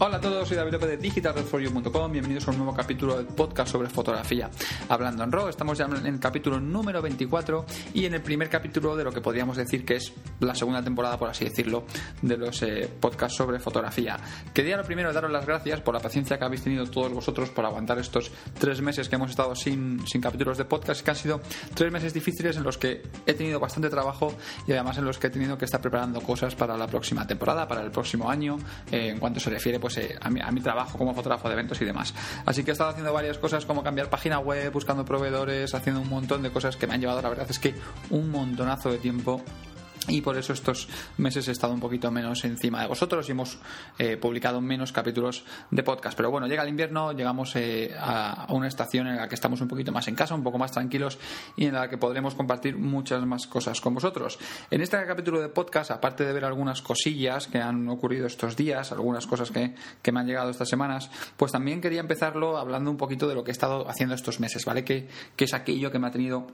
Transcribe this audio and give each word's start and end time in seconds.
Hola 0.00 0.18
a 0.18 0.20
todos, 0.20 0.46
soy 0.46 0.56
David 0.56 0.74
López 0.74 0.90
de 0.90 0.96
digitalredforyou.com. 0.96 2.12
Bienvenidos 2.12 2.46
a 2.46 2.52
un 2.52 2.58
nuevo 2.58 2.72
capítulo 2.72 3.16
del 3.16 3.26
podcast 3.26 3.72
sobre 3.72 3.88
fotografía. 3.88 4.48
Hablando 4.88 5.24
en 5.24 5.32
RAW, 5.32 5.48
estamos 5.48 5.76
ya 5.76 5.86
en 5.86 6.06
el 6.06 6.20
capítulo 6.20 6.60
número 6.60 7.02
24 7.02 7.66
y 7.94 8.04
en 8.04 8.14
el 8.14 8.22
primer 8.22 8.48
capítulo 8.48 8.94
de 8.94 9.02
lo 9.02 9.10
que 9.10 9.20
podríamos 9.20 9.56
decir 9.56 9.84
que 9.84 9.96
es 9.96 10.12
la 10.38 10.54
segunda 10.54 10.84
temporada, 10.84 11.18
por 11.18 11.28
así 11.28 11.46
decirlo, 11.46 11.82
de 12.22 12.36
los 12.36 12.62
eh, 12.62 12.88
podcasts 13.00 13.36
sobre 13.36 13.58
fotografía. 13.58 14.16
Quería 14.54 14.76
lo 14.76 14.84
primero 14.84 15.12
daros 15.12 15.32
las 15.32 15.44
gracias 15.44 15.80
por 15.80 15.94
la 15.94 16.00
paciencia 16.00 16.38
que 16.38 16.44
habéis 16.44 16.62
tenido 16.62 16.86
todos 16.86 17.12
vosotros 17.12 17.50
por 17.50 17.64
aguantar 17.64 17.98
estos 17.98 18.30
tres 18.56 18.80
meses 18.80 19.08
que 19.08 19.16
hemos 19.16 19.30
estado 19.30 19.56
sin, 19.56 20.06
sin 20.06 20.20
capítulos 20.20 20.58
de 20.58 20.64
podcast, 20.64 21.02
que 21.02 21.10
han 21.10 21.16
sido 21.16 21.40
tres 21.74 21.90
meses 21.90 22.14
difíciles 22.14 22.56
en 22.56 22.62
los 22.62 22.78
que 22.78 23.02
he 23.26 23.34
tenido 23.34 23.58
bastante 23.58 23.90
trabajo 23.90 24.32
y 24.64 24.70
además 24.70 24.96
en 24.98 25.06
los 25.06 25.18
que 25.18 25.26
he 25.26 25.30
tenido 25.30 25.58
que 25.58 25.64
estar 25.64 25.80
preparando 25.80 26.20
cosas 26.20 26.54
para 26.54 26.76
la 26.76 26.86
próxima 26.86 27.26
temporada, 27.26 27.66
para 27.66 27.82
el 27.82 27.90
próximo 27.90 28.30
año, 28.30 28.60
eh, 28.92 29.08
en 29.08 29.18
cuanto 29.18 29.40
se 29.40 29.50
refiere 29.50 29.80
pues, 29.80 29.87
eh, 29.96 30.16
a, 30.20 30.28
mi, 30.28 30.40
a, 30.40 30.50
mi, 30.50 30.60
trabajo 30.60 30.98
como 30.98 31.14
fotógrafo 31.14 31.48
de 31.48 31.54
eventos 31.54 31.80
y 31.80 31.84
demás. 31.84 32.12
Así 32.44 32.64
que 32.64 32.70
he 32.70 32.72
estado 32.72 32.90
haciendo 32.90 33.12
varias 33.12 33.38
cosas 33.38 33.64
como 33.64 33.82
cambiar 33.82 34.10
página 34.10 34.38
web, 34.38 34.72
buscando 34.72 35.04
proveedores, 35.04 35.74
haciendo 35.74 36.00
un 36.00 36.08
montón 36.08 36.42
de 36.42 36.50
cosas 36.50 36.76
que 36.76 36.86
me 36.86 36.94
han 36.94 37.00
llevado, 37.00 37.22
la 37.22 37.28
verdad 37.28 37.46
es 37.48 37.58
que 37.58 37.74
un 38.10 38.30
montonazo 38.30 38.90
de 38.90 38.98
tiempo 38.98 39.42
y 40.08 40.20
por 40.20 40.36
eso 40.36 40.52
estos 40.52 40.88
meses 41.16 41.48
he 41.48 41.52
estado 41.52 41.72
un 41.72 41.80
poquito 41.80 42.10
menos 42.10 42.44
encima 42.44 42.82
de 42.82 42.88
vosotros 42.88 43.28
y 43.28 43.32
hemos 43.32 43.58
eh, 43.98 44.16
publicado 44.16 44.60
menos 44.60 44.92
capítulos 44.92 45.44
de 45.70 45.82
podcast. 45.82 46.16
Pero 46.16 46.30
bueno, 46.30 46.46
llega 46.46 46.62
el 46.62 46.68
invierno, 46.68 47.12
llegamos 47.12 47.54
eh, 47.56 47.94
a 47.98 48.46
una 48.50 48.68
estación 48.68 49.06
en 49.06 49.16
la 49.16 49.28
que 49.28 49.34
estamos 49.34 49.60
un 49.60 49.68
poquito 49.68 49.92
más 49.92 50.08
en 50.08 50.14
casa, 50.14 50.34
un 50.34 50.42
poco 50.42 50.58
más 50.58 50.72
tranquilos 50.72 51.18
y 51.56 51.66
en 51.66 51.74
la 51.74 51.88
que 51.88 51.98
podremos 51.98 52.34
compartir 52.34 52.76
muchas 52.76 53.24
más 53.24 53.46
cosas 53.46 53.80
con 53.80 53.94
vosotros. 53.94 54.38
En 54.70 54.80
este 54.80 55.04
capítulo 55.06 55.40
de 55.40 55.48
podcast, 55.48 55.90
aparte 55.90 56.24
de 56.24 56.32
ver 56.32 56.44
algunas 56.44 56.82
cosillas 56.82 57.46
que 57.46 57.58
han 57.58 57.88
ocurrido 57.88 58.26
estos 58.26 58.56
días, 58.56 58.92
algunas 58.92 59.26
cosas 59.26 59.50
que, 59.50 59.74
que 60.02 60.12
me 60.12 60.20
han 60.20 60.26
llegado 60.26 60.50
estas 60.50 60.68
semanas, 60.68 61.10
pues 61.36 61.52
también 61.52 61.80
quería 61.80 62.00
empezarlo 62.00 62.58
hablando 62.58 62.90
un 62.90 62.96
poquito 62.96 63.28
de 63.28 63.34
lo 63.34 63.44
que 63.44 63.50
he 63.50 63.52
estado 63.52 63.88
haciendo 63.88 64.14
estos 64.14 64.40
meses, 64.40 64.64
¿vale? 64.64 64.84
Que, 64.84 65.08
que 65.36 65.44
es 65.44 65.54
aquello 65.54 65.90
que 65.90 65.98
me 65.98 66.06
ha 66.06 66.10
tenido 66.10 66.46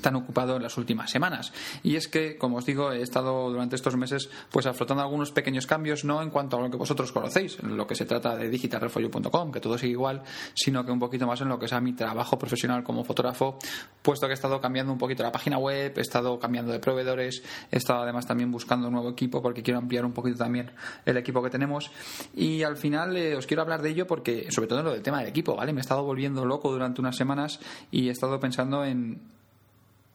tan 0.00 0.16
ocupado 0.16 0.56
en 0.56 0.62
las 0.62 0.76
últimas 0.76 1.10
semanas. 1.10 1.52
Y 1.82 1.96
es 1.96 2.08
que, 2.08 2.36
como 2.36 2.58
os 2.58 2.66
digo, 2.66 2.92
he 2.92 3.02
estado 3.02 3.50
durante 3.50 3.76
estos 3.76 3.96
meses 3.96 4.30
pues 4.50 4.66
afrontando 4.66 5.02
algunos 5.02 5.32
pequeños 5.32 5.66
cambios, 5.66 6.04
no 6.04 6.22
en 6.22 6.30
cuanto 6.30 6.56
a 6.56 6.60
lo 6.60 6.70
que 6.70 6.76
vosotros 6.76 7.12
conocéis, 7.12 7.58
en 7.60 7.76
lo 7.76 7.86
que 7.86 7.94
se 7.94 8.04
trata 8.04 8.36
de 8.36 8.48
digitalrefolio.com, 8.48 9.52
que 9.52 9.60
todo 9.60 9.78
sigue 9.78 9.92
igual, 9.92 10.22
sino 10.54 10.84
que 10.84 10.92
un 10.92 10.98
poquito 10.98 11.26
más 11.26 11.40
en 11.40 11.48
lo 11.48 11.58
que 11.58 11.68
sea 11.68 11.80
mi 11.80 11.92
trabajo 11.92 12.38
profesional 12.38 12.82
como 12.82 13.04
fotógrafo, 13.04 13.58
puesto 14.02 14.26
que 14.26 14.32
he 14.32 14.34
estado 14.34 14.60
cambiando 14.60 14.92
un 14.92 14.98
poquito 14.98 15.22
la 15.22 15.32
página 15.32 15.58
web, 15.58 15.92
he 15.96 16.00
estado 16.00 16.38
cambiando 16.38 16.72
de 16.72 16.78
proveedores, 16.78 17.42
he 17.70 17.76
estado 17.76 18.02
además 18.02 18.26
también 18.26 18.50
buscando 18.50 18.88
un 18.88 18.94
nuevo 18.94 19.10
equipo 19.10 19.42
porque 19.42 19.62
quiero 19.62 19.78
ampliar 19.78 20.04
un 20.04 20.12
poquito 20.12 20.38
también 20.38 20.70
el 21.04 21.16
equipo 21.16 21.42
que 21.42 21.50
tenemos. 21.50 21.90
Y 22.34 22.62
al 22.62 22.76
final 22.76 23.16
eh, 23.16 23.36
os 23.36 23.46
quiero 23.46 23.62
hablar 23.62 23.82
de 23.82 23.90
ello 23.90 24.06
porque, 24.06 24.50
sobre 24.50 24.68
todo 24.68 24.80
en 24.80 24.84
lo 24.86 24.92
del 24.92 25.02
tema 25.02 25.18
del 25.18 25.28
equipo, 25.28 25.56
¿vale? 25.56 25.72
Me 25.72 25.80
he 25.80 25.82
estado 25.82 26.04
volviendo 26.04 26.44
loco 26.44 26.70
durante 26.70 27.00
unas 27.00 27.16
semanas 27.16 27.60
y 27.90 28.08
he 28.08 28.10
estado 28.10 28.38
pensando 28.40 28.84
en 28.84 29.37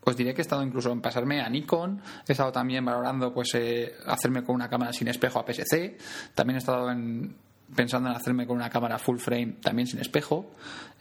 os 0.06 0.16
diré 0.16 0.34
que 0.34 0.42
he 0.42 0.44
estado 0.44 0.64
incluso 0.64 0.92
en 0.92 1.02
pasarme 1.02 1.42
a 1.42 1.50
Nikon, 1.50 2.02
he 2.28 2.32
estado 2.32 2.52
también 2.52 2.84
valorando 2.84 3.34
pues 3.34 3.50
eh, 3.56 3.94
hacerme 4.06 4.44
con 4.44 4.56
una 4.56 4.70
cámara 4.70 4.94
sin 4.94 5.08
espejo 5.08 5.40
a 5.40 5.46
PSC, 5.46 5.98
también 6.34 6.56
he 6.56 6.59
estado 6.59 6.90
en, 6.92 7.36
pensando 7.76 8.09
en 8.09 8.16
hacerme 8.16 8.46
con 8.48 8.56
una 8.56 8.70
cámara 8.70 9.00
full 9.00 9.18
frame 9.18 9.58
también 9.62 9.88
sin 9.88 10.00
espejo. 10.00 10.52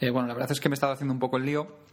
Eh, 0.00 0.10
bueno, 0.10 0.28
la 0.28 0.34
verdad 0.34 0.52
es 0.52 0.60
que 0.60 0.68
me 0.68 0.74
he 0.74 0.76
estado 0.76 0.92
haciendo 0.92 1.14
un 1.14 1.20
poco 1.20 1.36
el 1.36 1.44
lío 1.44 1.91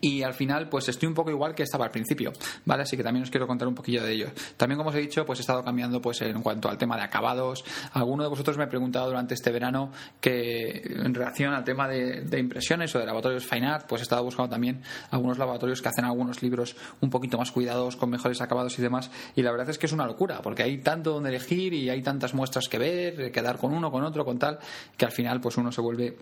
y 0.00 0.22
al 0.22 0.34
final 0.34 0.68
pues 0.68 0.88
estoy 0.88 1.08
un 1.08 1.14
poco 1.14 1.30
igual 1.30 1.54
que 1.54 1.62
estaba 1.62 1.84
al 1.84 1.90
principio 1.90 2.32
vale 2.64 2.82
así 2.82 2.96
que 2.96 3.02
también 3.02 3.24
os 3.24 3.30
quiero 3.30 3.46
contar 3.46 3.68
un 3.68 3.74
poquillo 3.74 4.02
de 4.02 4.12
ello. 4.12 4.28
También 4.56 4.78
como 4.78 4.90
os 4.90 4.96
he 4.96 5.00
dicho 5.00 5.24
pues 5.26 5.38
he 5.38 5.42
estado 5.42 5.64
cambiando 5.64 6.00
pues 6.00 6.20
en 6.22 6.42
cuanto 6.42 6.68
al 6.68 6.78
tema 6.78 6.96
de 6.96 7.02
acabados. 7.02 7.64
Alguno 7.92 8.22
de 8.22 8.28
vosotros 8.28 8.56
me 8.56 8.64
ha 8.64 8.68
preguntado 8.68 9.06
durante 9.06 9.34
este 9.34 9.50
verano 9.50 9.90
que 10.20 10.82
en 10.84 11.14
relación 11.14 11.54
al 11.54 11.64
tema 11.64 11.88
de, 11.88 12.22
de 12.22 12.38
impresiones 12.38 12.94
o 12.94 12.98
de 12.98 13.06
laboratorios 13.06 13.46
fine 13.46 13.66
art 13.66 13.86
pues 13.88 14.00
he 14.00 14.04
estado 14.04 14.22
buscando 14.22 14.50
también 14.50 14.82
algunos 15.10 15.38
laboratorios 15.38 15.82
que 15.82 15.88
hacen 15.88 16.04
algunos 16.04 16.42
libros 16.42 16.76
un 17.00 17.10
poquito 17.10 17.38
más 17.38 17.50
cuidados 17.50 17.96
con 17.96 18.10
mejores 18.10 18.40
acabados 18.40 18.78
y 18.78 18.82
demás. 18.82 19.10
Y 19.34 19.42
la 19.42 19.50
verdad 19.50 19.70
es 19.70 19.78
que 19.78 19.86
es 19.86 19.92
una 19.92 20.06
locura 20.06 20.40
porque 20.42 20.62
hay 20.62 20.78
tanto 20.78 21.12
donde 21.12 21.30
elegir 21.30 21.74
y 21.74 21.90
hay 21.90 22.02
tantas 22.02 22.34
muestras 22.34 22.68
que 22.68 22.78
ver 22.78 23.32
quedar 23.32 23.58
con 23.58 23.72
uno 23.72 23.90
con 23.90 24.04
otro 24.04 24.24
con 24.24 24.38
tal 24.38 24.58
que 24.96 25.04
al 25.04 25.12
final 25.12 25.40
pues 25.40 25.56
uno 25.56 25.72
se 25.72 25.80
vuelve 25.80 26.16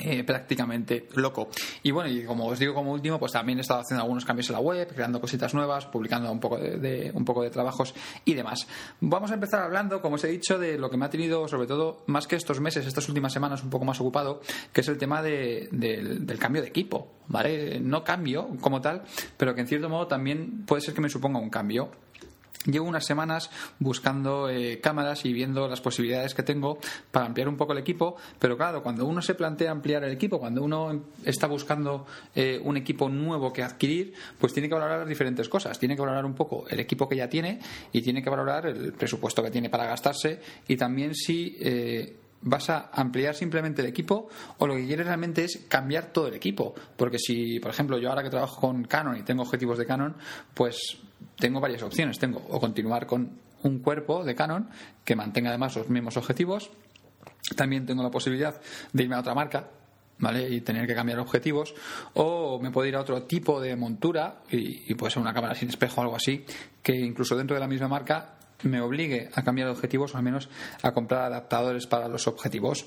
eh, 0.00 0.24
prácticamente 0.24 1.08
loco. 1.14 1.48
Y 1.82 1.90
bueno, 1.90 2.10
y 2.10 2.24
como 2.24 2.46
os 2.46 2.58
digo 2.58 2.74
como 2.74 2.92
último, 2.92 3.18
pues 3.18 3.32
también 3.32 3.58
he 3.58 3.62
estado 3.62 3.80
haciendo 3.80 4.02
algunos 4.02 4.24
cambios 4.24 4.48
en 4.48 4.54
la 4.54 4.60
web, 4.60 4.88
creando 4.94 5.20
cositas 5.20 5.54
nuevas, 5.54 5.86
publicando 5.86 6.30
un 6.32 6.40
poco 6.40 6.58
de, 6.58 7.10
un 7.14 7.24
poco 7.24 7.42
de 7.42 7.50
trabajos 7.50 7.94
y 8.24 8.34
demás. 8.34 8.66
Vamos 9.00 9.30
a 9.30 9.34
empezar 9.34 9.62
hablando, 9.62 10.00
como 10.00 10.16
os 10.16 10.24
he 10.24 10.28
dicho, 10.28 10.58
de 10.58 10.78
lo 10.78 10.90
que 10.90 10.96
me 10.96 11.06
ha 11.06 11.10
tenido, 11.10 11.46
sobre 11.48 11.66
todo, 11.66 12.02
más 12.06 12.26
que 12.26 12.36
estos 12.36 12.60
meses, 12.60 12.86
estas 12.86 13.08
últimas 13.08 13.32
semanas, 13.32 13.62
un 13.62 13.70
poco 13.70 13.84
más 13.84 14.00
ocupado, 14.00 14.40
que 14.72 14.80
es 14.80 14.88
el 14.88 14.98
tema 14.98 15.22
de, 15.22 15.68
del, 15.72 16.26
del 16.26 16.38
cambio 16.38 16.62
de 16.62 16.68
equipo, 16.68 17.12
¿vale? 17.28 17.80
No 17.80 18.02
cambio 18.02 18.48
como 18.60 18.80
tal, 18.80 19.02
pero 19.36 19.54
que 19.54 19.60
en 19.60 19.66
cierto 19.66 19.88
modo 19.88 20.06
también 20.06 20.64
puede 20.66 20.82
ser 20.82 20.94
que 20.94 21.00
me 21.00 21.08
suponga 21.08 21.38
un 21.38 21.50
cambio. 21.50 21.90
Llevo 22.66 22.86
unas 22.86 23.06
semanas 23.06 23.50
buscando 23.78 24.50
eh, 24.50 24.80
cámaras 24.82 25.24
y 25.24 25.32
viendo 25.32 25.66
las 25.66 25.80
posibilidades 25.80 26.34
que 26.34 26.42
tengo 26.42 26.78
para 27.10 27.24
ampliar 27.24 27.48
un 27.48 27.56
poco 27.56 27.72
el 27.72 27.78
equipo, 27.78 28.16
pero 28.38 28.58
claro, 28.58 28.82
cuando 28.82 29.06
uno 29.06 29.22
se 29.22 29.34
plantea 29.34 29.70
ampliar 29.70 30.04
el 30.04 30.12
equipo, 30.12 30.38
cuando 30.38 30.62
uno 30.62 31.04
está 31.24 31.46
buscando 31.46 32.06
eh, 32.34 32.60
un 32.62 32.76
equipo 32.76 33.08
nuevo 33.08 33.50
que 33.50 33.62
adquirir, 33.62 34.12
pues 34.38 34.52
tiene 34.52 34.68
que 34.68 34.74
valorar 34.74 35.06
diferentes 35.06 35.48
cosas. 35.48 35.78
Tiene 35.78 35.94
que 35.94 36.02
valorar 36.02 36.26
un 36.26 36.34
poco 36.34 36.66
el 36.68 36.80
equipo 36.80 37.08
que 37.08 37.16
ya 37.16 37.30
tiene 37.30 37.60
y 37.92 38.02
tiene 38.02 38.22
que 38.22 38.28
valorar 38.28 38.66
el 38.66 38.92
presupuesto 38.92 39.42
que 39.42 39.50
tiene 39.50 39.70
para 39.70 39.86
gastarse 39.86 40.40
y 40.68 40.76
también 40.76 41.14
si 41.14 41.56
eh, 41.60 42.14
vas 42.42 42.68
a 42.68 42.90
ampliar 42.92 43.34
simplemente 43.34 43.80
el 43.80 43.88
equipo 43.88 44.28
o 44.58 44.66
lo 44.66 44.74
que 44.74 44.86
quieres 44.86 45.06
realmente 45.06 45.44
es 45.44 45.64
cambiar 45.66 46.12
todo 46.12 46.28
el 46.28 46.34
equipo. 46.34 46.74
Porque 46.96 47.18
si, 47.18 47.58
por 47.58 47.70
ejemplo, 47.70 47.98
yo 47.98 48.10
ahora 48.10 48.22
que 48.22 48.28
trabajo 48.28 48.60
con 48.60 48.84
Canon 48.84 49.16
y 49.16 49.22
tengo 49.22 49.42
objetivos 49.44 49.78
de 49.78 49.86
Canon, 49.86 50.14
pues 50.52 50.98
tengo 51.36 51.60
varias 51.60 51.82
opciones. 51.82 52.18
Tengo 52.18 52.40
o 52.48 52.60
continuar 52.60 53.06
con 53.06 53.38
un 53.62 53.78
cuerpo 53.80 54.24
de 54.24 54.34
Canon 54.34 54.68
que 55.04 55.16
mantenga 55.16 55.50
además 55.50 55.76
los 55.76 55.88
mismos 55.88 56.16
objetivos. 56.16 56.70
También 57.56 57.86
tengo 57.86 58.02
la 58.02 58.10
posibilidad 58.10 58.60
de 58.92 59.02
irme 59.02 59.16
a 59.16 59.20
otra 59.20 59.34
marca, 59.34 59.68
¿vale? 60.18 60.48
Y 60.48 60.60
tener 60.60 60.86
que 60.86 60.94
cambiar 60.94 61.18
objetivos. 61.18 61.74
O 62.14 62.60
me 62.60 62.70
puedo 62.70 62.86
ir 62.86 62.96
a 62.96 63.00
otro 63.00 63.22
tipo 63.24 63.60
de 63.60 63.74
montura 63.76 64.42
y, 64.50 64.94
puede 64.94 65.10
ser 65.10 65.22
una 65.22 65.34
cámara 65.34 65.54
sin 65.54 65.68
espejo 65.68 66.00
o 66.00 66.04
algo 66.04 66.16
así, 66.16 66.44
que 66.82 66.94
incluso 66.94 67.36
dentro 67.36 67.54
de 67.54 67.60
la 67.60 67.68
misma 67.68 67.88
marca 67.88 68.36
me 68.62 68.80
obligue 68.80 69.30
a 69.34 69.42
cambiar 69.42 69.68
objetivos 69.68 70.14
o 70.14 70.18
al 70.18 70.22
menos 70.22 70.48
a 70.82 70.92
comprar 70.92 71.22
adaptadores 71.22 71.86
para 71.86 72.08
los 72.08 72.26
objetivos. 72.28 72.86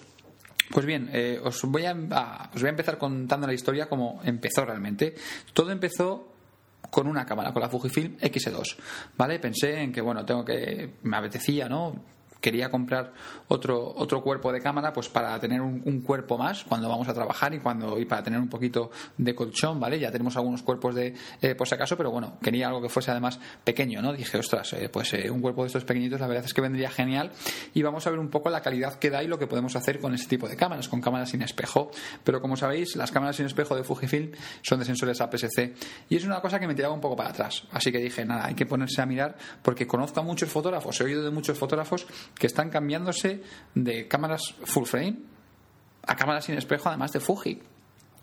Pues 0.70 0.86
bien, 0.86 1.10
eh, 1.12 1.42
os, 1.44 1.62
voy 1.64 1.86
a, 1.86 1.92
a, 2.12 2.50
os 2.54 2.62
voy 2.62 2.68
a 2.68 2.70
empezar 2.70 2.98
contando 2.98 3.48
la 3.48 3.54
historia 3.54 3.90
como 3.90 4.22
empezó 4.24 4.66
realmente. 4.66 5.16
Todo 5.54 5.72
empezó 5.72 6.33
con 6.90 7.08
una 7.08 7.26
cámara, 7.26 7.52
con 7.52 7.62
la 7.62 7.70
Fujifilm 7.70 8.18
X2, 8.18 8.78
¿vale? 9.18 9.40
Pensé 9.40 9.82
en 9.82 9.92
que, 9.92 10.02
bueno, 10.02 10.26
tengo 10.26 10.44
que, 10.46 10.96
me 11.04 11.18
apetecía, 11.18 11.68
¿no? 11.68 12.13
Quería 12.44 12.70
comprar 12.70 13.14
otro, 13.48 13.94
otro 13.96 14.22
cuerpo 14.22 14.52
de 14.52 14.60
cámara 14.60 14.92
pues 14.92 15.08
para 15.08 15.40
tener 15.40 15.62
un, 15.62 16.02
cuerpo 16.02 16.38
más 16.38 16.66
cuando 16.66 16.90
vamos 16.90 17.08
a 17.08 17.14
trabajar 17.14 17.54
y 17.54 17.60
cuando 17.60 17.98
y 17.98 18.06
para 18.06 18.22
tener 18.22 18.38
un 18.38 18.50
poquito 18.50 18.92
de 19.18 19.34
colchón, 19.34 19.80
¿vale? 19.80 19.98
Ya 19.98 20.12
tenemos 20.12 20.36
algunos 20.36 20.62
cuerpos 20.62 20.94
de 20.94 21.16
eh, 21.42 21.56
por 21.56 21.68
si 21.68 21.76
acaso, 21.76 21.96
pero 21.96 22.12
bueno, 22.12 22.38
quería 22.42 22.68
algo 22.68 22.82
que 22.82 22.90
fuese 22.90 23.12
además 23.12 23.40
pequeño, 23.64 24.02
¿no? 24.02 24.12
Dije, 24.12 24.38
ostras, 24.38 24.74
eh, 24.74 24.90
pues 24.90 25.14
eh, 25.14 25.32
un 25.32 25.40
cuerpo 25.40 25.62
de 25.62 25.68
estos 25.68 25.86
pequeñitos 25.86 26.20
la 26.20 26.28
verdad 26.28 26.44
es 26.44 26.54
que 26.54 26.60
vendría 26.60 26.90
genial 26.90 27.32
y 27.74 27.82
vamos 27.82 28.06
a 28.06 28.10
ver 28.10 28.20
un 28.20 28.30
poco 28.30 28.50
la 28.50 28.62
calidad 28.62 28.96
que 28.96 29.10
da 29.10 29.24
y 29.24 29.28
lo 29.28 29.40
que 29.40 29.48
podemos 29.48 29.78
hacer 29.78 30.02
con 30.02 30.14
ese 30.14 30.28
tipo 30.28 30.50
de 30.50 30.58
cámaras, 30.58 30.90
con 30.90 31.00
cámaras 31.00 31.30
sin 31.30 31.42
espejo. 31.42 31.92
Pero 32.26 32.42
como 32.42 32.58
sabéis, 32.58 32.98
las 32.98 33.12
cámaras 33.12 33.38
sin 33.38 33.46
espejo 33.46 33.76
de 33.76 33.86
Fujifilm 33.86 34.32
son 34.62 34.80
de 34.80 34.86
sensores 34.86 35.22
APS-C 35.22 35.76
y 36.10 36.18
es 36.18 36.26
una 36.26 36.42
cosa 36.42 36.60
que 36.60 36.68
me 36.68 36.76
tiraba 36.76 36.94
un 36.94 37.02
poco 37.02 37.16
para 37.16 37.30
atrás. 37.30 37.64
Así 37.72 37.90
que 37.90 38.00
dije, 38.00 38.26
nada, 38.26 38.48
hay 38.48 38.56
que 38.56 38.66
ponerse 38.66 39.02
a 39.02 39.06
mirar 39.06 39.38
porque 39.62 39.88
conozco 39.88 40.20
a 40.20 40.24
muchos 40.24 40.50
fotógrafos, 40.50 41.00
he 41.00 41.06
oído 41.06 41.24
de 41.24 41.32
muchos 41.32 41.58
fotógrafos 41.58 42.06
que 42.36 42.48
están 42.48 42.70
cambiándose 42.70 43.42
de 43.76 44.08
cámaras 44.08 44.42
full 44.64 44.86
frame 44.86 45.18
a 46.06 46.16
cámaras 46.16 46.46
sin 46.46 46.58
espejo, 46.58 46.90
además 46.90 47.12
de 47.12 47.20
Fuji 47.20 47.62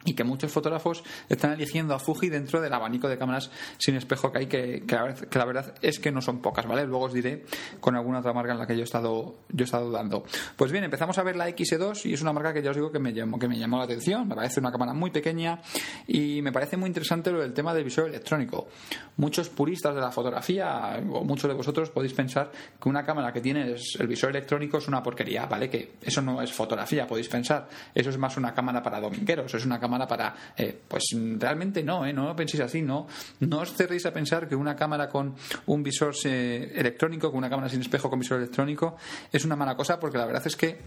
y 0.04 0.14
que 0.14 0.24
muchos 0.24 0.50
fotógrafos 0.50 1.02
están 1.28 1.52
eligiendo 1.52 1.94
a 1.94 1.98
Fuji 1.98 2.28
dentro 2.28 2.60
del 2.60 2.72
abanico 2.72 3.08
de 3.08 3.18
cámaras 3.18 3.50
sin 3.78 3.96
espejo 3.96 4.32
que 4.32 4.38
hay 4.38 4.46
que, 4.46 4.86
que, 4.86 4.94
la, 4.94 5.14
que, 5.14 5.38
la, 5.38 5.44
verdad 5.44 5.74
es 5.82 5.98
que 5.98 6.10
no 6.10 6.22
son 6.22 6.40
pocas 6.40 6.66
vale 6.66 6.86
luego 6.86 7.04
os 7.06 7.12
diré 7.12 7.44
con 7.80 7.96
alguna 7.96 8.20
otra 8.20 8.32
marca 8.32 8.52
en 8.52 8.58
la 8.58 8.66
que 8.66 8.74
yo 8.74 8.80
he 8.80 8.84
estado 8.84 9.36
yo 9.50 9.62
he 9.62 9.64
estado 9.64 9.86
dudando 9.86 10.24
pues 10.56 10.72
bien 10.72 10.84
empezamos 10.84 11.18
a 11.18 11.22
ver 11.22 11.36
la 11.36 11.48
X2 11.48 12.06
y 12.06 12.14
es 12.14 12.22
una 12.22 12.32
marca 12.32 12.54
que 12.54 12.62
ya 12.62 12.70
os 12.70 12.76
digo 12.76 12.90
que 12.90 12.98
me 12.98 13.12
llamó 13.12 13.38
que 13.38 13.48
me 13.48 13.58
llamó 13.58 13.78
la 13.78 13.84
atención. 13.84 14.26
Me 14.28 14.34
parece 14.34 14.60
una 14.60 14.70
cámara 14.70 14.92
muy 14.92 15.10
pequeña 15.10 15.60
y 16.06 16.40
me 16.42 16.52
parece 16.52 16.76
muy 16.76 16.88
interesante 16.88 17.30
lo 17.30 17.40
del 17.40 17.52
tema 17.52 17.74
del 17.74 17.84
visor 17.84 18.08
electrónico. 18.08 18.68
Muchos 19.16 19.48
puristas 19.48 19.94
de 19.94 20.00
la 20.00 20.10
fotografía 20.10 21.00
o 21.10 21.24
muchos 21.24 21.48
de 21.48 21.54
vosotros 21.54 21.90
podéis 21.90 22.14
pensar 22.14 22.50
que 22.80 22.88
una 22.88 23.04
cámara 23.04 23.32
que 23.32 23.40
tiene 23.40 23.74
el 23.98 24.06
visor 24.06 24.30
electrónico 24.30 24.78
es 24.78 24.88
una 24.88 25.02
porquería 25.02 25.46
vale 25.46 25.68
que 25.68 25.94
eso 26.02 26.22
no 26.22 26.40
es 26.40 26.52
fotografía 26.52 27.06
podéis 27.06 27.28
pensar. 27.28 27.68
Eso 27.94 28.10
es 28.10 28.18
más 28.18 28.36
una 28.36 28.54
cámara 28.54 28.82
para 28.82 29.00
domingueros 29.00 29.54
es 29.54 29.66
una 29.66 29.78
cámara 29.78 29.89
cámara 29.90 30.06
para. 30.06 30.34
Eh, 30.56 30.78
pues 30.86 31.04
realmente 31.38 31.82
no, 31.82 32.06
¿eh? 32.06 32.12
no 32.12 32.34
penséis 32.36 32.62
así, 32.62 32.80
no. 32.80 33.08
No 33.40 33.58
os 33.58 33.74
cerréis 33.74 34.06
a 34.06 34.12
pensar 34.12 34.48
que 34.48 34.54
una 34.54 34.76
cámara 34.76 35.08
con 35.08 35.34
un 35.66 35.82
visor 35.82 36.14
eh, 36.24 36.72
electrónico, 36.76 37.30
con 37.30 37.38
una 37.38 37.50
cámara 37.50 37.68
sin 37.68 37.80
espejo 37.80 38.08
con 38.08 38.20
visor 38.20 38.38
electrónico, 38.38 38.96
es 39.32 39.44
una 39.44 39.56
mala 39.56 39.74
cosa, 39.74 39.98
porque 39.98 40.18
la 40.18 40.26
verdad 40.26 40.46
es 40.46 40.54
que 40.54 40.78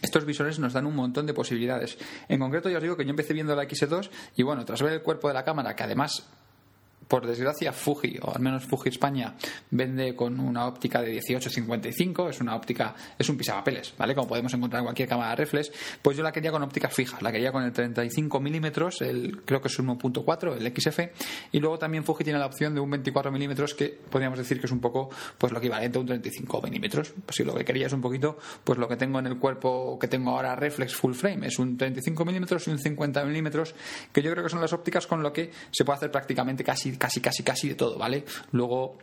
estos 0.00 0.24
visores 0.24 0.58
nos 0.58 0.72
dan 0.72 0.86
un 0.86 0.96
montón 0.96 1.26
de 1.26 1.34
posibilidades. 1.34 1.98
En 2.28 2.40
concreto, 2.40 2.70
ya 2.70 2.78
os 2.78 2.82
digo 2.82 2.96
que 2.96 3.04
yo 3.04 3.10
empecé 3.10 3.34
viendo 3.34 3.54
la 3.54 3.64
X2 3.64 4.08
y 4.36 4.42
bueno, 4.42 4.64
tras 4.64 4.80
ver 4.80 4.94
el 4.94 5.02
cuerpo 5.02 5.28
de 5.28 5.34
la 5.34 5.44
cámara, 5.44 5.76
que 5.76 5.82
además 5.82 6.26
por 7.10 7.26
desgracia, 7.26 7.72
Fuji, 7.72 8.20
o 8.22 8.32
al 8.32 8.40
menos 8.40 8.64
Fuji 8.64 8.90
España, 8.90 9.34
vende 9.72 10.14
con 10.14 10.38
una 10.38 10.66
óptica 10.68 11.02
de 11.02 11.20
18-55, 11.20 12.30
es 12.30 12.40
una 12.40 12.54
óptica, 12.54 12.94
es 13.18 13.28
un 13.28 13.36
pisapapeles, 13.36 13.92
¿vale? 13.98 14.14
Como 14.14 14.28
podemos 14.28 14.54
encontrar 14.54 14.78
en 14.78 14.84
cualquier 14.84 15.08
cámara 15.08 15.34
reflex, 15.34 15.72
pues 16.00 16.16
yo 16.16 16.22
la 16.22 16.30
quería 16.30 16.52
con 16.52 16.62
óptica 16.62 16.88
fija, 16.88 17.18
la 17.20 17.32
quería 17.32 17.50
con 17.50 17.64
el 17.64 17.72
35 17.72 18.38
milímetros, 18.38 19.02
el, 19.02 19.42
creo 19.44 19.60
que 19.60 19.66
es 19.66 19.76
un 19.80 19.88
1.4, 19.88 20.56
el 20.56 20.72
XF, 20.72 21.00
y 21.50 21.58
luego 21.58 21.80
también 21.80 22.04
Fuji 22.04 22.22
tiene 22.22 22.38
la 22.38 22.46
opción 22.46 22.74
de 22.74 22.80
un 22.80 22.88
24 22.88 23.32
milímetros, 23.32 23.74
que 23.74 23.88
podríamos 23.88 24.38
decir 24.38 24.60
que 24.60 24.66
es 24.66 24.72
un 24.72 24.80
poco, 24.80 25.10
pues 25.36 25.52
lo 25.52 25.58
equivalente 25.58 25.98
a 25.98 26.02
un 26.02 26.06
35 26.06 26.62
milímetros. 26.62 27.12
Pues 27.26 27.34
si 27.34 27.42
lo 27.42 27.56
que 27.56 27.64
quería 27.64 27.88
es 27.88 27.92
un 27.92 28.02
poquito, 28.02 28.38
pues 28.62 28.78
lo 28.78 28.86
que 28.86 28.96
tengo 28.96 29.18
en 29.18 29.26
el 29.26 29.36
cuerpo 29.36 29.98
que 29.98 30.06
tengo 30.06 30.30
ahora 30.30 30.54
reflex 30.54 30.94
full 30.94 31.14
frame, 31.14 31.48
es 31.48 31.58
un 31.58 31.76
35 31.76 32.24
milímetros 32.24 32.68
y 32.68 32.70
un 32.70 32.78
50 32.78 33.24
milímetros, 33.24 33.74
que 34.12 34.22
yo 34.22 34.30
creo 34.30 34.44
que 34.44 34.50
son 34.50 34.60
las 34.60 34.72
ópticas 34.72 35.08
con 35.08 35.24
lo 35.24 35.32
que 35.32 35.50
se 35.72 35.84
puede 35.84 35.96
hacer 35.96 36.12
prácticamente 36.12 36.62
casi 36.62 36.99
casi, 37.00 37.20
casi, 37.20 37.42
casi 37.42 37.68
de 37.70 37.74
todo, 37.74 37.98
¿vale? 37.98 38.24
Luego 38.52 38.96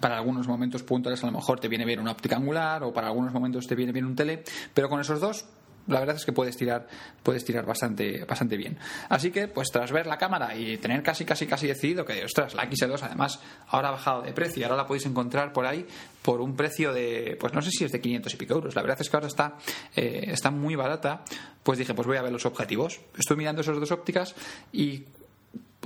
para 0.00 0.18
algunos 0.18 0.48
momentos 0.48 0.82
puntuales 0.82 1.22
a 1.22 1.26
lo 1.26 1.32
mejor 1.32 1.60
te 1.60 1.68
viene 1.68 1.84
bien 1.84 2.00
una 2.00 2.10
óptica 2.10 2.36
angular 2.36 2.82
o 2.82 2.92
para 2.92 3.06
algunos 3.06 3.32
momentos 3.32 3.66
te 3.66 3.74
viene 3.74 3.92
bien 3.92 4.04
un 4.04 4.16
tele, 4.16 4.42
pero 4.74 4.88
con 4.88 5.00
esos 5.00 5.20
dos 5.20 5.46
la 5.88 6.00
verdad 6.00 6.16
es 6.16 6.26
que 6.26 6.32
puedes 6.32 6.56
tirar 6.56 6.86
puedes 7.22 7.44
tirar 7.44 7.64
bastante 7.64 8.24
bastante 8.24 8.56
bien. 8.56 8.76
Así 9.08 9.30
que 9.30 9.48
pues 9.48 9.70
tras 9.70 9.90
ver 9.90 10.06
la 10.06 10.18
cámara 10.18 10.54
y 10.54 10.76
tener 10.76 11.02
casi 11.02 11.24
casi 11.24 11.46
casi 11.46 11.66
decidido 11.66 12.04
que 12.04 12.22
ostras 12.24 12.54
la 12.54 12.68
X2 12.68 13.02
además 13.02 13.40
ahora 13.68 13.88
ha 13.88 13.92
bajado 13.92 14.22
de 14.22 14.32
precio 14.32 14.60
y 14.60 14.64
ahora 14.64 14.76
la 14.76 14.86
podéis 14.86 15.06
encontrar 15.06 15.52
por 15.52 15.64
ahí 15.64 15.86
por 16.20 16.42
un 16.42 16.54
precio 16.54 16.92
de 16.92 17.36
pues 17.40 17.54
no 17.54 17.62
sé 17.62 17.70
si 17.70 17.84
es 17.84 17.92
de 17.92 18.00
500 18.02 18.34
y 18.34 18.36
pico 18.36 18.54
euros. 18.54 18.74
La 18.74 18.82
verdad 18.82 18.98
es 19.00 19.08
que 19.08 19.16
ahora 19.16 19.28
está 19.28 19.56
eh, 19.96 20.24
está 20.28 20.50
muy 20.50 20.76
barata. 20.76 21.24
Pues 21.62 21.78
dije 21.78 21.94
pues 21.94 22.06
voy 22.06 22.18
a 22.18 22.22
ver 22.22 22.32
los 22.32 22.44
objetivos. 22.44 23.00
Estoy 23.16 23.38
mirando 23.38 23.62
esas 23.62 23.80
dos 23.80 23.90
ópticas 23.90 24.34
y 24.72 25.04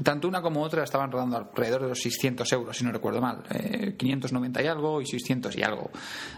tanto 0.02 0.28
una 0.28 0.40
como 0.40 0.62
otra 0.62 0.84
estaban 0.84 1.10
rodando 1.10 1.36
alrededor 1.36 1.82
de 1.82 1.88
los 1.88 2.00
600 2.00 2.50
euros, 2.52 2.76
si 2.76 2.84
no 2.84 2.92
recuerdo 2.92 3.20
mal. 3.20 3.42
590 3.96 4.60
eh, 4.60 4.64
y 4.64 4.66
algo 4.66 5.00
y 5.00 5.06
600 5.06 5.56
y 5.56 5.62
algo. 5.62 5.90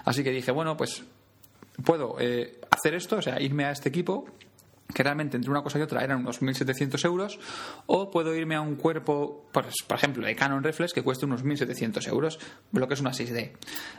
Así 0.04 0.24
que 0.24 0.30
dije, 0.30 0.50
bueno, 0.50 0.76
pues 0.76 1.04
puedo 1.84 2.16
eh, 2.18 2.60
hacer 2.70 2.94
esto, 2.94 3.16
o 3.16 3.22
sea, 3.22 3.40
irme 3.40 3.64
a 3.64 3.70
este 3.70 3.88
equipo 3.88 4.26
que 4.92 5.02
realmente 5.02 5.36
entre 5.36 5.50
una 5.50 5.62
cosa 5.62 5.78
y 5.78 5.82
otra 5.82 6.04
eran 6.04 6.20
unos 6.20 6.42
1.700 6.42 7.04
euros, 7.04 7.38
o 7.86 8.10
puedo 8.10 8.34
irme 8.34 8.54
a 8.54 8.60
un 8.60 8.76
cuerpo, 8.76 9.46
pues, 9.52 9.74
por 9.86 9.96
ejemplo, 9.96 10.26
de 10.26 10.34
Canon 10.36 10.62
Reflex 10.62 10.92
que 10.92 11.02
cueste 11.02 11.26
unos 11.26 11.44
1.700 11.44 12.06
euros, 12.08 12.38
lo 12.72 12.86
que 12.86 12.94
es 12.94 13.00
una 13.00 13.10
6D. 13.10 13.52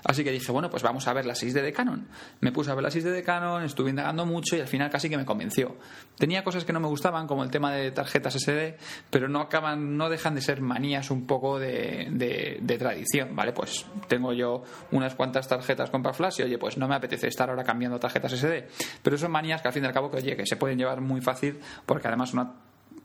Así 0.03 0.23
que 0.23 0.31
dije, 0.31 0.51
bueno, 0.51 0.69
pues 0.69 0.83
vamos 0.83 1.07
a 1.07 1.13
ver 1.13 1.25
la 1.25 1.33
6D 1.33 1.61
de 1.61 1.73
Canon. 1.73 2.07
Me 2.39 2.51
puse 2.51 2.71
a 2.71 2.75
ver 2.75 2.83
la 2.83 2.89
6D 2.89 3.11
de 3.11 3.23
Canon, 3.23 3.63
estuve 3.63 3.89
indagando 3.89 4.25
mucho 4.25 4.55
y 4.55 4.61
al 4.61 4.67
final 4.67 4.89
casi 4.89 5.09
que 5.09 5.17
me 5.17 5.25
convenció. 5.25 5.75
Tenía 6.17 6.43
cosas 6.43 6.65
que 6.65 6.73
no 6.73 6.79
me 6.79 6.87
gustaban, 6.87 7.27
como 7.27 7.43
el 7.43 7.51
tema 7.51 7.73
de 7.73 7.91
tarjetas 7.91 8.35
SD, 8.35 8.77
pero 9.09 9.27
no 9.27 9.41
acaban, 9.41 9.97
no 9.97 10.09
dejan 10.09 10.35
de 10.35 10.41
ser 10.41 10.61
manías 10.61 11.11
un 11.11 11.25
poco 11.25 11.59
de, 11.59 12.07
de, 12.11 12.77
tradición, 12.77 13.35
¿vale? 13.35 13.53
Pues 13.53 13.85
tengo 14.07 14.33
yo 14.33 14.63
unas 14.91 15.15
cuantas 15.15 15.47
tarjetas 15.47 15.89
con 15.89 16.03
flash 16.13 16.39
y 16.39 16.43
oye, 16.43 16.57
pues 16.57 16.77
no 16.77 16.87
me 16.87 16.95
apetece 16.95 17.27
estar 17.27 17.49
ahora 17.49 17.63
cambiando 17.63 17.99
tarjetas 17.99 18.33
SD. 18.33 18.67
Pero 19.01 19.17
son 19.17 19.31
manías 19.31 19.61
que 19.61 19.67
al 19.67 19.73
fin 19.73 19.83
y 19.83 19.87
al 19.87 19.93
cabo 19.93 20.11
que 20.11 20.17
oye, 20.17 20.35
que 20.35 20.45
se 20.45 20.55
pueden 20.55 20.74
llevar 20.77 21.01
muy 21.01 21.21
fácil 21.21 21.59
porque 21.85 22.07
además 22.07 22.33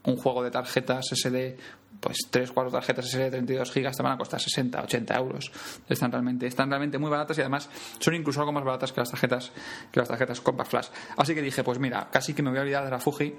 un 0.03 0.17
juego 0.17 0.43
de 0.43 0.51
tarjetas 0.51 1.05
SD 1.11 1.57
pues 1.99 2.17
3, 2.29 2.51
4 2.51 2.71
tarjetas 2.71 3.05
SD 3.05 3.19
de 3.19 3.29
32 3.29 3.71
gigas 3.71 3.95
te 3.95 4.03
van 4.03 4.13
a 4.13 4.17
costar 4.17 4.41
60, 4.41 4.81
80 4.81 5.15
euros. 5.17 5.51
Están 5.87 6.11
realmente, 6.11 6.47
están 6.47 6.67
realmente 6.67 6.97
muy 6.97 7.11
baratas 7.11 7.37
y 7.37 7.41
además 7.41 7.69
son 7.99 8.15
incluso 8.15 8.39
algo 8.39 8.51
más 8.51 8.63
baratas 8.63 8.91
que 8.91 9.01
las 9.01 9.11
tarjetas 9.11 9.51
que 9.91 9.99
las 9.99 10.09
tarjetas 10.09 10.41
Compact 10.41 10.69
Flash. 10.69 10.87
Así 11.17 11.35
que 11.35 11.41
dije, 11.41 11.63
pues 11.63 11.77
mira, 11.79 12.09
casi 12.11 12.33
que 12.33 12.41
me 12.41 12.49
voy 12.49 12.59
a 12.59 12.61
olvidar 12.63 12.83
de 12.83 12.91
la 12.91 12.99
Fuji 12.99 13.35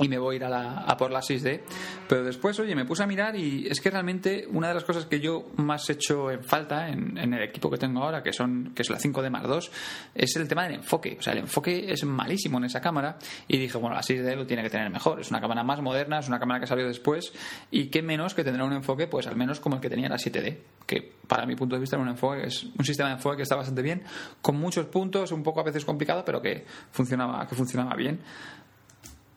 y 0.00 0.08
me 0.08 0.18
voy 0.18 0.34
a 0.34 0.36
ir 0.36 0.44
a, 0.44 0.48
la, 0.48 0.78
a 0.80 0.96
por 0.96 1.10
la 1.10 1.20
6D. 1.20 1.60
Pero 2.08 2.24
después, 2.24 2.58
oye, 2.60 2.74
me 2.74 2.84
puse 2.84 3.02
a 3.02 3.06
mirar 3.06 3.36
y 3.36 3.66
es 3.68 3.80
que 3.80 3.90
realmente 3.90 4.46
una 4.50 4.68
de 4.68 4.74
las 4.74 4.84
cosas 4.84 5.06
que 5.06 5.20
yo 5.20 5.50
más 5.56 5.88
he 5.90 5.94
hecho 5.94 6.30
en 6.30 6.42
falta 6.42 6.88
en, 6.88 7.16
el 7.18 7.42
equipo 7.42 7.70
que 7.70 7.76
tengo 7.76 8.02
ahora, 8.02 8.22
que 8.22 8.32
son 8.32 8.72
que 8.74 8.82
es 8.82 8.90
la 8.90 8.98
5D 8.98 9.30
Mark 9.30 9.46
II, 9.48 9.68
es 10.14 10.36
el 10.36 10.48
tema 10.48 10.64
del 10.64 10.74
enfoque. 10.74 11.16
O 11.18 11.22
sea, 11.22 11.32
el 11.32 11.40
enfoque 11.40 11.92
es 11.92 12.04
malísimo 12.04 12.58
en 12.58 12.64
esa 12.64 12.80
cámara 12.80 13.18
y 13.46 13.58
dije, 13.58 13.76
bueno, 13.78 13.96
la 13.96 14.02
6D 14.02 14.36
lo 14.36 14.46
tiene 14.46 14.62
que 14.62 14.70
tener 14.70 14.90
mejor. 14.90 15.20
Es 15.20 15.30
una 15.30 15.40
cámara 15.40 15.62
más 15.62 15.80
moderna, 15.80 16.18
es 16.18 16.28
una 16.28 16.38
cámara 16.38 16.60
que 16.60 16.66
salió 16.66 16.86
después 16.86 17.32
y 17.70 17.86
qué 17.86 18.02
menos 18.02 18.34
que 18.34 18.44
tendrá 18.44 18.64
un 18.64 18.72
enfoque, 18.72 19.06
pues 19.06 19.26
al 19.26 19.36
menos 19.36 19.60
como 19.60 19.76
el 19.76 19.82
que 19.82 19.90
tenía 19.90 20.08
la 20.08 20.16
7D, 20.16 20.58
que 20.86 21.12
para 21.26 21.44
mi 21.46 21.56
punto 21.56 21.74
de 21.76 21.80
vista 21.80 21.98
un 21.98 22.08
enfoque 22.08 22.46
es 22.46 22.64
un 22.64 22.84
sistema 22.84 23.10
de 23.10 23.16
enfoque 23.16 23.36
que 23.36 23.42
está 23.42 23.56
bastante 23.56 23.82
bien, 23.82 24.02
con 24.40 24.56
muchos 24.56 24.86
puntos, 24.86 25.32
un 25.32 25.42
poco 25.42 25.60
a 25.60 25.64
veces 25.64 25.84
complicado, 25.84 26.24
pero 26.24 26.40
que 26.40 26.64
funcionaba, 26.90 27.46
que 27.46 27.54
funcionaba 27.54 27.94
bien. 27.94 28.20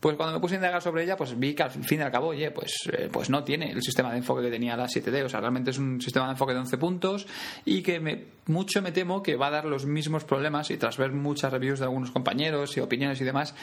Pues 0.02 0.16
cuando 0.18 0.34
me 0.34 0.42
puse 0.42 0.56
a 0.56 0.58
indagar 0.58 0.82
sobre 0.82 1.04
ella, 1.04 1.16
pues 1.16 1.38
vi 1.38 1.54
que 1.54 1.62
al 1.62 1.70
fin 1.70 2.00
y 2.00 2.02
al 2.02 2.12
cabo, 2.12 2.30
oye, 2.30 2.50
pues, 2.50 2.74
eh, 2.92 3.08
pues 3.12 3.30
no 3.30 3.44
tiene 3.44 3.70
el 3.70 3.84
sistema 3.84 4.12
de 4.12 4.18
enfoque 4.18 4.42
que 4.42 4.50
tenía 4.50 4.76
la 4.76 4.88
7D. 4.88 5.24
O 5.26 5.30
sea, 5.30 5.40
realmente 5.40 5.70
es 5.70 5.78
un 5.78 6.02
sistema 6.02 6.26
de 6.26 6.32
enfoque 6.32 6.54
de 6.54 6.60
11 6.60 6.78
puntos 6.80 7.28
y 7.66 7.84
que 7.84 8.26
mucho 8.48 8.82
me 8.82 8.92
temo 8.92 9.22
que 9.22 9.36
va 9.36 9.48
a 9.48 9.52
dar 9.52 9.66
los 9.66 9.86
mismos 9.86 10.24
problemas 10.24 10.72
y 10.72 10.78
tras 10.78 10.98
ver 10.98 11.12
muchas 11.12 11.54
reviews 11.54 11.78
de 11.78 11.86
algunos 11.86 12.10
compañeros 12.10 12.76
y 12.78 12.80
opiniones 12.80 13.22
y 13.22 13.26
demás, 13.26 13.54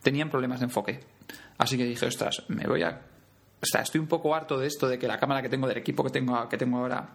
tenían 0.00 0.30
problemas 0.30 0.60
de 0.60 0.66
enfoque. 0.66 1.00
Así 1.58 1.76
que 1.76 1.84
dije, 1.84 2.06
ostras, 2.06 2.44
me 2.46 2.64
voy 2.68 2.84
a... 2.84 3.02
O 3.60 3.66
sea, 3.66 3.82
estoy 3.82 4.00
un 4.00 4.06
poco 4.06 4.36
harto 4.36 4.56
de 4.56 4.68
esto, 4.68 4.86
de 4.86 5.00
que 5.00 5.08
la 5.08 5.18
cámara 5.18 5.42
que 5.42 5.48
tengo, 5.48 5.66
del 5.66 5.78
equipo 5.78 6.04
que 6.04 6.10
tengo, 6.10 6.48
que 6.48 6.56
tengo 6.56 6.78
ahora, 6.78 7.08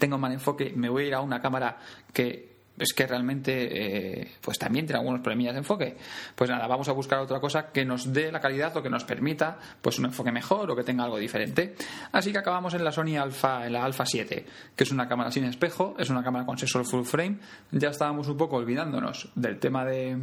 tengo 0.00 0.18
mal 0.18 0.32
enfoque, 0.32 0.72
me 0.74 0.88
voy 0.88 1.04
a 1.04 1.06
ir 1.06 1.14
a 1.14 1.20
una 1.20 1.40
cámara 1.40 1.78
que 2.12 2.57
es 2.78 2.92
que 2.92 3.06
realmente 3.06 4.20
eh, 4.20 4.28
pues 4.40 4.58
también 4.58 4.86
tiene 4.86 4.98
algunos 4.98 5.20
problemillas 5.20 5.54
de 5.54 5.58
enfoque. 5.58 5.96
Pues 6.34 6.50
nada, 6.50 6.66
vamos 6.66 6.88
a 6.88 6.92
buscar 6.92 7.18
otra 7.20 7.40
cosa 7.40 7.70
que 7.72 7.84
nos 7.84 8.12
dé 8.12 8.30
la 8.32 8.40
calidad 8.40 8.76
o 8.76 8.82
que 8.82 8.90
nos 8.90 9.04
permita 9.04 9.58
pues 9.80 9.98
un 9.98 10.06
enfoque 10.06 10.32
mejor 10.32 10.70
o 10.70 10.76
que 10.76 10.84
tenga 10.84 11.04
algo 11.04 11.18
diferente. 11.18 11.74
Así 12.12 12.32
que 12.32 12.38
acabamos 12.38 12.74
en 12.74 12.84
la 12.84 12.92
Sony 12.92 13.16
Alpha, 13.20 13.66
en 13.66 13.72
la 13.72 13.84
Alpha 13.84 14.06
7, 14.06 14.46
que 14.74 14.84
es 14.84 14.90
una 14.90 15.08
cámara 15.08 15.30
sin 15.30 15.44
espejo, 15.44 15.94
es 15.98 16.10
una 16.10 16.22
cámara 16.22 16.46
con 16.46 16.58
sensor 16.58 16.84
full 16.84 17.04
frame. 17.04 17.38
Ya 17.70 17.90
estábamos 17.90 18.28
un 18.28 18.36
poco 18.36 18.56
olvidándonos 18.56 19.30
del 19.34 19.58
tema 19.58 19.84
de 19.84 20.18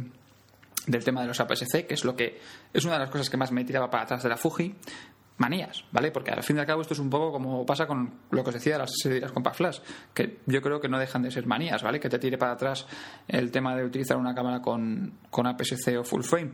del 0.86 1.02
tema 1.02 1.20
de 1.20 1.26
los 1.26 1.40
APS-C, 1.40 1.86
que 1.86 1.94
es 1.94 2.04
lo 2.04 2.14
que 2.14 2.40
es 2.72 2.84
una 2.84 2.94
de 2.94 3.00
las 3.00 3.10
cosas 3.10 3.28
que 3.28 3.36
más 3.36 3.50
me 3.50 3.64
tiraba 3.64 3.90
para 3.90 4.04
atrás 4.04 4.22
de 4.22 4.28
la 4.28 4.36
Fuji, 4.36 4.74
manías, 5.38 5.84
¿vale? 5.92 6.10
Porque 6.10 6.30
al 6.30 6.42
fin 6.42 6.56
y 6.56 6.60
al 6.60 6.66
cabo 6.66 6.82
esto 6.82 6.94
es 6.94 7.00
un 7.00 7.10
poco 7.10 7.32
como 7.32 7.64
pasa 7.66 7.86
con 7.86 8.12
lo 8.30 8.42
que 8.42 8.48
os 8.50 8.54
decía 8.54 8.74
de 8.74 8.78
las 8.80 8.92
series 9.02 9.30
Compact 9.32 9.56
Flash, 9.56 9.78
que 10.14 10.38
yo 10.46 10.62
creo 10.62 10.80
que 10.80 10.88
no 10.88 10.98
dejan 10.98 11.22
de 11.22 11.30
ser 11.30 11.46
manías, 11.46 11.82
¿vale? 11.82 12.00
Que 12.00 12.08
te 12.08 12.18
tire 12.18 12.38
para 12.38 12.52
atrás 12.52 12.86
el 13.28 13.50
tema 13.50 13.76
de 13.76 13.84
utilizar 13.84 14.16
una 14.16 14.34
cámara 14.34 14.60
con, 14.60 15.18
con 15.30 15.46
APS-C 15.46 15.98
o 15.98 16.04
full 16.04 16.22
frame 16.22 16.52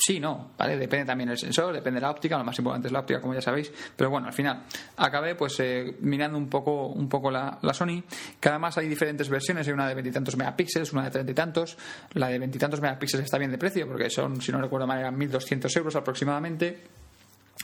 sí, 0.00 0.18
no, 0.18 0.52
¿vale? 0.56 0.76
Depende 0.76 1.06
también 1.06 1.28
del 1.28 1.38
sensor, 1.38 1.74
depende 1.74 2.00
de 2.00 2.02
la 2.02 2.10
óptica, 2.10 2.38
lo 2.38 2.44
más 2.44 2.58
importante 2.58 2.88
es 2.88 2.92
la 2.92 3.00
óptica, 3.00 3.20
como 3.20 3.34
ya 3.34 3.40
sabéis. 3.40 3.72
Pero 3.96 4.10
bueno, 4.10 4.26
al 4.26 4.32
final 4.32 4.64
acabé 4.96 5.34
pues 5.34 5.58
eh, 5.60 5.96
mirando 6.00 6.38
un 6.38 6.48
poco, 6.48 6.86
un 6.86 7.08
poco 7.08 7.30
la, 7.30 7.58
Sony, 7.72 8.02
que 8.40 8.48
además 8.48 8.78
hay 8.78 8.88
diferentes 8.88 9.28
versiones, 9.28 9.66
hay 9.66 9.72
una 9.72 9.88
de 9.88 9.94
veintitantos 9.94 10.36
megapíxeles, 10.36 10.92
una 10.92 11.04
de 11.04 11.10
treinta 11.10 11.32
y 11.32 11.34
tantos. 11.34 11.76
La 12.14 12.28
de 12.28 12.38
veintitantos 12.38 12.80
megapíxeles 12.80 13.24
está 13.24 13.38
bien 13.38 13.50
de 13.50 13.58
precio, 13.58 13.86
porque 13.86 14.10
son, 14.10 14.40
si 14.40 14.52
no 14.52 14.60
recuerdo 14.60 14.86
mal, 14.86 14.98
eran 14.98 15.18
1.200 15.18 15.76
euros 15.76 15.96
aproximadamente. 15.96 16.82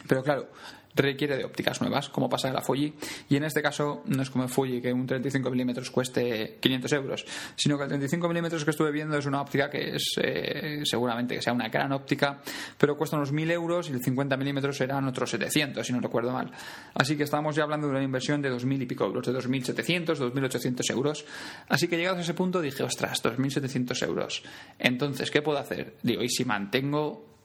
Pero 0.07 0.23
claro, 0.23 0.49
requiere 0.97 1.37
de 1.37 1.45
ópticas 1.45 1.81
nuevas, 1.81 2.09
como 2.09 2.29
pasa 2.29 2.49
en 2.49 2.55
la 2.55 2.62
Fuji. 2.62 2.95
Y 3.29 3.37
en 3.37 3.45
este 3.45 3.62
caso 3.62 4.03
no 4.07 4.23
es 4.23 4.31
como 4.31 4.45
en 4.45 4.50
Fuji 4.50 4.81
que 4.81 4.93
un 4.93 5.07
35 5.07 5.50
milímetros 5.50 5.91
cueste 5.91 6.57
500 6.61 6.93
euros, 6.93 7.25
sino 7.55 7.76
que 7.76 7.85
el 7.85 7.88
35 7.88 8.29
milímetros 8.29 8.65
que 8.65 8.71
estuve 8.71 8.91
viendo 8.91 9.17
es 9.17 9.26
una 9.26 9.41
óptica 9.41 9.71
que 9.71 9.97
es 9.97 10.15
eh, 10.21 10.81
seguramente 10.85 11.35
que 11.35 11.43
sea 11.43 11.53
una 11.53 11.69
gran 11.69 11.93
óptica, 11.93 12.41
pero 12.79 12.97
cuesta 12.97 13.17
unos 13.17 13.33
1000 13.33 13.50
euros 13.50 13.91
y 13.91 13.93
el 13.93 14.03
50 14.03 14.37
milímetros 14.37 14.76
serán 14.76 15.07
otros 15.07 15.31
700, 15.31 15.87
si 15.87 15.93
no 15.93 16.00
recuerdo 16.00 16.33
mal. 16.33 16.50
Así 16.95 17.17
que 17.17 17.25
estamos 17.25 17.55
ya 17.55 17.65
hablando 17.65 17.87
de 17.87 17.93
una 17.93 18.03
inversión 18.03 18.41
de 18.43 18.49
2000 18.49 18.83
y 18.83 18.87
pico 18.87 19.05
euros, 19.05 19.26
de 19.26 19.33
2700, 19.33 20.19
2800 20.19 20.91
euros. 20.91 21.25
Así 21.69 21.88
que 21.88 21.97
llegados 21.97 22.19
a 22.19 22.23
ese 22.23 22.35
punto 22.35 22.61
dije, 22.61 22.83
ostras, 22.83 23.21
2700 23.23 24.03
euros. 24.03 24.43
Entonces, 24.79 25.31
¿qué 25.31 25.43
puedo 25.43 25.59
hacer? 25.59 25.97
Digo, 26.03 26.23
¿y 26.23 26.29
si 26.29 26.45
mantengo 26.45 27.36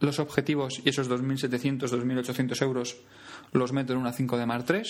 los 0.00 0.18
objetivos 0.18 0.80
y 0.84 0.88
esos 0.88 1.08
2.700, 1.08 1.80
2.800 1.80 2.62
euros 2.62 2.96
los 3.52 3.72
meto 3.72 3.92
en 3.92 3.98
una 3.98 4.12
5D 4.12 4.46
Mark 4.46 4.64
III. 4.68 4.82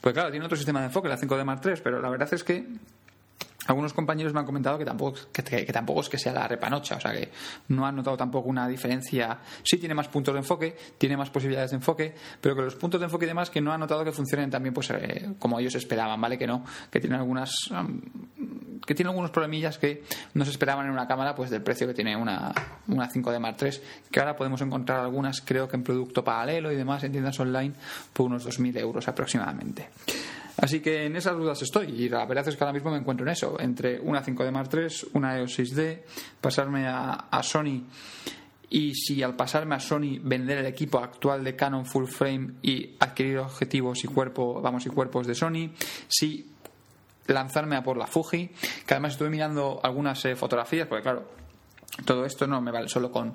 Pues 0.00 0.14
claro, 0.14 0.30
tiene 0.30 0.44
otro 0.44 0.56
sistema 0.56 0.80
de 0.80 0.86
enfoque, 0.86 1.08
la 1.08 1.18
5D 1.18 1.44
Mark 1.44 1.62
III, 1.64 1.74
pero 1.82 2.00
la 2.00 2.10
verdad 2.10 2.32
es 2.32 2.44
que 2.44 2.66
algunos 3.70 3.92
compañeros 3.92 4.34
me 4.34 4.40
han 4.40 4.46
comentado 4.46 4.76
que 4.78 4.84
tampoco, 4.84 5.16
que, 5.32 5.42
tampoco 5.72 6.00
es 6.00 6.08
que 6.08 6.18
sea 6.18 6.32
la 6.32 6.48
repanocha, 6.48 6.96
o 6.96 7.00
sea 7.00 7.12
que 7.12 7.30
no 7.68 7.86
han 7.86 7.94
notado 7.94 8.16
tampoco 8.16 8.48
una 8.48 8.66
diferencia. 8.66 9.38
Sí 9.62 9.78
tiene 9.78 9.94
más 9.94 10.08
puntos 10.08 10.34
de 10.34 10.40
enfoque, 10.40 10.76
tiene 10.98 11.16
más 11.16 11.30
posibilidades 11.30 11.70
de 11.70 11.76
enfoque, 11.76 12.14
pero 12.40 12.56
que 12.56 12.62
los 12.62 12.74
puntos 12.74 13.00
de 13.00 13.04
enfoque 13.04 13.26
y 13.26 13.28
demás 13.28 13.48
que 13.48 13.60
no 13.60 13.72
han 13.72 13.78
notado 13.78 14.04
que 14.04 14.10
funcionen 14.10 14.50
también 14.50 14.74
pues 14.74 14.90
eh, 14.90 15.34
como 15.38 15.60
ellos 15.60 15.74
esperaban, 15.76 16.20
¿vale? 16.20 16.36
Que 16.36 16.48
no, 16.48 16.64
que 16.90 16.98
tienen 16.98 17.20
algunas 17.20 17.70
que 18.86 18.94
tiene 18.94 19.10
algunos 19.10 19.30
problemillas 19.30 19.78
que 19.78 20.02
no 20.34 20.44
se 20.44 20.50
esperaban 20.50 20.86
en 20.86 20.92
una 20.92 21.06
cámara 21.06 21.34
pues 21.34 21.50
del 21.50 21.62
precio 21.62 21.86
que 21.86 21.94
tiene 21.94 22.16
una, 22.16 22.52
una 22.88 23.08
5D 23.08 23.38
Mark 23.38 23.56
III, 23.60 23.70
que 24.10 24.20
ahora 24.20 24.34
podemos 24.34 24.60
encontrar 24.62 25.00
algunas 25.00 25.42
creo 25.42 25.68
que 25.68 25.76
en 25.76 25.84
producto 25.84 26.24
paralelo 26.24 26.72
y 26.72 26.76
demás 26.76 27.04
en 27.04 27.12
tiendas 27.12 27.38
online 27.38 27.74
por 28.12 28.26
unos 28.26 28.46
2.000 28.46 28.78
euros 28.78 29.06
aproximadamente. 29.06 29.90
Así 30.56 30.80
que 30.80 31.06
en 31.06 31.16
esas 31.16 31.36
dudas 31.36 31.60
estoy 31.62 31.86
y 31.88 32.08
la 32.08 32.24
verdad 32.26 32.48
es 32.48 32.56
que 32.56 32.64
ahora 32.64 32.72
mismo 32.72 32.90
me 32.90 32.98
encuentro 32.98 33.26
en 33.26 33.32
eso, 33.32 33.58
entre 33.60 34.00
una 34.00 34.22
5D 34.22 34.50
Mark 34.50 34.68
III, 34.72 35.10
una 35.14 35.38
EOS 35.38 35.58
6D, 35.58 36.02
pasarme 36.40 36.86
a, 36.86 37.40
Sony. 37.42 37.84
Y 38.70 38.94
si 38.94 39.22
al 39.22 39.34
pasarme 39.34 39.74
a 39.74 39.80
Sony 39.80 40.20
vender 40.22 40.58
el 40.58 40.66
equipo 40.66 40.98
actual 40.98 41.42
de 41.42 41.56
Canon 41.56 41.84
full 41.84 42.06
frame 42.06 42.54
y 42.62 42.96
adquirir 43.00 43.38
objetivos 43.38 44.04
y 44.04 44.08
cuerpo, 44.08 44.60
vamos 44.60 44.86
y 44.86 44.90
cuerpos 44.90 45.26
de 45.26 45.34
Sony, 45.34 45.70
si 46.08 46.52
lanzarme 47.26 47.76
a 47.76 47.82
por 47.82 47.96
la 47.96 48.06
Fuji, 48.06 48.48
que 48.86 48.94
además 48.94 49.12
estuve 49.12 49.30
mirando 49.30 49.80
algunas 49.82 50.24
eh, 50.24 50.36
fotografías, 50.36 50.86
porque 50.86 51.02
claro, 51.02 51.39
todo 52.04 52.24
esto 52.24 52.46
no 52.46 52.60
me 52.60 52.70
vale 52.70 52.88
solo 52.88 53.10
con, 53.10 53.34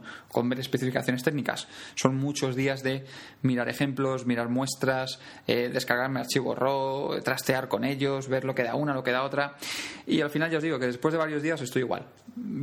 ver 0.49 0.59
especificaciones 0.59 1.23
técnicas. 1.23 1.67
Son 1.95 2.15
muchos 2.15 2.55
días 2.55 2.83
de 2.83 3.05
mirar 3.41 3.69
ejemplos, 3.69 4.25
mirar 4.25 4.49
muestras, 4.49 5.19
eh, 5.47 5.69
descargarme 5.71 6.21
archivos 6.21 6.57
RAW, 6.57 7.21
trastear 7.21 7.67
con 7.67 7.83
ellos, 7.83 8.27
ver 8.27 8.45
lo 8.45 8.55
que 8.55 8.63
da 8.63 8.75
una, 8.75 8.93
lo 8.93 9.03
que 9.03 9.11
da 9.11 9.23
otra. 9.23 9.55
Y 10.07 10.21
al 10.21 10.29
final 10.29 10.49
ya 10.49 10.57
os 10.57 10.63
digo 10.63 10.79
que 10.79 10.87
después 10.87 11.11
de 11.11 11.17
varios 11.17 11.41
días 11.41 11.61
estoy 11.61 11.81
igual. 11.81 12.05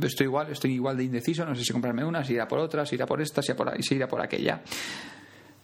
Estoy 0.01 0.25
igual, 0.25 0.51
estoy 0.51 0.73
igual 0.73 0.97
de 0.97 1.03
indeciso. 1.03 1.45
No 1.45 1.55
sé 1.55 1.63
si 1.63 1.71
comprarme 1.71 2.03
una, 2.03 2.23
si 2.23 2.33
ir 2.33 2.41
a 2.41 2.47
por 2.47 2.59
otra, 2.59 2.85
si 2.85 2.95
ir 2.95 3.03
a 3.03 3.05
por 3.05 3.21
esta, 3.21 3.41
si 3.41 3.51
ir 3.51 3.53
a 3.53 3.57
por, 3.57 3.83
si 3.83 3.95
ir 3.95 4.03
a 4.03 4.07
por 4.07 4.21
aquella. 4.21 4.61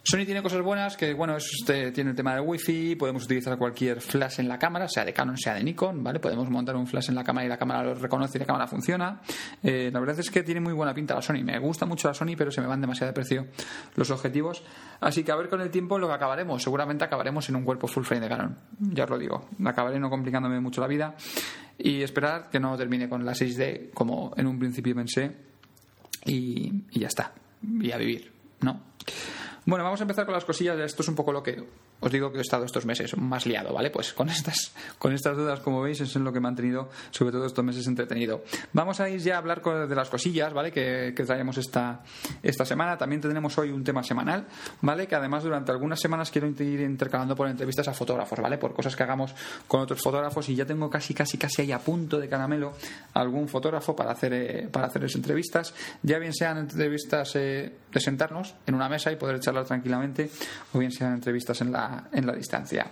Sony 0.02 0.24
tiene 0.24 0.42
cosas 0.42 0.62
buenas, 0.62 0.96
que 0.96 1.12
bueno, 1.12 1.36
este, 1.36 1.92
tiene 1.92 2.10
el 2.10 2.16
tema 2.16 2.34
del 2.34 2.42
wifi, 2.42 2.96
podemos 2.96 3.24
utilizar 3.24 3.58
cualquier 3.58 4.00
flash 4.00 4.40
en 4.40 4.48
la 4.48 4.58
cámara, 4.58 4.88
sea 4.88 5.04
de 5.04 5.12
Canon, 5.12 5.36
sea 5.36 5.54
de 5.54 5.62
Nikon, 5.62 6.02
¿vale? 6.02 6.18
Podemos 6.18 6.48
montar 6.48 6.74
un 6.76 6.86
flash 6.86 7.10
en 7.10 7.16
la 7.16 7.22
cámara 7.22 7.44
y 7.44 7.48
la 7.50 7.58
cámara 7.58 7.84
lo 7.84 7.94
reconoce 7.94 8.38
y 8.38 8.40
la 8.40 8.46
cámara 8.46 8.66
funciona. 8.66 9.20
Eh, 9.62 9.90
la 9.92 10.00
verdad 10.00 10.18
es 10.18 10.30
que 10.30 10.42
tiene 10.42 10.60
muy 10.60 10.72
buena 10.72 10.94
pinta 10.94 11.14
la 11.14 11.20
Sony. 11.20 11.42
Me 11.44 11.58
gusta 11.58 11.84
mucho 11.84 12.08
la 12.08 12.14
Sony, 12.14 12.34
pero 12.36 12.50
se 12.50 12.62
me 12.62 12.66
van 12.66 12.80
demasiado 12.80 13.08
de 13.08 13.12
precio 13.12 13.46
los 13.94 14.10
objetivos. 14.10 14.62
Así 15.00 15.22
que 15.22 15.32
a 15.32 15.36
ver 15.36 15.50
con 15.50 15.60
el 15.60 15.70
tiempo 15.70 15.98
lo 15.98 16.08
que 16.08 16.14
acabaremos. 16.14 16.62
Seguramente 16.62 17.04
acabaremos 17.04 17.46
en 17.50 17.56
un 17.56 17.64
cuerpo 17.64 17.86
full 17.86 18.04
frame 18.04 18.22
de 18.22 18.28
Canon. 18.28 18.56
Ya 18.78 19.04
os 19.04 19.10
lo 19.10 19.18
digo. 19.18 19.50
Acabaré 19.66 20.00
no 20.00 20.08
complicándome 20.08 20.60
mucho 20.60 20.80
la 20.80 20.86
vida 20.86 21.14
y 21.76 22.02
esperar 22.02 22.48
que 22.48 22.58
no 22.58 22.74
termine 22.78 23.06
con 23.06 23.26
la 23.26 23.32
6D 23.32 23.90
como 23.92 24.32
en 24.38 24.46
un 24.46 24.58
principio 24.58 24.94
pensé 24.94 25.30
y, 26.24 26.84
y 26.90 27.00
ya 27.00 27.08
está. 27.08 27.34
Y 27.62 27.92
a 27.92 27.98
vivir, 27.98 28.32
¿no? 28.62 28.80
Bueno, 29.70 29.84
vamos 29.84 30.00
a 30.00 30.02
empezar 30.02 30.24
con 30.24 30.34
las 30.34 30.44
cosillas. 30.44 30.76
Esto 30.80 31.02
es 31.02 31.08
un 31.08 31.14
poco 31.14 31.30
lo 31.30 31.44
que 31.44 31.62
os 32.00 32.10
digo 32.10 32.32
que 32.32 32.38
he 32.38 32.40
estado 32.40 32.64
estos 32.64 32.86
meses 32.86 33.16
más 33.16 33.46
liado, 33.46 33.72
¿vale? 33.72 33.90
Pues 33.90 34.12
con 34.12 34.28
estas, 34.28 34.72
con 34.98 35.12
estas 35.12 35.36
dudas, 35.36 35.60
como 35.60 35.82
veis, 35.82 36.00
es 36.00 36.16
en 36.16 36.24
lo 36.24 36.32
que 36.32 36.40
me 36.40 36.48
han 36.48 36.56
tenido, 36.56 36.90
sobre 37.10 37.32
todo 37.32 37.46
estos 37.46 37.64
meses, 37.64 37.86
entretenido. 37.86 38.42
Vamos 38.72 39.00
a 39.00 39.08
ir 39.08 39.20
ya 39.20 39.36
a 39.36 39.38
hablar 39.38 39.62
de 39.62 39.94
las 39.94 40.08
cosillas, 40.08 40.52
¿vale? 40.52 40.72
Que, 40.72 41.12
que 41.14 41.24
traemos 41.24 41.58
esta, 41.58 42.00
esta 42.42 42.64
semana. 42.64 42.96
También 42.96 43.20
tendremos 43.20 43.56
hoy 43.58 43.70
un 43.70 43.84
tema 43.84 44.02
semanal, 44.02 44.46
¿vale? 44.80 45.06
Que 45.06 45.14
además 45.14 45.44
durante 45.44 45.72
algunas 45.72 46.00
semanas 46.00 46.30
quiero 46.30 46.48
ir 46.48 46.80
intercalando 46.80 47.36
por 47.36 47.48
entrevistas 47.48 47.88
a 47.88 47.92
fotógrafos, 47.92 48.40
¿vale? 48.40 48.58
Por 48.58 48.74
cosas 48.74 48.96
que 48.96 49.02
hagamos 49.02 49.34
con 49.68 49.80
otros 49.80 50.00
fotógrafos 50.00 50.48
y 50.48 50.54
ya 50.54 50.64
tengo 50.64 50.88
casi, 50.88 51.14
casi, 51.14 51.38
casi 51.38 51.62
ahí 51.62 51.72
a 51.72 51.78
punto 51.78 52.18
de 52.18 52.28
caramelo 52.28 52.72
algún 53.14 53.48
fotógrafo 53.48 53.94
para 53.94 54.12
hacer, 54.12 54.32
eh, 54.32 54.68
para 54.70 54.86
hacerles 54.86 55.14
entrevistas, 55.14 55.74
ya 56.02 56.18
bien 56.18 56.32
sean 56.32 56.58
entrevistas 56.58 57.36
eh, 57.36 57.72
de 57.92 58.00
sentarnos 58.00 58.54
en 58.66 58.74
una 58.74 58.88
mesa 58.88 59.12
y 59.12 59.16
poder 59.16 59.40
charlar 59.40 59.64
tranquilamente, 59.64 60.30
o 60.72 60.78
bien 60.78 60.92
sean 60.92 61.14
entrevistas 61.14 61.60
en 61.60 61.72
la 61.72 61.89
en 62.12 62.26
la 62.26 62.32
distancia. 62.32 62.86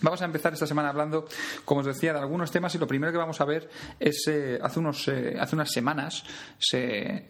Vamos 0.00 0.22
a 0.22 0.24
empezar 0.24 0.52
esta 0.54 0.66
semana 0.66 0.88
hablando, 0.88 1.26
como 1.64 1.80
os 1.80 1.86
decía, 1.86 2.12
de 2.12 2.18
algunos 2.18 2.50
temas 2.50 2.74
y 2.74 2.78
lo 2.78 2.86
primero 2.86 3.12
que 3.12 3.18
vamos 3.18 3.40
a 3.40 3.44
ver 3.44 3.68
es, 4.00 4.26
eh, 4.26 4.58
hace, 4.60 4.78
unos, 4.80 5.06
eh, 5.08 5.36
hace 5.38 5.54
unas 5.54 5.70
semanas 5.70 6.24
se, 6.58 7.28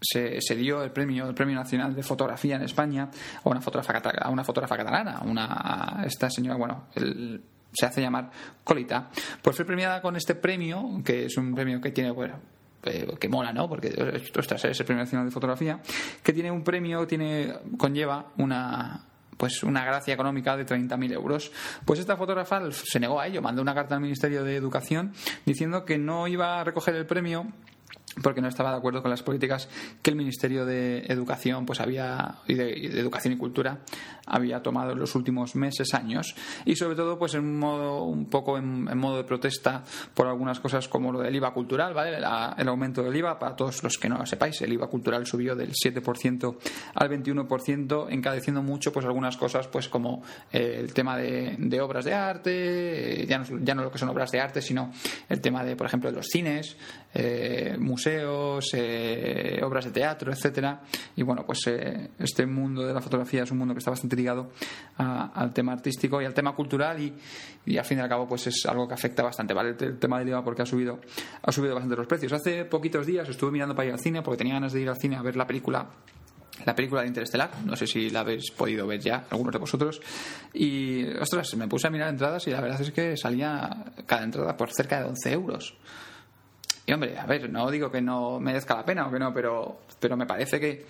se, 0.00 0.56
dio 0.56 0.82
el 0.82 0.90
premio, 0.90 1.28
el 1.28 1.34
premio 1.34 1.54
nacional 1.56 1.94
de 1.94 2.02
fotografía 2.02 2.56
en 2.56 2.62
España 2.62 3.10
a 3.44 3.48
una 3.48 3.60
fotógrafa, 3.60 3.98
a 3.98 4.30
una 4.30 4.42
fotógrafa 4.42 4.76
catalana, 4.76 5.20
una, 5.24 6.02
esta 6.04 6.30
señora, 6.30 6.56
bueno, 6.56 6.86
se 7.72 7.86
hace 7.86 8.00
llamar 8.00 8.30
Colita, 8.64 9.10
pues 9.42 9.54
fue 9.54 9.64
premiada 9.64 10.00
con 10.00 10.16
este 10.16 10.34
premio, 10.34 11.02
que 11.04 11.26
es 11.26 11.36
un 11.36 11.54
premio 11.54 11.80
que 11.80 11.90
tiene, 11.90 12.10
bueno, 12.10 12.40
eh, 12.84 13.06
que 13.20 13.28
mola, 13.28 13.52
¿no? 13.52 13.68
Porque, 13.68 13.92
ostras, 14.36 14.64
es 14.64 14.80
el 14.80 14.86
premio 14.86 15.04
nacional 15.04 15.26
de 15.26 15.32
fotografía, 15.32 15.80
que 16.22 16.32
tiene 16.32 16.50
un 16.50 16.64
premio, 16.64 17.06
tiene, 17.06 17.52
conlleva 17.76 18.32
una, 18.38 19.09
pues 19.40 19.62
una 19.62 19.82
gracia 19.86 20.12
económica 20.12 20.54
de 20.54 20.66
30.000 20.66 21.14
euros. 21.14 21.50
Pues 21.86 21.98
esta 21.98 22.14
fotógrafa 22.14 22.60
se 22.70 23.00
negó 23.00 23.18
a 23.18 23.26
ello, 23.26 23.40
mandó 23.40 23.62
una 23.62 23.74
carta 23.74 23.94
al 23.94 24.02
Ministerio 24.02 24.44
de 24.44 24.54
Educación 24.54 25.14
diciendo 25.46 25.86
que 25.86 25.96
no 25.96 26.28
iba 26.28 26.60
a 26.60 26.64
recoger 26.64 26.94
el 26.94 27.06
premio 27.06 27.46
porque 28.22 28.40
no 28.40 28.48
estaba 28.48 28.70
de 28.72 28.76
acuerdo 28.76 29.02
con 29.02 29.10
las 29.10 29.22
políticas 29.22 29.68
que 30.02 30.10
el 30.10 30.16
Ministerio 30.16 30.66
de 30.66 31.04
Educación 31.06 31.64
pues 31.64 31.80
había 31.80 32.36
y 32.48 32.54
de, 32.54 32.86
Educación 33.00 33.34
y 33.34 33.36
Cultura 33.36 33.80
había 34.26 34.62
tomado 34.62 34.92
en 34.92 34.98
los 34.98 35.14
últimos 35.14 35.54
meses 35.54 35.94
años 35.94 36.34
y 36.64 36.76
sobre 36.76 36.96
todo 36.96 37.18
pues 37.18 37.34
en 37.34 37.58
modo 37.58 38.04
un 38.04 38.26
poco 38.26 38.58
en, 38.58 38.98
modo 38.98 39.16
de 39.16 39.24
protesta 39.24 39.84
por 40.12 40.26
algunas 40.26 40.58
cosas 40.58 40.88
como 40.88 41.12
lo 41.12 41.20
del 41.20 41.34
IVA 41.36 41.52
cultural 41.54 41.94
vale 41.94 42.16
el 42.16 42.68
aumento 42.68 43.02
del 43.02 43.16
IVA 43.16 43.38
para 43.38 43.54
todos 43.54 43.82
los 43.82 43.96
que 43.96 44.08
no 44.08 44.18
lo 44.18 44.26
sepáis 44.26 44.60
el 44.62 44.72
IVA 44.72 44.88
cultural 44.88 45.24
subió 45.26 45.54
del 45.54 45.72
7% 45.72 46.56
al 46.94 47.10
21% 47.10 48.06
encareciendo 48.10 48.62
mucho 48.62 48.92
pues 48.92 49.06
algunas 49.06 49.36
cosas 49.36 49.68
pues 49.68 49.88
como 49.88 50.22
eh, 50.52 50.78
el 50.80 50.92
tema 50.92 51.16
de, 51.16 51.80
obras 51.80 52.04
de 52.04 52.14
arte 52.14 53.24
ya 53.28 53.38
no, 53.38 53.44
ya 53.62 53.74
no 53.74 53.84
lo 53.84 53.92
que 53.92 53.98
son 53.98 54.08
obras 54.08 54.30
de 54.32 54.40
arte 54.40 54.60
sino 54.60 54.92
el 55.28 55.40
tema 55.40 55.64
de 55.64 55.76
por 55.76 55.86
ejemplo 55.86 56.10
de 56.10 56.16
los 56.16 56.26
cines 56.26 56.76
eh, 57.12 57.76
museos, 57.78 58.70
eh, 58.74 59.60
obras 59.62 59.84
de 59.86 59.90
teatro, 59.90 60.32
etcétera. 60.32 60.80
Y 61.16 61.22
bueno, 61.22 61.44
pues 61.44 61.66
eh, 61.66 62.10
este 62.18 62.46
mundo 62.46 62.86
de 62.86 62.94
la 62.94 63.00
fotografía 63.00 63.42
es 63.42 63.50
un 63.50 63.58
mundo 63.58 63.74
que 63.74 63.78
está 63.78 63.90
bastante 63.90 64.16
ligado 64.16 64.50
al 64.96 65.52
tema 65.52 65.72
artístico 65.72 66.20
y 66.20 66.24
al 66.24 66.34
tema 66.34 66.54
cultural 66.54 67.00
y, 67.00 67.14
y, 67.66 67.78
al 67.78 67.84
fin 67.84 67.98
y 67.98 68.00
al 68.02 68.08
cabo 68.08 68.28
pues 68.28 68.46
es 68.46 68.66
algo 68.66 68.86
que 68.86 68.94
afecta 68.94 69.22
bastante, 69.22 69.54
¿vale? 69.54 69.74
El, 69.80 69.98
tema 69.98 70.18
del 70.18 70.28
IVA 70.28 70.44
porque 70.44 70.62
ha 70.62 70.66
subido, 70.66 71.00
ha 71.42 71.52
subido 71.52 71.74
bastante 71.74 71.96
los 71.96 72.06
precios. 72.06 72.32
Hace 72.32 72.64
poquitos 72.64 73.06
días 73.06 73.28
estuve 73.28 73.50
mirando 73.50 73.74
para 73.74 73.88
ir 73.88 73.92
al 73.94 74.00
cine 74.00 74.22
porque 74.22 74.38
tenía 74.38 74.54
ganas 74.54 74.72
de 74.72 74.80
ir 74.80 74.88
al 74.88 74.98
cine 74.98 75.16
a 75.16 75.22
ver 75.22 75.36
la 75.36 75.46
película 75.46 75.86
la 76.66 76.74
película 76.74 77.00
de 77.00 77.08
Interestelar, 77.08 77.50
no 77.64 77.74
sé 77.74 77.86
si 77.86 78.10
la 78.10 78.20
habéis 78.20 78.50
podido 78.50 78.86
ver 78.86 79.00
ya, 79.00 79.24
algunos 79.30 79.52
de 79.52 79.58
vosotros. 79.58 80.00
Y, 80.52 81.06
ostras, 81.18 81.54
me 81.54 81.68
puse 81.68 81.86
a 81.86 81.90
mirar 81.90 82.10
entradas 82.10 82.46
y 82.46 82.50
la 82.50 82.60
verdad 82.60 82.80
es 82.80 82.90
que 82.90 83.16
salía 83.16 83.92
cada 84.04 84.24
entrada 84.24 84.56
por 84.56 84.70
cerca 84.70 85.00
de 85.00 85.06
11 85.06 85.32
euros. 85.32 85.74
Y 86.86 86.92
hombre, 86.92 87.18
a 87.18 87.26
ver, 87.26 87.50
no 87.50 87.70
digo 87.70 87.90
que 87.90 88.00
no 88.00 88.40
merezca 88.40 88.74
la 88.74 88.84
pena 88.84 89.06
o 89.06 89.10
que 89.12 89.18
no, 89.18 89.32
pero, 89.32 89.82
pero 90.00 90.16
me 90.16 90.26
parece 90.26 90.58
que 90.58 90.86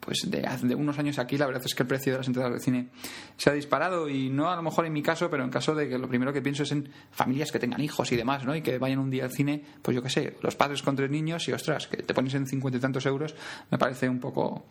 pues 0.00 0.20
de, 0.26 0.48
de, 0.62 0.74
unos 0.74 0.98
años 0.98 1.18
aquí 1.18 1.36
la 1.36 1.46
verdad 1.46 1.62
es 1.64 1.74
que 1.74 1.82
el 1.82 1.86
precio 1.86 2.12
de 2.12 2.18
las 2.18 2.26
entradas 2.26 2.52
de 2.52 2.60
cine 2.60 2.88
se 3.36 3.50
ha 3.50 3.52
disparado 3.52 4.08
y 4.08 4.30
no 4.30 4.50
a 4.50 4.56
lo 4.56 4.62
mejor 4.62 4.86
en 4.86 4.92
mi 4.92 5.02
caso, 5.02 5.30
pero 5.30 5.44
en 5.44 5.50
caso 5.50 5.74
de 5.74 5.88
que 5.88 5.98
lo 5.98 6.08
primero 6.08 6.32
que 6.32 6.42
pienso 6.42 6.62
es 6.62 6.72
en 6.72 6.88
familias 7.10 7.52
que 7.52 7.58
tengan 7.58 7.80
hijos 7.80 8.10
y 8.12 8.16
demás, 8.16 8.44
¿no? 8.44 8.54
Y 8.54 8.62
que 8.62 8.78
vayan 8.78 8.98
un 8.98 9.10
día 9.10 9.24
al 9.24 9.32
cine, 9.32 9.62
pues 9.82 9.94
yo 9.94 10.02
qué 10.02 10.10
sé, 10.10 10.36
los 10.42 10.56
padres 10.56 10.82
con 10.82 10.96
tres 10.96 11.10
niños 11.10 11.46
y 11.48 11.52
ostras, 11.52 11.86
que 11.86 11.98
te 11.98 12.14
pones 12.14 12.34
en 12.34 12.46
cincuenta 12.46 12.78
y 12.78 12.80
tantos 12.80 13.06
euros, 13.06 13.34
me 13.70 13.78
parece 13.78 14.08
un 14.08 14.18
poco, 14.18 14.66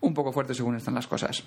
un 0.00 0.14
poco 0.14 0.32
fuerte 0.32 0.54
según 0.54 0.76
están 0.76 0.94
las 0.94 1.06
cosas. 1.06 1.44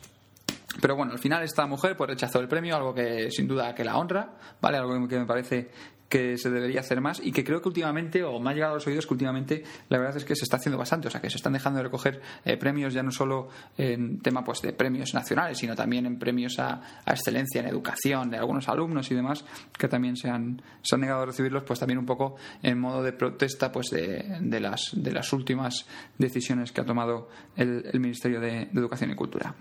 Pero 0.79 0.95
bueno, 0.95 1.13
al 1.13 1.19
final 1.19 1.43
esta 1.43 1.65
mujer 1.65 1.97
pues 1.97 2.09
rechazó 2.09 2.39
el 2.39 2.47
premio, 2.47 2.75
algo 2.75 2.93
que 2.93 3.31
sin 3.31 3.47
duda 3.47 3.73
que 3.73 3.83
la 3.83 3.97
honra, 3.97 4.33
¿vale? 4.61 4.77
Algo 4.77 5.07
que 5.07 5.17
me 5.17 5.25
parece 5.25 5.71
que 6.09 6.37
se 6.37 6.49
debería 6.49 6.79
hacer 6.79 7.01
más 7.01 7.21
y 7.23 7.31
que 7.31 7.43
creo 7.43 7.61
que 7.61 7.67
últimamente, 7.67 8.23
o 8.23 8.39
me 8.39 8.51
ha 8.51 8.53
llegado 8.53 8.73
a 8.73 8.75
los 8.75 8.87
oídos 8.87 9.05
que 9.05 9.13
últimamente 9.13 9.63
la 9.89 9.97
verdad 9.97 10.17
es 10.17 10.25
que 10.25 10.35
se 10.35 10.43
está 10.43 10.57
haciendo 10.57 10.77
bastante, 10.77 11.07
o 11.07 11.11
sea 11.11 11.21
que 11.21 11.29
se 11.29 11.37
están 11.37 11.53
dejando 11.53 11.77
de 11.77 11.83
recoger 11.83 12.21
eh, 12.45 12.57
premios 12.57 12.93
ya 12.93 13.03
no 13.03 13.11
solo 13.11 13.49
en 13.77 14.19
tema 14.19 14.43
pues 14.43 14.61
de 14.61 14.73
premios 14.73 15.13
nacionales, 15.13 15.57
sino 15.57 15.75
también 15.75 16.05
en 16.05 16.17
premios 16.17 16.59
a, 16.59 16.81
excelencia 17.05 17.61
en 17.61 17.67
educación 17.67 18.29
de 18.29 18.37
algunos 18.37 18.69
alumnos 18.69 19.09
y 19.11 19.15
demás 19.15 19.43
que 19.77 19.87
también 19.87 20.15
se 20.15 20.29
han, 20.29 20.61
se 20.81 20.97
negado 20.97 21.23
a 21.23 21.25
recibirlos, 21.25 21.63
pues 21.63 21.79
también 21.79 21.99
un 21.99 22.05
poco 22.05 22.35
en 22.63 22.79
modo 22.79 23.03
de 23.03 23.13
protesta 23.13 23.71
pues 23.71 23.89
de, 23.89 24.37
de 24.41 24.59
las, 24.59 24.91
de 24.93 25.11
las 25.11 25.31
últimas 25.33 25.85
decisiones 26.17 26.71
que 26.71 26.81
ha 26.81 26.85
tomado 26.85 27.29
el, 27.55 27.97
Ministerio 27.97 28.39
de, 28.39 28.67
de 28.71 28.79
Educación 28.79 29.11
y 29.11 29.15
Cultura. 29.15 29.55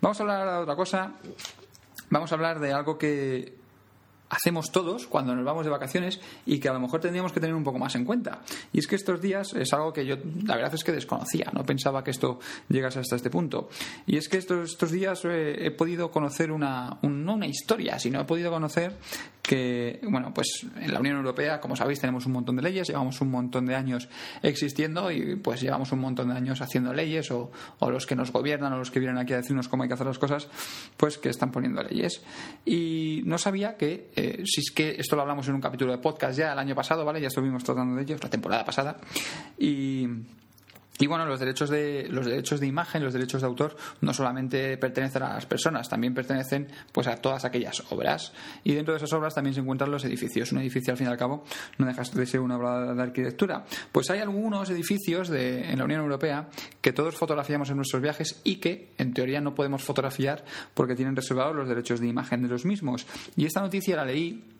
Vamos 0.00 0.18
a 0.18 0.22
hablar 0.22 0.48
de 0.48 0.62
otra 0.62 0.76
cosa. 0.76 1.12
Vamos 2.10 2.32
a 2.32 2.34
hablar 2.34 2.58
de 2.58 2.72
algo 2.72 2.96
que 2.96 3.61
hacemos 4.32 4.72
todos 4.72 5.06
cuando 5.06 5.36
nos 5.36 5.44
vamos 5.44 5.64
de 5.64 5.70
vacaciones 5.70 6.18
y 6.46 6.58
que 6.58 6.68
a 6.68 6.72
lo 6.72 6.80
mejor 6.80 7.00
tendríamos 7.00 7.32
que 7.32 7.40
tener 7.40 7.54
un 7.54 7.62
poco 7.62 7.78
más 7.78 7.94
en 7.94 8.04
cuenta. 8.04 8.40
Y 8.72 8.78
es 8.78 8.86
que 8.86 8.96
estos 8.96 9.20
días 9.20 9.52
es 9.52 9.72
algo 9.74 9.92
que 9.92 10.06
yo 10.06 10.16
la 10.44 10.56
verdad 10.56 10.74
es 10.74 10.82
que 10.82 10.92
desconocía, 10.92 11.50
no 11.52 11.64
pensaba 11.64 12.02
que 12.02 12.10
esto 12.10 12.40
llegase 12.68 13.00
hasta 13.00 13.16
este 13.16 13.28
punto. 13.28 13.68
Y 14.06 14.16
es 14.16 14.28
que 14.28 14.38
estos, 14.38 14.70
estos 14.70 14.90
días 14.90 15.22
he, 15.24 15.70
podido 15.72 16.10
conocer 16.10 16.50
una, 16.50 16.98
no 17.02 17.34
una 17.34 17.46
historia, 17.46 17.98
sino 17.98 18.20
he 18.20 18.24
podido 18.24 18.50
conocer 18.50 18.96
que, 19.42 20.00
bueno, 20.04 20.32
pues 20.32 20.66
en 20.80 20.94
la 20.94 21.00
Unión 21.00 21.16
Europea, 21.16 21.60
como 21.60 21.76
sabéis, 21.76 22.00
tenemos 22.00 22.24
un 22.26 22.32
montón 22.32 22.56
de 22.56 22.62
leyes, 22.62 22.88
llevamos 22.88 23.20
un 23.20 23.30
montón 23.30 23.66
de 23.66 23.74
años 23.74 24.08
existiendo 24.42 25.10
y 25.10 25.36
pues 25.36 25.60
llevamos 25.60 25.92
un 25.92 25.98
montón 25.98 26.28
de 26.28 26.34
años 26.34 26.60
haciendo 26.62 26.94
leyes 26.94 27.30
o, 27.32 27.50
o 27.80 27.90
los 27.90 28.06
que 28.06 28.14
nos 28.14 28.32
gobiernan 28.32 28.72
o 28.72 28.78
los 28.78 28.90
que 28.90 29.00
vienen 29.00 29.18
aquí 29.18 29.32
a 29.32 29.36
decirnos 29.36 29.68
cómo 29.68 29.82
hay 29.82 29.88
que 29.88 29.94
hacer 29.94 30.06
las 30.06 30.18
cosas, 30.18 30.48
pues 30.96 31.18
que 31.18 31.28
están 31.28 31.50
poniendo 31.50 31.82
leyes. 31.82 32.22
Y 32.64 33.22
no 33.24 33.36
sabía 33.36 33.76
que, 33.76 34.10
eh, 34.22 34.42
si 34.44 34.60
es 34.60 34.70
que 34.70 34.94
esto 34.98 35.16
lo 35.16 35.22
hablamos 35.22 35.48
en 35.48 35.54
un 35.54 35.60
capítulo 35.60 35.90
de 35.90 35.98
podcast 35.98 36.38
ya 36.38 36.52
el 36.52 36.58
año 36.58 36.74
pasado, 36.74 37.04
¿vale? 37.04 37.20
Ya 37.20 37.26
estuvimos 37.26 37.64
tratando 37.64 37.96
de 37.96 38.02
ellos 38.02 38.22
la 38.22 38.30
temporada 38.30 38.64
pasada. 38.64 38.96
Y 39.58 40.06
Y 40.98 41.06
bueno, 41.06 41.24
los 41.26 41.40
derechos 41.40 41.70
de 41.70 42.06
los 42.10 42.26
derechos 42.26 42.60
de 42.60 42.66
imagen, 42.66 43.02
los 43.02 43.12
derechos 43.12 43.40
de 43.40 43.46
autor 43.46 43.76
no 44.02 44.12
solamente 44.12 44.76
pertenecen 44.76 45.22
a 45.22 45.34
las 45.34 45.46
personas, 45.46 45.88
también 45.88 46.14
pertenecen 46.14 46.68
pues 46.92 47.06
a 47.06 47.16
todas 47.16 47.44
aquellas 47.44 47.82
obras. 47.90 48.32
Y 48.62 48.74
dentro 48.74 48.92
de 48.92 48.98
esas 48.98 49.12
obras 49.12 49.34
también 49.34 49.54
se 49.54 49.60
encuentran 49.60 49.90
los 49.90 50.04
edificios. 50.04 50.52
Un 50.52 50.58
edificio 50.58 50.92
al 50.92 50.98
fin 50.98 51.06
y 51.06 51.10
al 51.10 51.16
cabo 51.16 51.44
no 51.78 51.86
deja 51.86 52.02
de 52.02 52.26
ser 52.26 52.40
una 52.40 52.56
obra 52.56 52.94
de 52.94 53.02
arquitectura. 53.02 53.64
Pues 53.90 54.10
hay 54.10 54.20
algunos 54.20 54.68
edificios 54.70 55.28
de, 55.28 55.70
en 55.70 55.78
la 55.78 55.84
Unión 55.84 56.02
Europea 56.02 56.48
que 56.80 56.92
todos 56.92 57.16
fotografiamos 57.16 57.70
en 57.70 57.76
nuestros 57.76 58.02
viajes 58.02 58.40
y 58.44 58.56
que 58.56 58.92
en 58.98 59.14
teoría 59.14 59.40
no 59.40 59.54
podemos 59.54 59.82
fotografiar 59.82 60.44
porque 60.74 60.94
tienen 60.94 61.16
reservados 61.16 61.56
los 61.56 61.68
derechos 61.68 62.00
de 62.00 62.08
imagen 62.08 62.42
de 62.42 62.48
los 62.48 62.64
mismos. 62.64 63.06
Y 63.36 63.46
esta 63.46 63.60
noticia 63.60 63.96
la 63.96 64.04
leí 64.04 64.51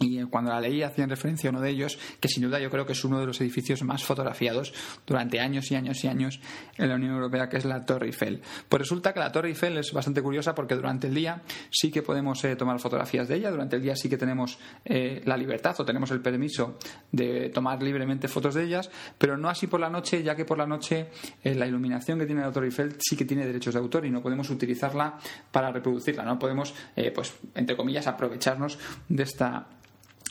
y 0.00 0.22
cuando 0.24 0.50
la 0.50 0.60
leí 0.60 0.82
hacían 0.82 1.10
referencia 1.10 1.50
a 1.50 1.52
uno 1.52 1.60
de 1.60 1.68
ellos, 1.68 1.98
que 2.20 2.28
sin 2.28 2.42
duda 2.42 2.58
yo 2.58 2.70
creo 2.70 2.86
que 2.86 2.92
es 2.92 3.04
uno 3.04 3.20
de 3.20 3.26
los 3.26 3.38
edificios 3.42 3.82
más 3.82 4.02
fotografiados 4.02 4.72
durante 5.06 5.40
años 5.40 5.70
y 5.70 5.74
años 5.74 6.02
y 6.02 6.08
años 6.08 6.40
en 6.78 6.88
la 6.88 6.94
Unión 6.94 7.12
Europea, 7.12 7.50
que 7.50 7.58
es 7.58 7.66
la 7.66 7.84
Torre 7.84 8.06
Eiffel. 8.06 8.40
Pues 8.68 8.80
resulta 8.80 9.12
que 9.12 9.20
la 9.20 9.30
Torre 9.30 9.48
Eiffel 9.48 9.76
es 9.76 9.92
bastante 9.92 10.22
curiosa 10.22 10.54
porque 10.54 10.74
durante 10.74 11.08
el 11.08 11.14
día 11.14 11.42
sí 11.70 11.90
que 11.90 12.00
podemos 12.00 12.42
eh, 12.44 12.56
tomar 12.56 12.80
fotografías 12.80 13.28
de 13.28 13.36
ella, 13.36 13.50
durante 13.50 13.76
el 13.76 13.82
día 13.82 13.94
sí 13.94 14.08
que 14.08 14.16
tenemos 14.16 14.58
eh, 14.86 15.20
la 15.26 15.36
libertad 15.36 15.76
o 15.78 15.84
tenemos 15.84 16.10
el 16.12 16.22
permiso 16.22 16.78
de 17.12 17.50
tomar 17.50 17.82
libremente 17.82 18.26
fotos 18.26 18.54
de 18.54 18.64
ellas, 18.64 18.90
pero 19.18 19.36
no 19.36 19.50
así 19.50 19.66
por 19.66 19.80
la 19.80 19.90
noche, 19.90 20.22
ya 20.22 20.34
que 20.34 20.46
por 20.46 20.56
la 20.56 20.66
noche 20.66 21.08
eh, 21.44 21.54
la 21.54 21.66
iluminación 21.66 22.18
que 22.18 22.24
tiene 22.24 22.40
la 22.40 22.50
Torre 22.50 22.66
Eiffel 22.66 22.96
sí 22.98 23.16
que 23.16 23.26
tiene 23.26 23.44
derechos 23.44 23.74
de 23.74 23.80
autor 23.80 24.06
y 24.06 24.10
no 24.10 24.22
podemos 24.22 24.48
utilizarla 24.48 25.18
para 25.52 25.70
reproducirla, 25.70 26.24
no 26.24 26.38
podemos, 26.38 26.74
pues, 27.14 27.34
entre 27.54 27.76
comillas, 27.76 28.06
aprovecharnos 28.06 28.78
de 29.08 29.22
esta 29.22 29.66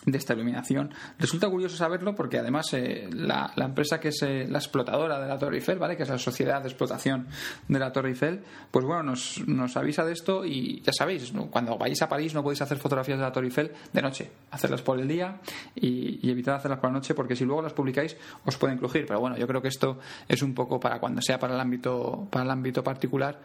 de 0.06 0.18
esta 0.18 0.34
iluminación. 0.34 0.94
Resulta 1.18 1.50
curioso 1.50 1.76
saberlo 1.76 2.16
porque 2.16 2.40
además 2.40 2.74
eh, 2.74 3.10
la, 3.12 3.52
empresa 3.58 4.00
que 4.00 4.10
es 4.10 4.22
eh, 4.24 4.48
la 4.48 4.60
explotadora 4.60 5.20
de 5.20 5.28
la 5.28 5.38
Torre 5.38 5.58
Eiffel, 5.58 5.78
¿vale? 5.78 5.98
que 5.98 6.04
es 6.04 6.10
la 6.10 6.18
sociedad 6.18 6.62
de 6.62 6.70
explotación 6.70 7.28
de 7.68 7.80
la 7.80 7.92
Torre 7.92 8.10
Eiffel, 8.10 8.42
pues 8.72 8.86
bueno, 8.86 9.04
nos, 9.04 9.46
nos 9.48 9.76
avisa 9.78 10.06
de 10.06 10.14
esto 10.14 10.46
y 10.46 10.82
ya 10.82 10.94
sabéis, 10.94 11.34
cuando 11.50 11.78
vais 11.78 12.02
a 12.02 12.08
París 12.08 12.34
no 12.34 12.44
podéis 12.44 12.62
hacer 12.62 12.78
fotografías 12.78 13.18
de 13.18 13.26
la 13.26 13.32
Torre 13.32 13.48
Eiffel 13.48 13.72
de 13.92 14.02
noche, 14.02 14.32
hacerlas 14.52 14.82
por 14.82 15.00
el 15.00 15.08
día 15.08 15.40
y, 15.76 16.26
y 16.26 16.32
evitar 16.32 16.56
hacerlas 16.56 16.80
por 16.80 16.90
la 16.90 16.94
noche 16.94 17.14
porque 17.14 17.36
si 17.36 17.46
luego 17.46 17.62
las 17.62 17.74
publicáis 17.74 18.16
os 18.46 18.58
pueden 18.58 18.78
crujir. 18.78 19.06
Pero 19.06 19.20
bueno, 19.20 19.38
yo 19.38 19.48
creo 19.48 19.62
que 19.62 19.68
esto 19.68 20.00
es 20.28 20.42
un 20.42 20.54
poco 20.54 20.80
para 20.80 21.00
cuando 21.00 21.22
sea 21.22 21.38
para 21.40 21.54
el 21.54 21.60
ámbito, 21.60 22.28
para 22.32 22.46
el 22.46 22.52
ámbito 22.52 22.84
particular 22.84 23.40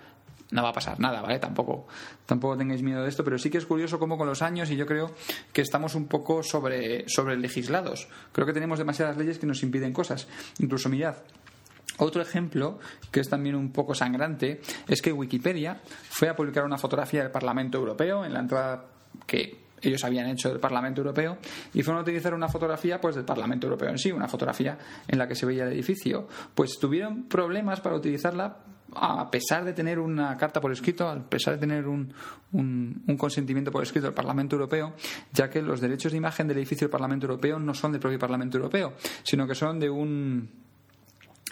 no 0.50 0.62
va 0.62 0.70
a 0.70 0.72
pasar 0.72 1.00
nada, 1.00 1.20
¿vale? 1.20 1.38
Tampoco, 1.38 1.86
tampoco 2.26 2.56
tengáis 2.56 2.82
miedo 2.82 3.02
de 3.02 3.08
esto, 3.08 3.24
pero 3.24 3.38
sí 3.38 3.50
que 3.50 3.58
es 3.58 3.66
curioso 3.66 3.98
cómo 3.98 4.16
con 4.16 4.26
los 4.26 4.42
años, 4.42 4.70
y 4.70 4.76
yo 4.76 4.86
creo 4.86 5.12
que 5.52 5.62
estamos 5.62 5.94
un 5.94 6.06
poco 6.06 6.42
sobre, 6.42 7.08
sobre 7.08 7.36
legislados. 7.36 8.08
Creo 8.32 8.46
que 8.46 8.52
tenemos 8.52 8.78
demasiadas 8.78 9.16
leyes 9.16 9.38
que 9.38 9.46
nos 9.46 9.62
impiden 9.62 9.92
cosas. 9.92 10.28
Incluso 10.58 10.88
mirad, 10.88 11.16
otro 11.98 12.22
ejemplo, 12.22 12.78
que 13.10 13.20
es 13.20 13.28
también 13.28 13.54
un 13.54 13.70
poco 13.72 13.94
sangrante, 13.94 14.60
es 14.88 15.00
que 15.00 15.12
Wikipedia 15.12 15.80
fue 16.10 16.28
a 16.28 16.36
publicar 16.36 16.64
una 16.64 16.78
fotografía 16.78 17.22
del 17.22 17.30
Parlamento 17.30 17.78
Europeo 17.78 18.24
en 18.24 18.32
la 18.32 18.40
entrada 18.40 18.86
que 19.26 19.64
ellos 19.80 20.02
habían 20.04 20.26
hecho 20.28 20.48
del 20.48 20.60
Parlamento 20.60 21.02
Europeo 21.02 21.38
y 21.72 21.82
fueron 21.82 22.00
a 22.00 22.02
utilizar 22.02 22.34
una 22.34 22.48
fotografía 22.48 23.00
pues 23.00 23.14
del 23.16 23.24
Parlamento 23.24 23.66
Europeo 23.66 23.90
en 23.90 23.98
sí, 23.98 24.10
una 24.10 24.28
fotografía 24.28 24.78
en 25.06 25.18
la 25.18 25.28
que 25.28 25.34
se 25.34 25.46
veía 25.46 25.64
el 25.64 25.72
edificio. 25.72 26.26
Pues 26.54 26.78
tuvieron 26.80 27.24
problemas 27.24 27.80
para 27.80 27.96
utilizarla 27.96 28.56
a 28.94 29.30
pesar 29.30 29.64
de 29.64 29.72
tener 29.72 29.98
una 29.98 30.36
carta 30.36 30.60
por 30.60 30.72
escrito, 30.72 31.08
a 31.08 31.18
pesar 31.18 31.54
de 31.54 31.60
tener 31.60 31.86
un, 31.86 32.12
un, 32.52 33.16
consentimiento 33.16 33.70
por 33.70 33.82
escrito 33.82 34.06
del 34.06 34.14
Parlamento 34.14 34.56
Europeo, 34.56 34.94
ya 35.32 35.50
que 35.50 35.62
los 35.62 35.80
derechos 35.80 36.12
de 36.12 36.18
imagen 36.18 36.48
del 36.48 36.58
edificio 36.58 36.86
del 36.86 36.92
Parlamento 36.92 37.26
Europeo 37.26 37.58
no 37.58 37.74
son 37.74 37.92
del 37.92 38.00
propio 38.00 38.18
Parlamento 38.18 38.56
Europeo, 38.56 38.94
sino 39.22 39.46
que 39.46 39.54
son 39.54 39.80
de 39.80 39.90
un 39.90 40.48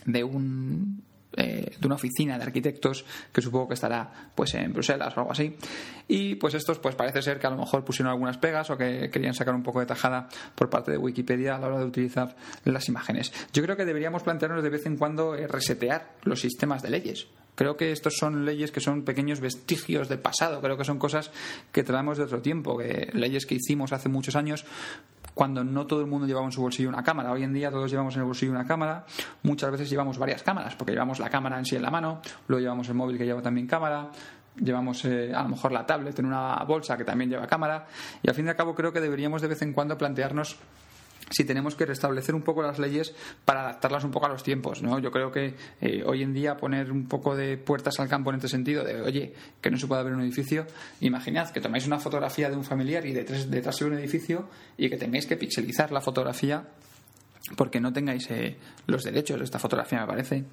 de 0.04 0.24
un 0.24 1.02
eh, 1.36 1.76
de 1.78 1.86
una 1.86 1.96
oficina 1.96 2.36
de 2.36 2.44
arquitectos 2.44 3.04
que 3.32 3.40
supongo 3.40 3.68
que 3.68 3.74
estará 3.74 4.30
pues 4.34 4.54
en 4.54 4.72
Bruselas 4.72 5.16
o 5.16 5.20
algo 5.20 5.32
así. 5.32 5.56
Y 6.08 6.34
pues 6.36 6.54
estos 6.54 6.78
pues 6.78 6.94
parece 6.94 7.22
ser 7.22 7.38
que 7.38 7.46
a 7.46 7.50
lo 7.50 7.56
mejor 7.56 7.84
pusieron 7.84 8.10
algunas 8.10 8.38
pegas 8.38 8.70
o 8.70 8.76
que 8.76 9.10
querían 9.10 9.34
sacar 9.34 9.54
un 9.54 9.62
poco 9.62 9.80
de 9.80 9.86
tajada 9.86 10.28
por 10.54 10.68
parte 10.68 10.90
de 10.90 10.98
Wikipedia 10.98 11.56
a 11.56 11.58
la 11.58 11.68
hora 11.68 11.78
de 11.78 11.86
utilizar 11.86 12.36
las 12.64 12.88
imágenes. 12.88 13.32
Yo 13.52 13.62
creo 13.62 13.76
que 13.76 13.84
deberíamos 13.84 14.22
plantearnos 14.22 14.62
de 14.62 14.70
vez 14.70 14.86
en 14.86 14.96
cuando 14.96 15.34
eh, 15.34 15.46
resetear 15.46 16.16
los 16.24 16.40
sistemas 16.40 16.82
de 16.82 16.90
leyes. 16.90 17.28
Creo 17.54 17.76
que 17.76 17.92
estos 17.92 18.16
son 18.16 18.46
leyes 18.46 18.72
que 18.72 18.80
son 18.80 19.04
pequeños 19.04 19.40
vestigios 19.40 20.08
del 20.08 20.20
pasado, 20.20 20.62
creo 20.62 20.78
que 20.78 20.84
son 20.84 20.98
cosas 20.98 21.30
que 21.70 21.82
traemos 21.82 22.16
de 22.16 22.24
otro 22.24 22.40
tiempo, 22.40 22.78
leyes 23.12 23.44
que 23.44 23.56
hicimos 23.56 23.92
hace 23.92 24.08
muchos 24.08 24.36
años 24.36 24.64
cuando 25.34 25.64
no 25.64 25.86
todo 25.86 26.00
el 26.00 26.06
mundo 26.06 26.26
llevaba 26.26 26.46
en 26.46 26.52
su 26.52 26.60
bolsillo 26.60 26.88
una 26.88 27.02
cámara. 27.02 27.32
Hoy 27.32 27.42
en 27.42 27.52
día 27.52 27.70
todos 27.70 27.90
llevamos 27.90 28.14
en 28.14 28.20
el 28.20 28.26
bolsillo 28.26 28.52
una 28.52 28.66
cámara, 28.66 29.04
muchas 29.42 29.70
veces 29.70 29.88
llevamos 29.88 30.18
varias 30.18 30.42
cámaras, 30.42 30.74
porque 30.76 30.92
llevamos 30.92 31.18
la 31.18 31.30
cámara 31.30 31.58
en 31.58 31.64
sí 31.64 31.76
en 31.76 31.82
la 31.82 31.90
mano, 31.90 32.20
luego 32.48 32.60
llevamos 32.60 32.88
el 32.88 32.94
móvil 32.94 33.18
que 33.18 33.24
lleva 33.24 33.42
también 33.42 33.66
cámara, 33.66 34.10
llevamos 34.56 35.04
eh, 35.04 35.32
a 35.34 35.42
lo 35.42 35.50
mejor 35.50 35.72
la 35.72 35.86
tablet 35.86 36.18
en 36.18 36.26
una 36.26 36.56
bolsa 36.66 36.96
que 36.96 37.04
también 37.04 37.30
lleva 37.30 37.46
cámara, 37.46 37.86
y 38.22 38.28
al 38.28 38.34
fin 38.34 38.46
y 38.46 38.48
al 38.48 38.56
cabo 38.56 38.74
creo 38.74 38.92
que 38.92 39.00
deberíamos 39.00 39.42
de 39.42 39.48
vez 39.48 39.62
en 39.62 39.72
cuando 39.72 39.96
plantearnos 39.96 40.58
si 41.32 41.44
tenemos 41.44 41.74
que 41.74 41.86
restablecer 41.86 42.34
un 42.34 42.42
poco 42.42 42.62
las 42.62 42.78
leyes 42.78 43.14
para 43.44 43.62
adaptarlas 43.62 44.04
un 44.04 44.10
poco 44.10 44.26
a 44.26 44.28
los 44.28 44.42
tiempos, 44.42 44.82
¿no? 44.82 44.98
Yo 44.98 45.10
creo 45.10 45.32
que 45.32 45.54
eh, 45.80 46.02
hoy 46.06 46.22
en 46.22 46.32
día 46.32 46.56
poner 46.56 46.92
un 46.92 47.06
poco 47.06 47.34
de 47.34 47.56
puertas 47.56 47.98
al 48.00 48.08
campo 48.08 48.30
en 48.30 48.36
este 48.36 48.48
sentido, 48.48 48.84
de 48.84 49.00
oye, 49.00 49.34
que 49.60 49.70
no 49.70 49.76
se 49.76 49.86
puede 49.86 50.04
ver 50.04 50.12
un 50.12 50.20
edificio, 50.20 50.66
imaginad 51.00 51.50
que 51.50 51.60
tomáis 51.60 51.86
una 51.86 51.98
fotografía 51.98 52.50
de 52.50 52.56
un 52.56 52.64
familiar 52.64 53.04
y 53.06 53.12
detrás, 53.12 53.50
detrás 53.50 53.78
de 53.78 53.84
un 53.86 53.94
edificio 53.94 54.48
y 54.76 54.88
que 54.88 54.96
tengáis 54.96 55.26
que 55.26 55.36
pixelizar 55.36 55.92
la 55.92 56.00
fotografía 56.00 56.64
porque 57.56 57.80
no 57.80 57.92
tengáis 57.92 58.30
eh, 58.30 58.56
los 58.86 59.02
derechos 59.02 59.38
de 59.38 59.44
esta 59.44 59.58
fotografía 59.58 60.00
me 60.00 60.06
parece 60.06 60.44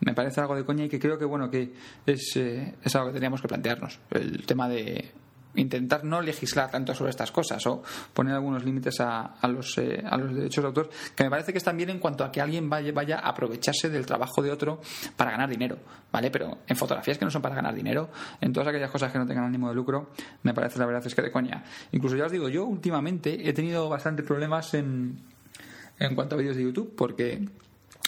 me 0.00 0.12
parece 0.12 0.40
algo 0.40 0.56
de 0.56 0.64
coña 0.64 0.84
y 0.84 0.88
que 0.88 0.98
creo 0.98 1.16
que 1.16 1.24
bueno 1.24 1.48
que 1.50 1.72
es, 2.04 2.36
eh, 2.36 2.74
es 2.82 2.96
algo 2.96 3.08
que 3.08 3.14
teníamos 3.14 3.40
que 3.40 3.48
plantearnos 3.48 4.00
el 4.10 4.44
tema 4.44 4.68
de 4.68 5.12
intentar 5.54 6.04
no 6.04 6.20
legislar 6.20 6.70
tanto 6.70 6.94
sobre 6.94 7.10
estas 7.10 7.30
cosas 7.30 7.66
o 7.66 7.82
poner 8.12 8.34
algunos 8.34 8.64
límites 8.64 9.00
a, 9.00 9.34
los, 9.48 9.76
eh, 9.78 10.02
a 10.08 10.16
los 10.16 10.34
derechos 10.34 10.62
de 10.62 10.68
autor, 10.68 10.90
que 11.14 11.24
me 11.24 11.30
parece 11.30 11.52
que 11.52 11.58
están 11.58 11.76
bien 11.76 11.90
en 11.90 11.98
cuanto 11.98 12.24
a 12.24 12.32
que 12.32 12.40
alguien 12.40 12.68
vaya, 12.68 12.92
vaya 12.92 13.18
a 13.18 13.28
aprovecharse 13.28 13.88
del 13.88 14.06
trabajo 14.06 14.42
de 14.42 14.50
otro 14.50 14.80
para 15.16 15.30
ganar 15.30 15.48
dinero, 15.48 15.78
¿vale? 16.10 16.30
Pero 16.30 16.58
en 16.66 16.76
fotografías 16.76 17.18
que 17.18 17.24
no 17.24 17.30
son 17.30 17.42
para 17.42 17.54
ganar 17.54 17.74
dinero, 17.74 18.10
en 18.40 18.52
todas 18.52 18.68
aquellas 18.68 18.90
cosas 18.90 19.12
que 19.12 19.18
no 19.18 19.26
tengan 19.26 19.44
ánimo 19.44 19.68
de 19.68 19.74
lucro, 19.74 20.10
me 20.42 20.54
parece 20.54 20.78
la 20.78 20.86
verdad 20.86 21.06
es 21.06 21.14
que 21.14 21.22
de 21.22 21.30
coña. 21.30 21.64
Incluso 21.92 22.16
ya 22.16 22.26
os 22.26 22.32
digo, 22.32 22.48
yo 22.48 22.64
últimamente 22.64 23.48
he 23.48 23.52
tenido 23.52 23.88
bastantes 23.88 24.26
problemas 24.26 24.74
en, 24.74 25.20
en 25.98 26.14
cuanto 26.14 26.34
a 26.34 26.38
vídeos 26.38 26.56
de 26.56 26.62
YouTube, 26.62 26.94
porque 26.96 27.46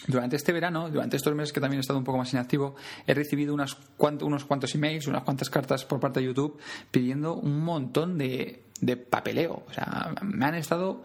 durante 0.06 0.36
este 0.36 0.52
verano, 0.52 0.90
durante 0.90 1.16
estos 1.16 1.34
meses 1.34 1.52
que 1.52 1.60
también 1.60 1.78
he 1.78 1.80
estado 1.80 1.98
un 1.98 2.04
poco 2.04 2.18
más 2.18 2.32
inactivo, 2.32 2.76
he 3.06 3.14
recibido 3.14 3.54
unos 3.54 3.76
cuantos 3.96 4.74
emails, 4.74 5.06
unas 5.06 5.22
cuantas 5.22 5.50
cartas 5.50 5.84
por 5.84 6.00
parte 6.00 6.20
de 6.20 6.26
YouTube 6.26 6.58
pidiendo 6.90 7.34
un 7.34 7.60
montón 7.64 8.18
de, 8.18 8.64
de 8.80 8.96
papeleo. 8.96 9.64
O 9.68 9.72
sea, 9.72 10.14
me 10.22 10.44
han 10.44 10.54
estado 10.54 11.02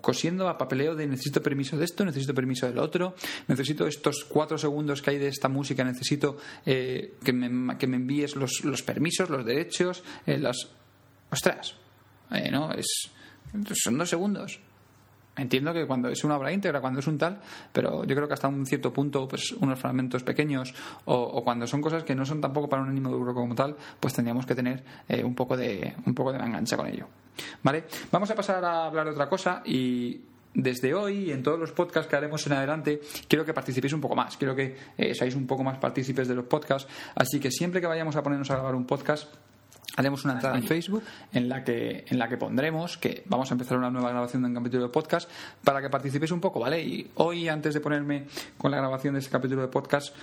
cosiendo 0.00 0.48
a 0.48 0.58
papeleo 0.58 0.94
de 0.94 1.06
necesito 1.06 1.42
permiso 1.42 1.76
de 1.76 1.84
esto, 1.84 2.04
necesito 2.04 2.34
permiso 2.34 2.66
del 2.66 2.78
otro, 2.78 3.14
necesito 3.48 3.86
estos 3.86 4.24
cuatro 4.24 4.58
segundos 4.58 5.00
que 5.00 5.10
hay 5.10 5.18
de 5.18 5.28
esta 5.28 5.48
música, 5.48 5.82
necesito 5.84 6.36
eh, 6.64 7.14
que, 7.24 7.32
me, 7.32 7.78
que, 7.78 7.86
me, 7.86 7.96
envíes 7.96 8.36
los, 8.36 8.64
los, 8.64 8.82
permisos, 8.82 9.30
los 9.30 9.44
derechos, 9.44 10.02
eh, 10.26 10.38
las... 10.38 10.68
Ostras, 11.30 11.74
eh, 12.30 12.50
¿no? 12.50 12.72
Es, 12.72 13.10
son 13.74 13.98
dos 13.98 14.08
segundos. 14.08 14.60
Entiendo 15.36 15.72
que 15.74 15.86
cuando 15.86 16.08
es 16.08 16.24
una 16.24 16.36
obra 16.36 16.52
íntegra, 16.52 16.80
cuando 16.80 17.00
es 17.00 17.06
un 17.06 17.18
tal, 17.18 17.38
pero 17.72 18.04
yo 18.04 18.16
creo 18.16 18.26
que 18.26 18.34
hasta 18.34 18.48
un 18.48 18.64
cierto 18.64 18.92
punto, 18.92 19.28
pues 19.28 19.52
unos 19.52 19.78
fragmentos 19.78 20.22
pequeños 20.22 20.74
o, 21.04 21.42
cuando 21.44 21.66
son 21.66 21.82
cosas 21.82 22.04
que 22.04 22.14
no 22.14 22.24
son 22.24 22.40
tampoco 22.40 22.68
para 22.68 22.82
un 22.82 22.88
ánimo 22.88 23.10
de 23.10 23.16
lucro 23.16 23.34
como 23.34 23.54
tal, 23.54 23.76
pues 24.00 24.14
tendríamos 24.14 24.46
que 24.46 24.54
tener 24.54 24.82
eh, 25.08 25.22
un 25.22 25.34
poco 25.34 25.56
de 25.56 25.94
un 26.06 26.14
poco 26.14 26.32
de 26.32 26.38
engancha 26.38 26.76
con 26.76 26.86
ello. 26.86 27.06
¿Vale? 27.62 27.84
Vamos 28.10 28.30
a 28.30 28.34
pasar 28.34 28.64
a 28.64 28.86
hablar 28.86 29.04
de 29.04 29.12
otra 29.12 29.28
cosa 29.28 29.62
y 29.64 30.20
desde 30.54 30.94
hoy 30.94 31.30
en 31.30 31.42
todos 31.42 31.58
los 31.60 31.72
podcasts 31.72 32.08
que 32.08 32.16
haremos 32.16 32.46
en 32.46 32.54
adelante, 32.54 33.00
quiero 33.28 33.44
que 33.44 33.52
participéis 33.52 33.92
un 33.92 34.00
poco 34.00 34.16
más, 34.16 34.38
quiero 34.38 34.56
que 34.56 34.74
eh, 34.96 35.14
seáis 35.14 35.34
un 35.34 35.46
poco 35.46 35.62
más 35.62 35.76
partícipes 35.76 36.26
de 36.28 36.34
los 36.34 36.46
podcasts, 36.46 36.90
así 37.14 37.38
que 37.38 37.50
siempre 37.50 37.82
que 37.82 37.86
vayamos 37.86 38.16
a 38.16 38.22
ponernos 38.22 38.50
a 38.50 38.54
grabar 38.54 38.74
un 38.74 38.86
podcast, 38.86 39.28
haremos 39.96 40.24
una 40.24 40.34
entrada 40.34 40.56
en 40.56 40.64
Facebook 40.64 41.02
en 41.32 41.48
la 41.48 41.64
que 41.64 42.04
en 42.08 42.18
la 42.18 42.28
que 42.28 42.36
pondremos 42.36 42.98
que 42.98 43.22
vamos 43.26 43.50
a 43.50 43.54
empezar 43.54 43.78
una 43.78 43.90
nueva 43.90 44.10
grabación 44.10 44.42
de 44.42 44.48
un 44.48 44.54
capítulo 44.54 44.84
de 44.84 44.88
podcast 44.90 45.28
para 45.64 45.80
que 45.80 45.90
participéis 45.90 46.30
un 46.30 46.40
poco, 46.40 46.60
¿vale? 46.60 46.82
Y 46.82 47.10
hoy 47.16 47.48
antes 47.48 47.74
de 47.74 47.80
ponerme 47.80 48.26
con 48.58 48.70
la 48.70 48.76
grabación 48.76 49.14
de 49.14 49.20
este 49.20 49.30
capítulo 49.30 49.62
de 49.62 49.68
podcast 49.68 50.14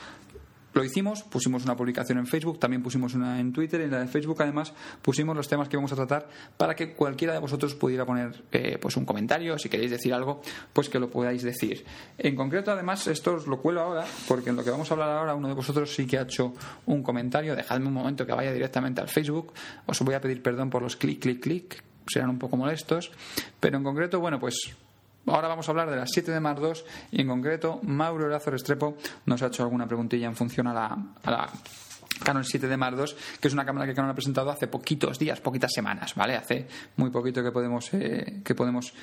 lo 0.73 0.83
hicimos, 0.83 1.23
pusimos 1.23 1.63
una 1.63 1.75
publicación 1.75 2.17
en 2.17 2.27
Facebook, 2.27 2.59
también 2.59 2.81
pusimos 2.81 3.13
una 3.13 3.39
en 3.39 3.53
Twitter, 3.53 3.81
en 3.81 3.91
la 3.91 3.99
de 3.99 4.07
Facebook 4.07 4.41
además 4.41 4.73
pusimos 5.01 5.35
los 5.35 5.47
temas 5.47 5.69
que 5.69 5.77
vamos 5.77 5.91
a 5.91 5.95
tratar 5.95 6.27
para 6.57 6.75
que 6.75 6.93
cualquiera 6.93 7.33
de 7.33 7.39
vosotros 7.39 7.75
pudiera 7.75 8.05
poner 8.05 8.43
eh, 8.51 8.77
pues 8.81 8.97
un 8.97 9.05
comentario, 9.05 9.57
si 9.57 9.69
queréis 9.69 9.91
decir 9.91 10.13
algo, 10.13 10.41
pues 10.73 10.89
que 10.89 10.99
lo 10.99 11.09
podáis 11.09 11.43
decir. 11.43 11.85
En 12.17 12.35
concreto 12.35 12.71
además 12.71 13.07
esto 13.07 13.35
os 13.35 13.47
lo 13.47 13.61
cuelo 13.61 13.81
ahora 13.81 14.05
porque 14.27 14.49
en 14.49 14.55
lo 14.55 14.63
que 14.63 14.71
vamos 14.71 14.89
a 14.89 14.93
hablar 14.93 15.09
ahora 15.09 15.35
uno 15.35 15.47
de 15.47 15.53
vosotros 15.53 15.93
sí 15.93 16.05
que 16.07 16.17
ha 16.17 16.23
hecho 16.23 16.53
un 16.85 17.03
comentario, 17.03 17.55
dejadme 17.55 17.87
un 17.87 17.93
momento 17.93 18.25
que 18.25 18.33
vaya 18.33 18.51
directamente 18.51 19.01
al 19.01 19.09
Facebook, 19.09 19.53
os 19.85 19.99
voy 20.01 20.15
a 20.15 20.21
pedir 20.21 20.41
perdón 20.41 20.69
por 20.69 20.81
los 20.81 20.95
clic, 20.95 21.19
clic, 21.19 21.41
clic, 21.41 21.83
serán 22.07 22.29
un 22.29 22.39
poco 22.39 22.57
molestos, 22.57 23.11
pero 23.59 23.77
en 23.77 23.83
concreto, 23.83 24.19
bueno, 24.19 24.39
pues 24.39 24.75
ahora 25.27 25.47
vamos 25.47 25.67
a 25.67 25.71
hablar 25.71 25.89
de 25.89 25.97
las 25.97 26.09
7D 26.11 26.39
Mark 26.39 26.59
II 26.61 26.81
y 27.11 27.21
en 27.21 27.27
concreto 27.27 27.79
Mauro 27.83 28.25
Erazo 28.27 28.51
Restrepo 28.51 28.97
nos 29.25 29.41
ha 29.41 29.47
hecho 29.47 29.63
alguna 29.63 29.87
preguntilla 29.87 30.27
en 30.27 30.35
función 30.35 30.67
a 30.67 30.73
la, 30.73 31.49
Canon 32.23 32.43
7D 32.43 32.77
Mark 32.77 32.95
II, 32.97 33.15
que 33.39 33.47
es 33.47 33.53
una 33.53 33.65
cámara 33.65 33.85
que 33.85 33.93
Canon 33.93 34.11
ha 34.11 34.15
presentado 34.15 34.49
hace 34.49 34.67
poquitos 34.67 35.19
días, 35.19 35.41
poquitas 35.41 35.71
semanas, 35.73 36.15
¿vale? 36.15 36.35
Hace 36.35 36.67
muy 36.97 37.09
poquito 37.09 37.43
que 37.43 37.51
podemos, 37.51 37.93
eh, 37.93 38.41
que 38.43 38.55
podemos, 38.55 38.93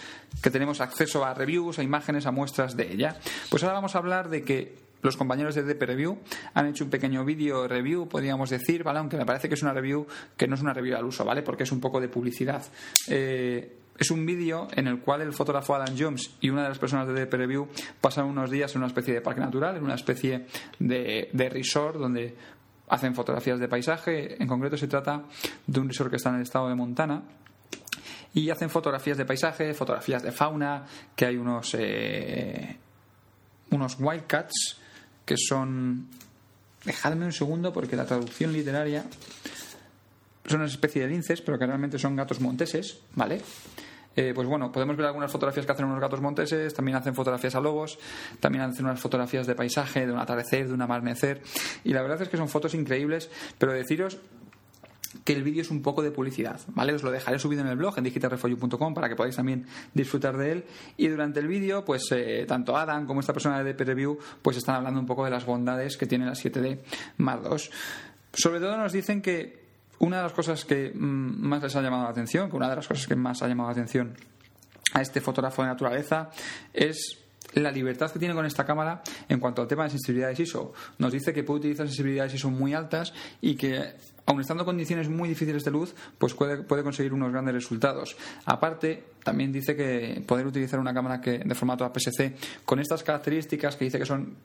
que 0.42 0.50
tenemos 0.50 0.80
acceso 0.80 1.24
a 1.24 1.34
reviews, 1.34 1.78
a 1.78 1.82
imágenes, 1.82 2.26
a 2.26 2.30
muestras 2.30 2.76
de 2.76 2.92
ella. 2.92 3.16
Pues 3.50 3.62
ahora 3.62 3.74
vamos 3.74 3.94
a 3.94 3.98
hablar 3.98 4.30
de 4.30 4.42
que 4.42 4.90
los 5.02 5.16
compañeros 5.16 5.54
de 5.54 5.62
DP 5.62 5.82
Review 5.82 6.18
han 6.54 6.66
hecho 6.66 6.84
un 6.84 6.90
pequeño 6.90 7.24
vídeo 7.24 7.66
review, 7.66 8.08
podríamos 8.08 8.50
decir, 8.50 8.82
¿vale? 8.82 8.98
Aunque 8.98 9.16
me 9.16 9.24
parece 9.24 9.48
que 9.48 9.54
es 9.54 9.62
una 9.62 9.72
review 9.72 10.06
que 10.36 10.46
no 10.46 10.54
es 10.54 10.60
una 10.60 10.74
review 10.74 10.96
al 10.96 11.04
uso, 11.04 11.24
¿vale? 11.24 11.42
Porque 11.42 11.62
es 11.62 11.72
un 11.72 11.80
poco 11.80 12.00
de 12.00 12.08
publicidad. 12.08 12.62
Eh, 13.08 13.79
es 14.00 14.10
un 14.10 14.24
vídeo 14.24 14.66
en 14.72 14.86
el 14.86 14.98
cual 15.00 15.20
el 15.20 15.34
fotógrafo 15.34 15.74
Adam 15.74 15.94
Jones 15.96 16.30
y 16.40 16.48
una 16.48 16.62
de 16.62 16.70
las 16.70 16.78
personas 16.78 17.06
de 17.06 17.12
DP 17.12 17.34
Review 17.34 17.68
pasan 18.00 18.24
unos 18.24 18.50
días 18.50 18.74
en 18.74 18.78
una 18.78 18.86
especie 18.86 19.12
de 19.12 19.20
parque 19.20 19.42
natural, 19.42 19.76
en 19.76 19.84
una 19.84 19.94
especie 19.94 20.46
de, 20.78 21.28
de 21.30 21.48
resort 21.50 21.98
donde 21.98 22.34
hacen 22.88 23.14
fotografías 23.14 23.60
de 23.60 23.68
paisaje. 23.68 24.42
En 24.42 24.48
concreto 24.48 24.78
se 24.78 24.88
trata 24.88 25.24
de 25.66 25.80
un 25.80 25.88
resort 25.88 26.08
que 26.08 26.16
está 26.16 26.30
en 26.30 26.36
el 26.36 26.42
estado 26.42 26.70
de 26.70 26.74
Montana. 26.76 27.22
Y 28.32 28.48
hacen 28.48 28.70
fotografías 28.70 29.18
de 29.18 29.26
paisaje, 29.26 29.74
fotografías 29.74 30.22
de 30.22 30.32
fauna, 30.32 30.86
que 31.14 31.26
hay 31.26 31.36
unos, 31.36 31.74
eh, 31.78 32.78
unos 33.70 33.96
wildcats 34.00 34.78
que 35.26 35.36
son... 35.36 36.08
Dejadme 36.84 37.26
un 37.26 37.32
segundo 37.32 37.70
porque 37.70 37.96
la 37.96 38.06
traducción 38.06 38.54
literaria 38.54 39.04
son 40.46 40.60
una 40.60 40.70
especie 40.70 41.02
de 41.02 41.08
linces, 41.08 41.42
pero 41.42 41.58
que 41.58 41.66
realmente 41.66 41.98
son 41.98 42.16
gatos 42.16 42.40
monteses, 42.40 43.00
¿vale? 43.14 43.42
Eh, 44.16 44.32
pues 44.34 44.48
bueno, 44.48 44.72
podemos 44.72 44.96
ver 44.96 45.06
algunas 45.06 45.30
fotografías 45.30 45.66
que 45.66 45.72
hacen 45.72 45.86
unos 45.86 46.00
gatos 46.00 46.20
monteses, 46.20 46.74
también 46.74 46.96
hacen 46.96 47.14
fotografías 47.14 47.54
a 47.54 47.60
lobos, 47.60 47.98
también 48.40 48.64
hacen 48.64 48.84
unas 48.84 49.00
fotografías 49.00 49.46
de 49.46 49.54
paisaje, 49.54 50.06
de 50.06 50.12
un 50.12 50.18
atardecer, 50.18 50.68
de 50.68 50.74
un 50.74 50.82
amanecer, 50.82 51.42
y 51.84 51.92
la 51.92 52.02
verdad 52.02 52.20
es 52.22 52.28
que 52.28 52.36
son 52.36 52.48
fotos 52.48 52.74
increíbles, 52.74 53.30
pero 53.58 53.72
deciros 53.72 54.18
que 55.24 55.32
el 55.32 55.42
vídeo 55.42 55.62
es 55.62 55.70
un 55.70 55.82
poco 55.82 56.02
de 56.02 56.10
publicidad, 56.10 56.60
¿vale? 56.68 56.92
Os 56.92 57.02
lo 57.02 57.10
dejaré 57.10 57.38
subido 57.38 57.62
en 57.62 57.68
el 57.68 57.76
blog 57.76 57.98
en 57.98 58.04
digitalrefolio.com 58.04 58.94
para 58.94 59.08
que 59.08 59.16
podáis 59.16 59.36
también 59.36 59.66
disfrutar 59.92 60.36
de 60.36 60.52
él. 60.52 60.64
Y 60.96 61.08
durante 61.08 61.40
el 61.40 61.48
vídeo, 61.48 61.84
pues 61.84 62.02
eh, 62.12 62.44
tanto 62.46 62.76
Adam 62.76 63.06
como 63.06 63.20
esta 63.20 63.32
persona 63.32 63.62
de 63.62 63.72
DP 63.72 63.80
Review 63.80 64.18
pues 64.40 64.56
están 64.56 64.76
hablando 64.76 65.00
un 65.00 65.06
poco 65.06 65.24
de 65.24 65.30
las 65.30 65.44
bondades 65.44 65.96
que 65.96 66.06
tiene 66.06 66.26
la 66.26 66.32
7D 66.32 66.80
Mark 67.16 67.42
II. 67.44 67.58
Sobre 68.32 68.60
todo 68.60 68.76
nos 68.76 68.92
dicen 68.92 69.20
que 69.20 69.59
una 70.00 70.16
de 70.16 70.22
las 70.24 70.32
cosas 70.32 70.64
que 70.64 70.92
mm, 70.94 71.46
más 71.46 71.62
les 71.62 71.76
ha 71.76 71.82
llamado 71.82 72.04
la 72.04 72.10
atención, 72.10 72.50
que 72.50 72.56
una 72.56 72.68
de 72.68 72.76
las 72.76 72.88
cosas 72.88 73.06
que 73.06 73.16
más 73.16 73.42
ha 73.42 73.48
llamado 73.48 73.68
la 73.68 73.72
atención 73.72 74.14
a 74.92 75.02
este 75.02 75.20
fotógrafo 75.20 75.62
de 75.62 75.68
naturaleza 75.68 76.30
es 76.72 77.18
la 77.54 77.70
libertad 77.70 78.10
que 78.10 78.18
tiene 78.18 78.34
con 78.34 78.46
esta 78.46 78.64
cámara 78.64 79.02
en 79.28 79.40
cuanto 79.40 79.62
al 79.62 79.68
tema 79.68 79.84
de 79.84 79.90
sensibilidades 79.90 80.38
ISO. 80.40 80.72
Nos 80.98 81.12
dice 81.12 81.32
que 81.32 81.42
puede 81.42 81.60
utilizar 81.60 81.86
sensibilidades 81.86 82.34
ISO 82.34 82.50
muy 82.50 82.74
altas 82.74 83.12
y 83.40 83.54
que 83.56 83.94
aun 84.26 84.40
estando 84.40 84.62
en 84.62 84.66
condiciones 84.66 85.08
muy 85.08 85.28
difíciles 85.28 85.64
de 85.64 85.70
luz, 85.70 85.94
pues 86.18 86.34
puede, 86.34 86.62
puede, 86.62 86.82
conseguir 86.82 87.12
unos 87.12 87.32
grandes 87.32 87.54
resultados. 87.54 88.16
Aparte, 88.44 89.04
también 89.24 89.52
dice 89.52 89.74
que 89.74 90.22
poder 90.26 90.46
utilizar 90.46 90.78
una 90.78 90.94
cámara 90.94 91.20
que 91.20 91.38
de 91.38 91.54
formato 91.54 91.84
APS-C 91.84 92.36
con 92.64 92.78
estas 92.78 93.02
características 93.02 93.76
que 93.76 93.86
dice 93.86 93.98
que 93.98 94.06
son 94.06 94.36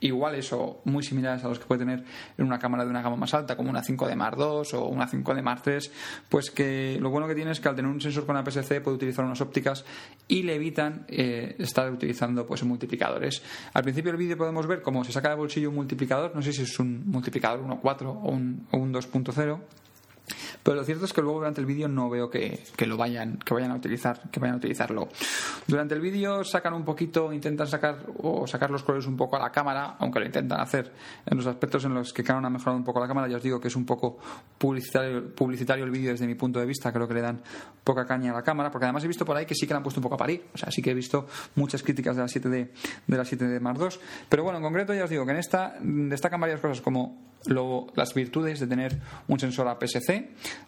iguales 0.00 0.52
o 0.52 0.80
muy 0.84 1.02
similares 1.02 1.44
a 1.44 1.48
los 1.48 1.58
que 1.58 1.66
puede 1.66 1.80
tener 1.80 2.04
en 2.36 2.44
una 2.44 2.58
cámara 2.58 2.84
de 2.84 2.90
una 2.90 3.02
gama 3.02 3.16
más 3.16 3.34
alta, 3.34 3.56
como 3.56 3.70
una 3.70 3.82
5D 3.82 4.14
Mark 4.16 4.36
II 4.38 4.78
o 4.78 4.86
una 4.86 5.08
5D 5.08 5.42
Mark 5.42 5.62
III, 5.66 5.90
pues 6.28 6.50
que 6.50 6.98
lo 7.00 7.10
bueno 7.10 7.26
que 7.26 7.34
tiene 7.34 7.52
es 7.52 7.60
que 7.60 7.68
al 7.68 7.76
tener 7.76 7.90
un 7.90 8.00
sensor 8.00 8.26
con 8.26 8.36
APS-C 8.36 8.80
puede 8.80 8.96
utilizar 8.96 9.24
unas 9.24 9.40
ópticas 9.40 9.84
y 10.28 10.42
le 10.42 10.54
evitan 10.54 11.04
eh, 11.08 11.56
estar 11.58 11.90
utilizando 11.90 12.46
pues 12.46 12.62
multiplicadores. 12.64 13.42
Al 13.72 13.82
principio 13.82 14.12
del 14.12 14.18
vídeo 14.18 14.36
podemos 14.36 14.66
ver 14.66 14.82
cómo 14.82 15.04
se 15.04 15.12
saca 15.12 15.30
de 15.30 15.36
bolsillo 15.36 15.70
un 15.70 15.76
multiplicador, 15.76 16.34
no 16.34 16.42
sé 16.42 16.52
si 16.52 16.62
es 16.62 16.78
un 16.78 17.08
multiplicador 17.08 17.64
1.4 17.64 18.06
o 18.06 18.30
un, 18.30 18.66
o 18.70 18.78
un 18.78 18.92
2.0 18.92 19.60
pero 20.62 20.76
lo 20.76 20.84
cierto 20.84 21.04
es 21.04 21.12
que 21.12 21.20
luego 21.20 21.38
durante 21.38 21.60
el 21.60 21.66
vídeo 21.66 21.88
no 21.88 22.08
veo 22.08 22.30
que, 22.30 22.58
lo 22.86 22.96
vayan, 22.96 23.38
que 23.38 23.52
vayan 23.52 23.70
a 23.70 23.74
utilizar, 23.74 24.30
que 24.30 24.40
vayan 24.40 24.54
a 24.54 24.58
utilizarlo. 24.58 25.08
Durante 25.66 25.94
el 25.94 26.00
vídeo 26.00 26.42
sacan 26.44 26.72
un 26.72 26.84
poquito, 26.84 27.32
intentan 27.32 27.66
sacar 27.66 27.98
o 28.18 28.46
sacar 28.46 28.70
los 28.70 28.82
colores 28.82 29.06
un 29.06 29.16
poco 29.16 29.36
a 29.36 29.40
la 29.40 29.52
cámara, 29.52 29.96
aunque 29.98 30.20
lo 30.20 30.26
intentan 30.26 30.60
hacer 30.60 30.90
en 31.26 31.36
los 31.36 31.46
aspectos 31.46 31.84
en 31.84 31.94
los 31.94 32.12
que 32.12 32.24
Canon 32.24 32.46
ha 32.46 32.50
mejorado 32.50 32.78
un 32.78 32.84
poco 32.84 33.00
la 33.00 33.06
cámara. 33.06 33.28
Ya 33.28 33.36
os 33.36 33.42
digo 33.42 33.60
que 33.60 33.68
es 33.68 33.76
un 33.76 33.84
poco 33.84 34.18
publicitario, 34.56 35.34
publicitario 35.34 35.84
el 35.84 35.90
vídeo 35.90 36.10
desde 36.12 36.26
mi 36.26 36.34
punto 36.34 36.58
de 36.58 36.66
vista. 36.66 36.92
Creo 36.92 37.06
que 37.06 37.14
le 37.14 37.20
dan 37.20 37.42
poca 37.82 38.06
caña 38.06 38.32
a 38.32 38.34
la 38.34 38.42
cámara, 38.42 38.70
porque 38.70 38.86
además 38.86 39.04
he 39.04 39.08
visto 39.08 39.24
por 39.24 39.36
ahí 39.36 39.44
que 39.44 39.54
sí 39.54 39.66
que 39.66 39.74
la 39.74 39.78
han 39.78 39.82
puesto 39.82 40.00
un 40.00 40.04
poco 40.04 40.14
a 40.14 40.18
parir. 40.18 40.46
O 40.54 40.58
sea, 40.58 40.70
sí 40.70 40.80
que 40.80 40.90
he 40.90 40.94
visto 40.94 41.26
muchas 41.56 41.82
críticas 41.82 42.16
de 42.16 42.22
la 42.22 42.28
7D, 42.28 42.70
de 43.06 43.16
la 43.16 43.24
7D 43.24 43.60
Mark 43.60 43.78
II. 43.78 43.88
Pero 44.30 44.44
bueno, 44.44 44.58
en 44.58 44.64
concreto 44.64 44.94
ya 44.94 45.04
os 45.04 45.10
digo 45.10 45.26
que 45.26 45.32
en 45.32 45.38
esta 45.38 45.76
destacan 45.80 46.40
varias 46.40 46.60
cosas 46.60 46.80
como 46.80 47.34
Luego, 47.46 47.88
las 47.94 48.14
virtudes 48.14 48.58
de 48.60 48.66
tener 48.66 48.98
un 49.28 49.38
sensor 49.38 49.68
APS-C, 49.68 50.13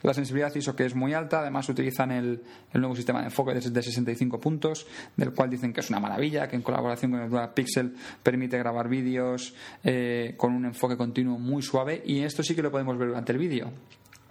la 0.02 0.14
sensibilidad 0.14 0.54
ISO 0.54 0.74
que 0.74 0.84
es 0.84 0.94
muy 0.94 1.14
alta, 1.14 1.40
además 1.40 1.68
utilizan 1.68 2.10
el, 2.10 2.42
nuevo 2.74 2.94
sistema 2.94 3.20
de 3.20 3.26
enfoque 3.26 3.54
de 3.54 3.82
65 3.82 4.40
puntos, 4.40 4.86
del 5.16 5.32
cual 5.32 5.50
dicen 5.50 5.72
que 5.72 5.80
es 5.80 5.90
una 5.90 6.00
maravilla, 6.00 6.48
que 6.48 6.56
en 6.56 6.62
colaboración 6.62 7.12
con 7.12 7.20
el 7.20 7.30
Dual 7.30 7.52
Pixel 7.54 7.94
permite 8.22 8.58
grabar 8.58 8.88
vídeos 8.88 9.54
eh, 9.84 10.34
con 10.36 10.52
un 10.52 10.66
enfoque 10.66 10.96
continuo 10.96 11.38
muy 11.38 11.62
suave 11.62 12.02
y 12.04 12.20
esto 12.20 12.42
sí 12.42 12.54
que 12.54 12.62
lo 12.62 12.70
podemos 12.70 12.98
ver 12.98 13.08
durante 13.08 13.32
el 13.32 13.38
vídeo. 13.38 13.72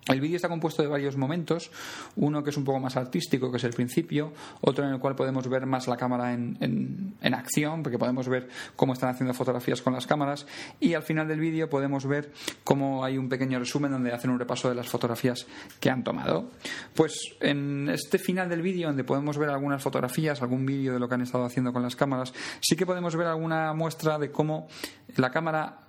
El 0.07 0.21
vídeo 0.21 0.35
está 0.35 0.47
compuesto 0.47 0.83
de 0.83 0.87
varios 0.87 1.17
momentos, 1.17 1.71
uno 2.15 2.43
que 2.43 2.51
es 2.51 2.57
un 2.57 2.63
poco 2.63 2.79
más 2.79 2.95
artístico, 2.95 3.49
que 3.49 3.57
es 3.57 3.63
el 3.63 3.73
principio, 3.73 4.33
otro 4.61 4.85
en 4.85 4.93
el 4.93 4.99
cual 4.99 5.15
podemos 5.15 5.47
ver 5.47 5.65
más 5.65 5.87
la 5.87 5.97
cámara 5.97 6.31
en, 6.31 7.15
en, 7.21 7.33
acción, 7.33 7.81
porque 7.81 7.97
podemos 7.97 8.29
ver 8.29 8.47
cómo 8.75 8.93
están 8.93 9.09
haciendo 9.09 9.33
fotografías 9.33 9.81
con 9.81 9.93
las 9.93 10.05
cámaras, 10.05 10.45
y 10.79 10.93
al 10.93 11.01
final 11.01 11.27
del 11.27 11.39
vídeo 11.39 11.69
podemos 11.69 12.05
ver 12.05 12.31
cómo 12.63 13.03
hay 13.03 13.17
un 13.17 13.29
pequeño 13.29 13.57
resumen 13.57 13.91
donde 13.91 14.13
hacen 14.13 14.29
un 14.29 14.37
repaso 14.37 14.69
de 14.69 14.75
las 14.75 14.87
fotografías 14.87 15.47
que 15.79 15.89
han 15.89 16.03
tomado. 16.03 16.51
Pues 16.93 17.35
en 17.39 17.89
este 17.89 18.19
final 18.19 18.47
del 18.47 18.61
vídeo, 18.61 18.87
donde 18.87 19.03
podemos 19.03 19.39
ver 19.39 19.49
algunas 19.49 19.81
fotografías, 19.81 20.39
algún 20.41 20.67
vídeo 20.67 20.93
de 20.93 20.99
lo 20.99 21.09
que 21.09 21.15
han 21.15 21.21
estado 21.21 21.45
haciendo 21.45 21.73
con 21.73 21.81
las 21.81 21.95
cámaras, 21.95 22.31
sí 22.61 22.75
que 22.75 22.85
podemos 22.85 23.15
ver 23.15 23.25
alguna 23.25 23.73
muestra 23.73 24.19
de 24.19 24.31
cómo 24.31 24.67
la 25.15 25.31
cámara 25.31 25.84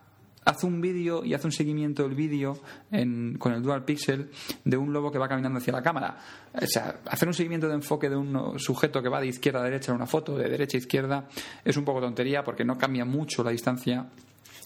hace 0.46 0.66
un 0.66 0.80
vídeo 0.80 1.24
y 1.24 1.34
hace 1.34 1.46
un 1.46 1.52
seguimiento 1.52 2.04
del 2.04 2.14
vídeo 2.14 2.58
con 3.38 3.52
el 3.52 3.62
dual 3.62 3.84
pixel 3.84 4.30
de 4.64 4.76
un 4.76 4.92
lobo 4.92 5.10
que 5.10 5.18
va 5.18 5.28
caminando 5.28 5.58
hacia 5.58 5.72
la 5.72 5.82
cámara. 5.82 6.16
O 6.54 6.66
sea, 6.66 7.00
hacer 7.06 7.28
un 7.28 7.34
seguimiento 7.34 7.68
de 7.68 7.74
enfoque 7.74 8.08
de 8.08 8.16
un 8.16 8.58
sujeto 8.58 9.02
que 9.02 9.08
va 9.08 9.20
de 9.20 9.26
izquierda 9.26 9.60
a 9.60 9.64
derecha 9.64 9.90
en 9.90 9.96
una 9.96 10.06
foto, 10.06 10.38
de 10.38 10.48
derecha 10.48 10.78
a 10.78 10.80
izquierda, 10.80 11.28
es 11.64 11.76
un 11.76 11.84
poco 11.84 12.00
tontería 12.00 12.42
porque 12.44 12.64
no 12.64 12.78
cambia 12.78 13.04
mucho 13.04 13.42
la 13.42 13.50
distancia 13.50 14.06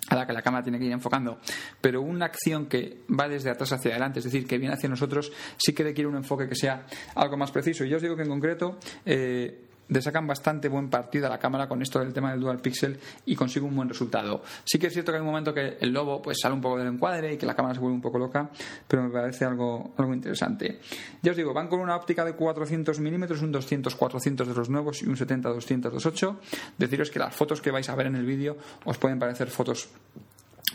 a 0.09 0.17
la 0.17 0.27
que 0.27 0.33
la 0.33 0.43
cámara 0.43 0.63
tiene 0.63 0.79
que 0.79 0.85
ir 0.85 0.93
enfocando. 0.93 1.39
Pero 1.81 2.03
una 2.03 2.27
acción 2.27 2.67
que 2.67 2.99
va 3.19 3.29
desde 3.29 3.51
atrás 3.51 3.73
hacia 3.73 3.93
adelante, 3.93 4.19
es 4.19 4.27
decir, 4.27 4.47
que 4.47 4.59
viene 4.59 4.75
hacia 4.75 4.89
nosotros, 4.89 5.33
sí 5.57 5.73
que 5.73 5.83
requiere 5.83 6.09
un 6.09 6.17
enfoque 6.17 6.49
que 6.49 6.57
sea 6.57 6.85
algo 7.15 7.37
más 7.37 7.51
preciso. 7.51 7.85
Y 7.85 7.89
yo 7.89 7.97
os 7.97 8.03
digo 8.03 8.17
que 8.17 8.23
en 8.23 8.29
concreto, 8.29 8.79
eh, 9.07 9.70
le 9.91 10.01
sacan 10.01 10.27
bastante 10.27 10.69
buen 10.69 10.89
partido 10.89 11.27
a 11.27 11.31
la 11.31 11.39
cámara 11.39 11.69
con 11.69 11.83
esto 11.83 11.99
del 11.99 12.13
tema 12.13 12.31
del 12.31 12.41
dual 12.41 12.61
pixel 12.61 12.99
y 13.27 13.37
consigue 13.37 13.67
un 13.67 13.77
buen 13.77 13.89
resultado. 13.89 14.43
Sí 14.65 14.79
que 14.79 14.87
es 14.87 14.93
cierto 14.93 15.13
que 15.13 15.17
hay 15.17 15.21
un 15.21 15.27
momento 15.27 15.53
que 15.53 15.77
el 15.81 15.93
lobo 15.93 16.23
pues 16.23 16.39
sale 16.41 16.55
un 16.55 16.61
poco 16.61 16.79
del 16.79 16.89
encuadre 16.89 17.35
y 17.35 17.37
que 17.37 17.47
la 17.47 17.55
cámara 17.55 17.75
se 17.75 17.81
vuelve 17.81 17.97
un 17.97 18.03
poco 18.03 18.19
loca, 18.19 18.51
pero 18.89 19.03
me 19.03 19.11
parece 19.11 19.45
algo, 19.45 19.93
algo 19.97 20.15
interesante. 20.15 20.81
Ya 21.23 21.33
os 21.33 21.37
digo, 21.37 21.53
van 21.53 21.69
con 21.69 21.81
una 21.81 21.97
óptica 21.97 22.25
de 22.25 22.35
400 22.35 22.99
milímetros, 23.01 23.43
un 23.43 23.53
200-400 23.53 24.45
de 24.45 24.55
los 24.55 24.71
nuevos 24.71 25.03
y 25.03 25.07
un 25.07 25.17
70-200-28. 25.17 26.37
Deciros 26.79 27.11
que 27.11 27.19
las 27.19 27.35
fotos 27.35 27.61
que 27.61 27.71
vais 27.71 27.89
a 27.89 27.95
ver 27.95 28.07
en 28.07 28.17
el 28.17 28.25
vídeo 28.25 28.57
os 28.85 28.97
pueden 28.99 29.19
parecer 29.19 29.49
fotos 29.49 29.89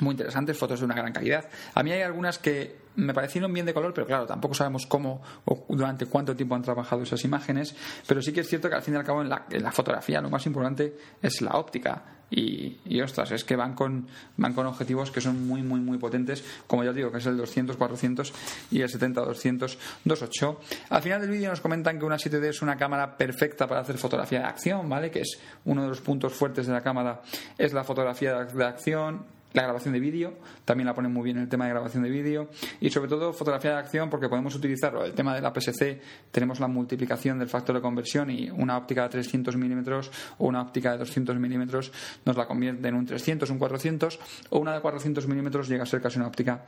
muy 0.01 0.11
interesantes, 0.11 0.57
fotos 0.57 0.79
de 0.79 0.85
una 0.85 0.95
gran 0.95 1.13
calidad. 1.13 1.49
A 1.73 1.83
mí 1.83 1.91
hay 1.91 2.01
algunas 2.01 2.37
que 2.37 2.84
me 2.95 3.13
parecieron 3.13 3.53
bien 3.53 3.65
de 3.65 3.73
color, 3.73 3.93
pero 3.93 4.07
claro, 4.07 4.25
tampoco 4.25 4.53
sabemos 4.53 4.85
cómo 4.85 5.21
o 5.45 5.65
durante 5.69 6.05
cuánto 6.05 6.35
tiempo 6.35 6.55
han 6.55 6.61
trabajado 6.61 7.03
esas 7.03 7.23
imágenes, 7.23 7.75
pero 8.07 8.21
sí 8.21 8.33
que 8.33 8.41
es 8.41 8.47
cierto 8.47 8.69
que 8.69 8.75
al 8.75 8.81
fin 8.81 8.93
y 8.93 8.97
al 8.97 9.03
cabo 9.03 9.21
en 9.21 9.29
la, 9.29 9.45
la 9.49 9.71
fotografía 9.71 10.21
lo 10.21 10.29
más 10.29 10.45
importante 10.45 10.95
es 11.21 11.41
la 11.41 11.51
óptica. 11.51 12.03
Y, 12.31 12.79
y, 12.85 13.01
ostras, 13.01 13.31
es 13.31 13.43
que 13.43 13.55
van 13.55 13.75
con, 13.75 14.07
van 14.37 14.53
con 14.53 14.65
objetivos 14.65 15.11
que 15.11 15.21
son 15.21 15.47
muy, 15.47 15.61
muy, 15.61 15.79
muy 15.79 15.97
potentes, 15.97 16.43
como 16.65 16.83
ya 16.83 16.89
os 16.89 16.95
digo, 16.95 17.11
que 17.11 17.19
es 17.19 17.25
el 17.27 17.37
200-400 17.37 18.33
y 18.71 18.81
el 18.81 18.89
70-200-28. 18.89 20.57
Al 20.89 21.01
final 21.01 21.21
del 21.21 21.29
vídeo 21.29 21.49
nos 21.49 21.61
comentan 21.61 21.99
que 21.99 22.05
una 22.05 22.17
7D 22.17 22.45
es 22.45 22.61
una 22.61 22.77
cámara 22.77 23.15
perfecta 23.15 23.67
para 23.67 23.81
hacer 23.81 23.97
fotografía 23.97 24.39
de 24.39 24.45
acción, 24.45 24.89
¿vale? 24.89 25.11
Que 25.11 25.21
es 25.21 25.39
uno 25.65 25.83
de 25.83 25.89
los 25.89 26.01
puntos 26.01 26.33
fuertes 26.33 26.65
de 26.65 26.73
la 26.73 26.81
cámara, 26.81 27.21
es 27.57 27.73
la 27.73 27.83
fotografía 27.83 28.33
de 28.43 28.65
acción, 28.65 29.25
la 29.55 29.63
grabación 29.63 29.93
de 29.93 29.99
vídeo, 29.99 30.33
también 30.65 30.85
la 30.85 30.93
ponen 30.93 31.11
muy 31.11 31.23
bien 31.23 31.37
el 31.37 31.47
tema 31.47 31.65
de 31.65 31.71
grabación 31.71 32.03
de 32.03 32.09
vídeo 32.09 32.49
y 32.79 32.89
sobre 32.89 33.09
todo 33.09 33.33
fotografía 33.33 33.71
de 33.71 33.77
acción 33.77 34.09
porque 34.09 34.27
podemos 34.27 34.53
utilizarlo. 34.55 35.05
El 35.05 35.13
tema 35.13 35.33
de 35.33 35.41
la 35.41 35.53
PSC 35.53 36.01
tenemos 36.31 36.59
la 36.59 36.67
multiplicación 36.67 37.39
del 37.39 37.47
factor 37.47 37.75
de 37.75 37.81
conversión 37.81 38.29
y 38.29 38.49
una 38.49 38.77
óptica 38.77 39.03
de 39.03 39.09
300 39.09 39.55
milímetros 39.55 40.11
o 40.37 40.47
una 40.47 40.61
óptica 40.61 40.91
de 40.91 40.99
200 40.99 41.37
milímetros 41.37 41.91
nos 42.25 42.35
la 42.35 42.45
convierte 42.47 42.87
en 42.87 42.95
un 42.95 43.05
300, 43.05 43.49
un 43.49 43.57
400 43.57 44.19
o 44.49 44.59
una 44.59 44.73
de 44.73 44.81
400 44.81 45.27
milímetros 45.27 45.69
llega 45.69 45.83
a 45.83 45.85
ser 45.85 46.01
casi 46.01 46.19
una 46.19 46.27
óptica 46.27 46.65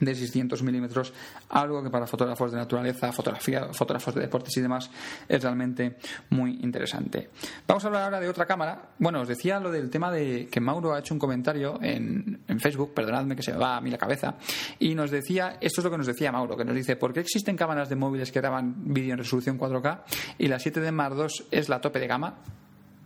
de 0.00 0.14
600 0.14 0.62
milímetros, 0.62 1.12
algo 1.50 1.82
que 1.82 1.90
para 1.90 2.06
fotógrafos 2.06 2.52
de 2.52 2.58
naturaleza, 2.58 3.12
fotografía, 3.12 3.72
fotógrafos 3.72 4.14
de 4.14 4.22
deportes 4.22 4.56
y 4.56 4.60
demás 4.60 4.90
es 5.28 5.42
realmente 5.42 5.96
muy 6.30 6.58
interesante. 6.62 7.30
Vamos 7.66 7.84
a 7.84 7.88
hablar 7.88 8.02
ahora 8.04 8.20
de 8.20 8.28
otra 8.28 8.46
cámara. 8.46 8.90
Bueno, 8.98 9.20
os 9.20 9.28
decía 9.28 9.60
lo 9.60 9.70
del 9.70 9.90
tema 9.90 10.10
de 10.10 10.48
que 10.50 10.60
Mauro 10.60 10.94
ha 10.94 10.98
hecho 10.98 11.14
un 11.14 11.20
comentario 11.20 11.78
en, 11.80 12.40
en 12.48 12.60
Facebook, 12.60 12.92
perdonadme 12.94 13.36
que 13.36 13.42
se 13.42 13.52
me 13.52 13.58
va 13.58 13.76
a 13.76 13.80
mí 13.80 13.90
la 13.90 13.98
cabeza, 13.98 14.34
y 14.78 14.94
nos 14.94 15.10
decía, 15.10 15.58
esto 15.60 15.80
es 15.80 15.84
lo 15.84 15.90
que 15.90 15.98
nos 15.98 16.06
decía 16.06 16.32
Mauro, 16.32 16.56
que 16.56 16.64
nos 16.64 16.74
dice, 16.74 16.96
¿por 16.96 17.12
qué 17.12 17.20
existen 17.20 17.56
cámaras 17.56 17.88
de 17.88 17.96
móviles 17.96 18.32
que 18.32 18.40
graban 18.40 18.74
vídeo 18.92 19.12
en 19.12 19.18
resolución 19.18 19.58
4K 19.58 20.00
y 20.38 20.48
la 20.48 20.58
7D 20.58 20.90
Mark 20.90 21.14
es 21.50 21.68
la 21.68 21.80
tope 21.80 22.00
de 22.00 22.06
gama? 22.06 22.34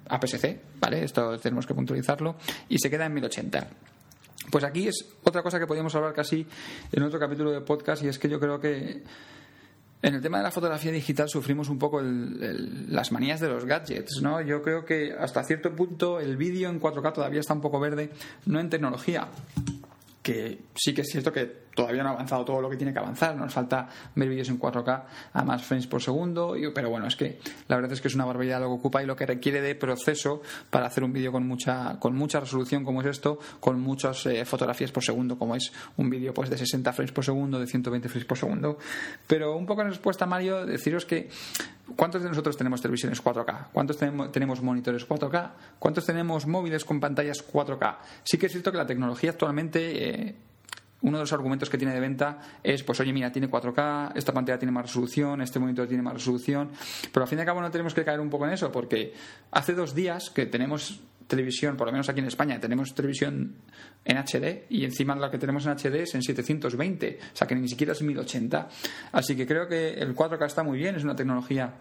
APS-C, 0.09 0.61
¿vale? 0.81 1.05
Esto 1.05 1.39
tenemos 1.39 1.67
que 1.67 1.75
puntualizarlo, 1.75 2.37
y 2.69 2.79
se 2.79 2.89
queda 2.89 3.07
en 3.07 3.15
1080. 3.15 3.69
Pues 4.51 4.65
aquí 4.65 4.89
es 4.89 5.07
otra 5.25 5.43
cosa 5.43 5.59
que 5.59 5.67
podríamos 5.67 5.95
hablar 5.95 6.15
casi 6.15 6.47
en 6.93 7.03
otro 7.03 7.19
capítulo 7.19 7.51
de 7.51 7.61
podcast 7.61 8.03
y 8.03 8.09
es 8.09 8.19
que 8.19 8.29
yo 8.29 8.41
creo 8.41 8.61
que 8.61 9.03
en 10.01 10.15
el 10.15 10.23
tema 10.23 10.39
de 10.39 10.45
la 10.45 10.51
fotografía 10.51 10.93
digital 10.93 11.29
sufrimos 11.29 11.69
un 11.69 11.79
poco 11.79 12.01
las 12.01 13.11
manías 13.11 13.41
de 13.41 13.49
los 13.49 13.65
gadgets, 13.65 14.23
¿no? 14.23 14.41
Yo 14.41 14.63
creo 14.63 14.85
que 14.85 15.13
hasta 15.13 15.43
cierto 15.43 15.75
punto 15.75 16.21
el 16.21 16.37
vídeo 16.37 16.71
en 16.71 16.81
4K 16.81 17.13
todavía 17.13 17.41
está 17.41 17.55
un 17.55 17.61
poco 17.61 17.81
verde, 17.81 18.11
no 18.47 18.61
en 18.61 18.71
tecnología, 18.71 19.29
que 20.29 20.59
sí 20.75 20.93
que 20.93 21.01
es 21.01 21.09
cierto 21.09 21.33
que 21.33 21.69
todavía 21.75 22.03
no 22.03 22.11
ha 22.11 22.13
avanzado 22.13 22.45
todo 22.45 22.61
lo 22.61 22.69
que 22.69 22.77
tiene 22.77 22.93
que 22.93 22.99
avanzar, 22.99 23.35
nos 23.35 23.55
falta 23.55 23.89
ver 24.15 24.29
vídeos 24.29 24.51
en 24.51 24.59
4K 24.59 25.03
a 25.33 25.43
más 25.43 25.65
frames 25.65 25.87
por 25.87 26.03
segundo, 26.03 26.55
pero 26.75 26.91
bueno, 26.91 27.07
es 27.07 27.17
que 27.17 27.39
la 27.67 27.77
verdad 27.77 27.93
es 27.93 28.03
que 28.03 28.09
es 28.09 28.15
una 28.15 28.27
barbaridad 28.27 28.61
lo 28.61 28.67
que 28.67 28.75
ocupa 28.75 29.03
y 29.03 29.07
lo 29.07 29.17
que 29.17 29.25
requiere 29.25 29.63
de 29.63 29.75
proceso 29.75 30.43
para 30.69 30.87
hacer 30.87 31.03
un 31.03 31.15
vídeo 31.15 31.33
con 31.33 31.47
mucha, 31.47 31.99
con 31.99 32.15
mucha 32.15 32.41
resolución 32.41 32.85
como 32.85 33.01
es 33.01 33.07
esto, 33.07 33.39
con 33.61 33.81
muchas 33.81 34.27
eh, 34.27 34.45
fotografías 34.45 34.93
por 34.93 35.03
segundo, 35.03 35.39
como 35.39 35.55
es 35.55 35.73
un 35.97 36.11
vídeo 36.11 36.35
pues 36.35 36.51
de 36.51 36.59
60 36.59 36.93
frames 36.93 37.13
por 37.13 37.25
segundo, 37.25 37.59
de 37.59 37.67
120 37.67 38.09
frames 38.09 38.27
por 38.27 38.37
segundo. 38.37 38.79
Pero 39.27 39.57
un 39.57 39.65
poco 39.65 39.81
en 39.81 39.89
respuesta, 39.89 40.27
Mario, 40.27 40.67
deciros 40.67 41.07
que 41.07 41.31
¿cuántos 41.97 42.23
de 42.23 42.29
nosotros 42.29 42.57
tenemos 42.57 42.83
televisiones 42.83 43.23
4K? 43.23 43.69
¿Cuántos 43.73 43.97
tenemos, 43.97 44.63
monitores 44.63 45.09
4K? 45.09 45.51
¿Cuántos 45.79 46.05
tenemos 46.05 46.47
móviles 46.47 46.85
con 46.85 47.01
pantallas 47.01 47.45
4K? 47.47 47.97
Sí 48.25 48.37
que 48.37 48.47
es 48.47 48.53
cierto 48.53 48.73
que 48.73 48.79
la 48.79 48.87
tecnología 48.87 49.31
actualmente... 49.31 50.11
Eh, 50.11 50.18
uno 51.01 51.19
de 51.19 51.23
los 51.23 51.33
argumentos 51.33 51.71
que 51.71 51.79
tiene 51.79 51.95
de 51.95 52.01
venta 52.01 52.39
es, 52.63 52.83
pues 52.83 52.99
oye, 53.01 53.13
mira, 53.13 53.31
tiene 53.31 53.49
4K, 53.49 54.13
esta 54.17 54.33
pantalla 54.33 54.59
tiene 54.59 54.73
más 54.73 54.87
resolución, 54.87 55.41
este 55.41 55.59
monitor 55.59 55.87
tiene 55.87 56.03
más 56.03 56.15
resolución, 56.15 56.71
pero 57.13 57.25
al 57.25 57.29
fin 57.29 57.39
y 57.39 57.41
al 57.43 57.47
cabo 57.47 57.61
no 57.61 57.71
tenemos 57.71 57.95
que 57.95 58.05
caer 58.05 58.21
un 58.21 58.31
poco 58.31 58.47
en 58.47 58.53
eso, 58.53 58.73
porque 58.73 59.13
hace 59.53 59.75
dos 59.75 59.95
días 59.95 60.31
que 60.31 60.47
tenemos 60.47 61.01
televisión, 61.29 61.77
por 61.77 61.87
lo 61.87 61.93
menos 61.93 62.09
aquí 62.09 62.21
en 62.21 62.27
España, 62.27 62.59
tenemos 62.59 62.95
televisión 62.95 63.55
en 64.05 64.17
HD 64.17 64.65
y 64.71 64.85
encima 64.85 65.15
la 65.15 65.31
que 65.31 65.39
tenemos 65.39 65.67
en 65.67 65.73
HD 65.73 66.03
es 66.03 66.15
en 66.15 66.23
720, 66.23 67.19
o 67.21 67.37
sea 67.37 67.47
que 67.47 67.55
ni 67.55 67.69
siquiera 67.69 67.93
es 67.93 68.03
1080. 68.03 68.69
Así 69.13 69.37
que 69.37 69.47
creo 69.47 69.69
que 69.69 69.91
el 69.91 70.17
4K 70.17 70.47
está 70.47 70.63
muy 70.63 70.79
bien, 70.79 70.97
es 70.97 71.05
una 71.05 71.15
tecnología 71.15 71.75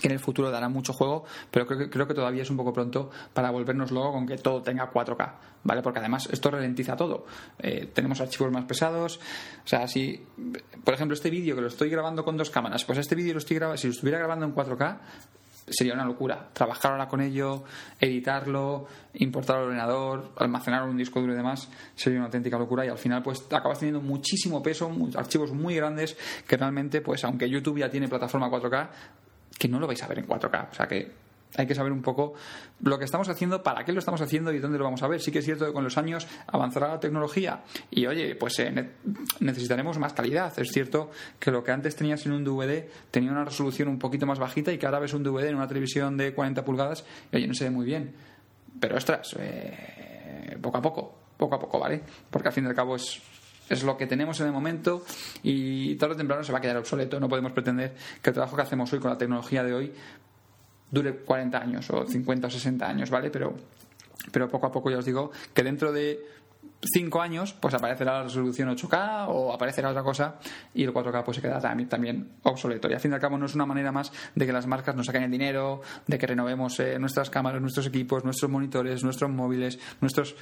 que 0.00 0.08
en 0.08 0.12
el 0.12 0.18
futuro 0.18 0.50
dará 0.50 0.68
mucho 0.68 0.92
juego, 0.92 1.24
pero 1.50 1.66
creo 1.66 1.78
que, 1.78 1.90
creo 1.90 2.06
que 2.06 2.14
todavía 2.14 2.42
es 2.42 2.50
un 2.50 2.56
poco 2.56 2.72
pronto 2.72 3.10
para 3.32 3.50
volvernos 3.50 3.90
luego 3.90 4.12
con 4.12 4.26
que 4.26 4.36
todo 4.36 4.62
tenga 4.62 4.90
4K, 4.90 5.32
¿vale? 5.64 5.82
Porque 5.82 5.98
además 5.98 6.28
esto 6.30 6.50
ralentiza 6.50 6.96
todo. 6.96 7.26
Eh, 7.58 7.90
tenemos 7.92 8.20
archivos 8.20 8.52
más 8.52 8.64
pesados, 8.64 9.18
o 9.64 9.68
sea, 9.68 9.86
si, 9.88 10.24
por 10.84 10.94
ejemplo, 10.94 11.14
este 11.14 11.30
vídeo 11.30 11.54
que 11.54 11.62
lo 11.62 11.68
estoy 11.68 11.90
grabando 11.90 12.24
con 12.24 12.36
dos 12.36 12.50
cámaras, 12.50 12.84
pues 12.84 12.98
este 12.98 13.14
vídeo 13.14 13.32
lo 13.32 13.38
estoy 13.38 13.56
grabando, 13.56 13.78
si 13.78 13.86
lo 13.86 13.92
estuviera 13.92 14.18
grabando 14.18 14.46
en 14.46 14.54
4K, 14.54 14.98
sería 15.70 15.94
una 15.94 16.04
locura. 16.04 16.48
Trabajar 16.52 16.92
ahora 16.92 17.08
con 17.08 17.20
ello, 17.20 17.64
editarlo, 18.00 18.86
importar 19.14 19.56
al 19.56 19.64
ordenador, 19.64 20.32
almacenar 20.36 20.84
en 20.84 20.90
un 20.90 20.96
disco 20.96 21.20
duro 21.20 21.32
y 21.32 21.36
demás, 21.36 21.68
sería 21.94 22.18
una 22.18 22.26
auténtica 22.26 22.58
locura 22.58 22.84
y 22.84 22.88
al 22.88 22.98
final 22.98 23.22
pues 23.22 23.44
acabas 23.50 23.78
teniendo 23.78 24.00
muchísimo 24.00 24.62
peso, 24.62 24.90
archivos 25.16 25.52
muy 25.52 25.74
grandes 25.74 26.16
que 26.46 26.56
realmente 26.56 27.00
pues 27.00 27.24
aunque 27.24 27.48
YouTube 27.48 27.78
ya 27.78 27.90
tiene 27.90 28.08
plataforma 28.08 28.50
4K, 28.50 28.88
que 29.56 29.68
no 29.68 29.78
lo 29.78 29.86
vais 29.86 30.02
a 30.02 30.08
ver 30.08 30.18
en 30.18 30.26
4K. 30.26 30.68
O 30.70 30.74
sea 30.74 30.86
que 30.86 31.12
hay 31.56 31.66
que 31.66 31.74
saber 31.74 31.92
un 31.92 32.02
poco 32.02 32.34
lo 32.82 32.98
que 32.98 33.04
estamos 33.04 33.28
haciendo, 33.28 33.62
para 33.62 33.84
qué 33.84 33.92
lo 33.92 33.98
estamos 33.98 34.20
haciendo 34.20 34.52
y 34.52 34.58
dónde 34.58 34.78
lo 34.78 34.84
vamos 34.84 35.02
a 35.02 35.08
ver. 35.08 35.20
Sí 35.20 35.32
que 35.32 35.38
es 35.38 35.44
cierto 35.44 35.66
que 35.66 35.72
con 35.72 35.84
los 35.84 35.96
años 35.96 36.26
avanzará 36.46 36.88
la 36.88 37.00
tecnología 37.00 37.62
y, 37.90 38.06
oye, 38.06 38.34
pues 38.34 38.58
eh, 38.58 38.90
necesitaremos 39.40 39.98
más 39.98 40.12
calidad. 40.12 40.52
Es 40.58 40.70
cierto 40.70 41.10
que 41.38 41.50
lo 41.50 41.64
que 41.64 41.72
antes 41.72 41.96
tenías 41.96 42.24
en 42.26 42.32
un 42.32 42.44
DVD 42.44 42.88
tenía 43.10 43.30
una 43.32 43.44
resolución 43.44 43.88
un 43.88 43.98
poquito 43.98 44.26
más 44.26 44.38
bajita 44.38 44.72
y 44.72 44.78
que 44.78 44.86
ahora 44.86 44.98
ves 44.98 45.14
un 45.14 45.22
DVD 45.22 45.48
en 45.48 45.56
una 45.56 45.68
televisión 45.68 46.16
de 46.16 46.34
40 46.34 46.64
pulgadas 46.64 47.04
y, 47.32 47.36
oye, 47.36 47.46
no 47.46 47.54
se 47.54 47.64
ve 47.64 47.70
muy 47.70 47.86
bien. 47.86 48.14
Pero, 48.78 48.96
ostras, 48.96 49.34
eh, 49.38 50.56
poco 50.60 50.78
a 50.78 50.82
poco, 50.82 51.18
poco 51.36 51.54
a 51.54 51.58
poco, 51.58 51.78
¿vale? 51.78 52.02
Porque 52.30 52.48
al 52.48 52.54
fin 52.54 52.64
y 52.64 52.68
al 52.68 52.74
cabo 52.74 52.96
es 52.96 53.20
es 53.68 53.82
lo 53.82 53.96
que 53.96 54.06
tenemos 54.06 54.40
en 54.40 54.46
el 54.46 54.52
momento 54.52 55.04
y 55.42 55.94
tarde 55.96 56.14
o 56.14 56.16
temprano 56.16 56.42
se 56.42 56.52
va 56.52 56.58
a 56.58 56.60
quedar 56.60 56.76
obsoleto. 56.76 57.20
No 57.20 57.28
podemos 57.28 57.52
pretender 57.52 57.94
que 58.22 58.30
el 58.30 58.34
trabajo 58.34 58.56
que 58.56 58.62
hacemos 58.62 58.92
hoy 58.92 58.98
con 58.98 59.10
la 59.10 59.18
tecnología 59.18 59.62
de 59.62 59.74
hoy 59.74 59.92
dure 60.90 61.16
40 61.16 61.58
años 61.58 61.90
o 61.90 62.06
50 62.06 62.46
o 62.46 62.50
60 62.50 62.88
años, 62.88 63.10
¿vale? 63.10 63.30
Pero, 63.30 63.54
pero 64.32 64.48
poco 64.48 64.66
a 64.66 64.72
poco 64.72 64.90
ya 64.90 64.98
os 64.98 65.04
digo 65.04 65.30
que 65.52 65.62
dentro 65.62 65.92
de 65.92 66.20
5 66.80 67.20
años 67.20 67.54
pues 67.54 67.74
aparecerá 67.74 68.18
la 68.18 68.22
resolución 68.24 68.68
8K 68.68 69.26
o 69.28 69.52
aparecerá 69.52 69.90
otra 69.90 70.02
cosa 70.02 70.36
y 70.74 70.84
el 70.84 70.92
4K 70.92 71.24
pues 71.24 71.36
se 71.36 71.42
quedará 71.42 71.60
también, 71.60 71.88
también 71.88 72.28
obsoleto. 72.42 72.88
Y 72.88 72.94
al 72.94 73.00
fin 73.00 73.10
y 73.10 73.14
al 73.14 73.20
cabo 73.20 73.36
no 73.36 73.46
es 73.46 73.54
una 73.54 73.66
manera 73.66 73.90
más 73.92 74.12
de 74.34 74.46
que 74.46 74.52
las 74.52 74.66
marcas 74.66 74.94
nos 74.94 75.06
saquen 75.06 75.24
el 75.24 75.30
dinero, 75.30 75.82
de 76.06 76.18
que 76.18 76.26
renovemos 76.26 76.78
eh, 76.80 76.98
nuestras 76.98 77.30
cámaras, 77.30 77.60
nuestros 77.60 77.86
equipos, 77.86 78.24
nuestros 78.24 78.50
monitores, 78.50 79.02
nuestros 79.02 79.30
móviles, 79.30 79.78
nuestros 80.00 80.36